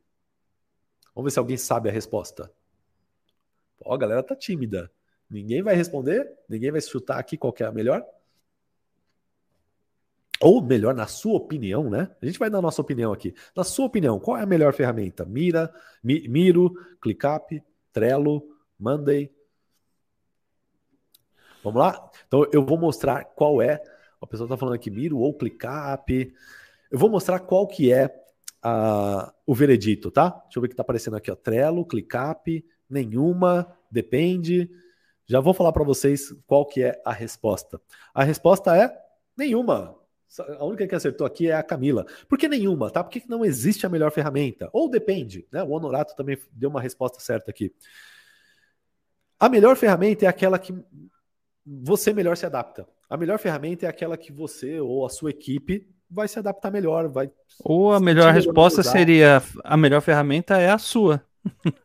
[1.14, 2.52] Vamos ver se alguém sabe a resposta.
[3.84, 4.92] Ó, a galera tá tímida.
[5.30, 8.06] Ninguém vai responder, ninguém vai chutar aqui qual que é a melhor.
[10.42, 12.10] Ou melhor, na sua opinião, né?
[12.22, 13.34] A gente vai dar nossa opinião aqui.
[13.56, 15.26] Na sua opinião, qual é a melhor ferramenta?
[15.26, 15.74] Mira,
[16.04, 18.44] Mi, Miro, ClickUp, Trello,
[18.80, 19.32] Monday.
[21.64, 22.12] Vamos lá?
[22.28, 23.82] Então eu vou mostrar qual é.
[24.22, 26.34] A pessoa está falando aqui Miro ou ClickUp.
[26.92, 28.14] Eu vou mostrar qual que é
[28.62, 30.30] a, o veredito, tá?
[30.30, 31.32] Deixa eu ver o que está aparecendo aqui.
[31.32, 31.36] Ó.
[31.36, 34.70] Trello, ClickUp, nenhuma, depende.
[35.26, 37.82] Já vou falar para vocês qual que é a resposta.
[38.14, 38.96] A resposta é
[39.36, 39.97] nenhuma.
[40.60, 42.06] A única que acertou aqui é a Camila.
[42.28, 43.04] Por que nenhuma, tá?
[43.04, 44.70] Por que não existe a melhor ferramenta?
[44.74, 45.64] Ou depende, né?
[45.64, 47.74] O Honorato também deu uma resposta certa aqui.
[49.40, 50.74] A melhor ferramenta é aquela que
[51.66, 52.88] você melhor se adapta.
[53.10, 57.08] A melhor ferramenta é aquela que você ou a sua equipe vai se adaptar melhor,
[57.08, 57.32] vai.
[57.64, 61.24] Ou a melhor resposta seria a melhor ferramenta é a sua.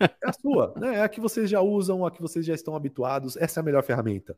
[0.00, 0.96] É a sua, né?
[0.96, 3.36] É a que vocês já usam, a que vocês já estão habituados.
[3.36, 4.36] Essa é a melhor ferramenta.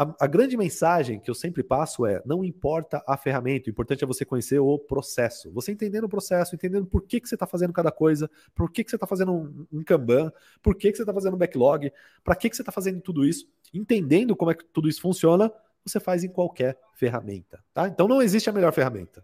[0.00, 4.02] A, a, grande mensagem que eu sempre passo é: não importa a ferramenta, o importante
[4.02, 5.52] é você conhecer o processo.
[5.52, 8.82] Você entendendo o processo, entendendo por que, que você está fazendo cada coisa, por que,
[8.82, 10.32] que você está fazendo um, um, Kanban,
[10.62, 11.92] por que, que você está fazendo um backlog,
[12.24, 15.52] para que, que você está fazendo tudo isso, entendendo como é que tudo isso funciona,
[15.84, 17.62] você faz em qualquer ferramenta.
[17.74, 17.86] Tá?
[17.86, 19.22] Então não existe a melhor ferramenta.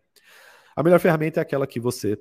[0.77, 2.21] A melhor ferramenta é aquela que você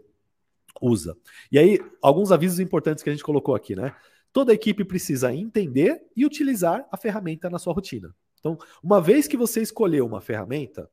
[0.81, 1.17] usa.
[1.51, 3.93] E aí, alguns avisos importantes que a gente colocou aqui, né?
[4.31, 8.15] Toda equipe precisa entender e utilizar a ferramenta na sua rotina.
[8.45, 10.87] Então, uma vez que você escolheu uma ferramenta,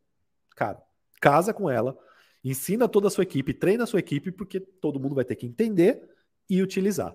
[0.56, 0.82] cara,
[1.20, 1.98] casa com ela,
[2.42, 5.44] ensina toda a sua equipe, treina a sua equipe, porque todo mundo vai ter que
[5.44, 6.02] entender
[6.48, 7.14] e utilizar.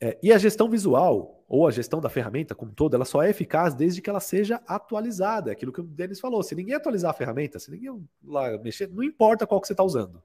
[0.00, 3.28] É, e a gestão visual, ou a gestão da ferramenta como todo, ela só é
[3.28, 5.50] eficaz desde que ela seja atualizada.
[5.50, 6.42] É aquilo que o Denis falou.
[6.42, 9.84] Se ninguém atualizar a ferramenta, se ninguém lá mexer, não importa qual que você está
[9.84, 10.22] usando.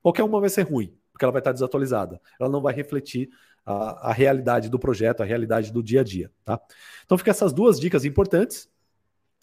[0.00, 2.18] Qualquer uma vai ser ruim, porque ela vai estar desatualizada.
[2.40, 3.28] Ela não vai refletir
[3.66, 6.30] a, a realidade do projeto, a realidade do dia a dia.
[6.44, 6.60] Tá?
[7.04, 8.68] Então fica essas duas dicas importantes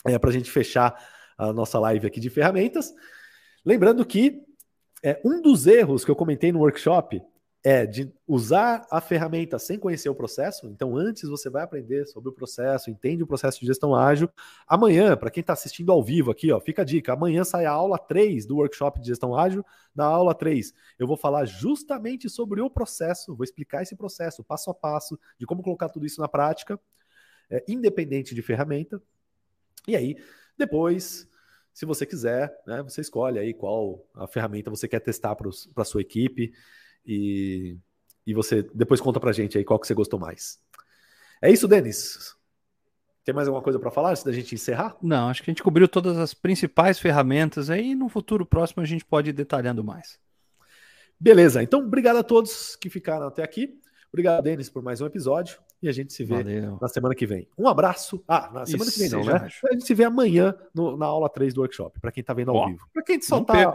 [0.06, 0.95] é, para a gente fechar
[1.38, 2.94] a nossa live aqui de ferramentas.
[3.66, 4.41] Lembrando que
[5.04, 7.22] é, um dos erros que eu comentei no workshop
[7.64, 10.68] é de usar a ferramenta sem conhecer o processo.
[10.68, 14.30] Então, antes você vai aprender sobre o processo, entende o processo de gestão ágil.
[14.68, 17.72] Amanhã, para quem está assistindo ao vivo aqui, ó, fica a dica: amanhã sai a
[17.72, 19.65] aula 3 do workshop de gestão ágil.
[19.95, 24.69] Na aula 3, eu vou falar justamente sobre o processo, vou explicar esse processo passo
[24.69, 26.77] a passo, de como colocar tudo isso na prática,
[27.49, 29.02] é, independente de ferramenta.
[29.88, 30.18] E aí,
[30.57, 31.30] depois
[31.73, 35.85] se você quiser, né, você escolhe aí qual a ferramenta você quer testar para a
[35.85, 36.53] sua equipe
[37.06, 37.78] e,
[38.26, 40.60] e você depois conta para gente aí qual que você gostou mais.
[41.42, 42.36] É isso, Denis?
[43.24, 44.98] Tem mais alguma coisa para falar antes da gente encerrar?
[45.02, 48.84] Não, acho que a gente cobriu todas as principais ferramentas aí e no futuro próximo
[48.84, 50.20] a gente pode ir detalhando mais.
[51.20, 53.80] Beleza, então obrigado a todos que ficaram até aqui.
[54.12, 55.58] Obrigado, Denis, por mais um episódio.
[55.82, 56.78] E a gente se vê Valeu.
[56.80, 57.48] na semana que vem.
[57.58, 58.24] Um abraço.
[58.28, 59.34] Ah, na semana Isso, que vem não, né?
[59.34, 59.68] Acho.
[59.68, 62.52] A gente se vê amanhã no, na aula 3 do workshop, para quem está vendo
[62.52, 62.88] ao Ó, vivo.
[62.94, 63.74] Para quem só tá,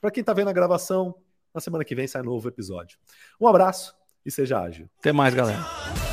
[0.00, 1.14] para quem está vendo a gravação,
[1.54, 2.98] na semana que vem sai novo episódio.
[3.40, 3.94] Um abraço
[4.24, 4.88] e seja ágil.
[4.98, 6.09] Até mais, galera.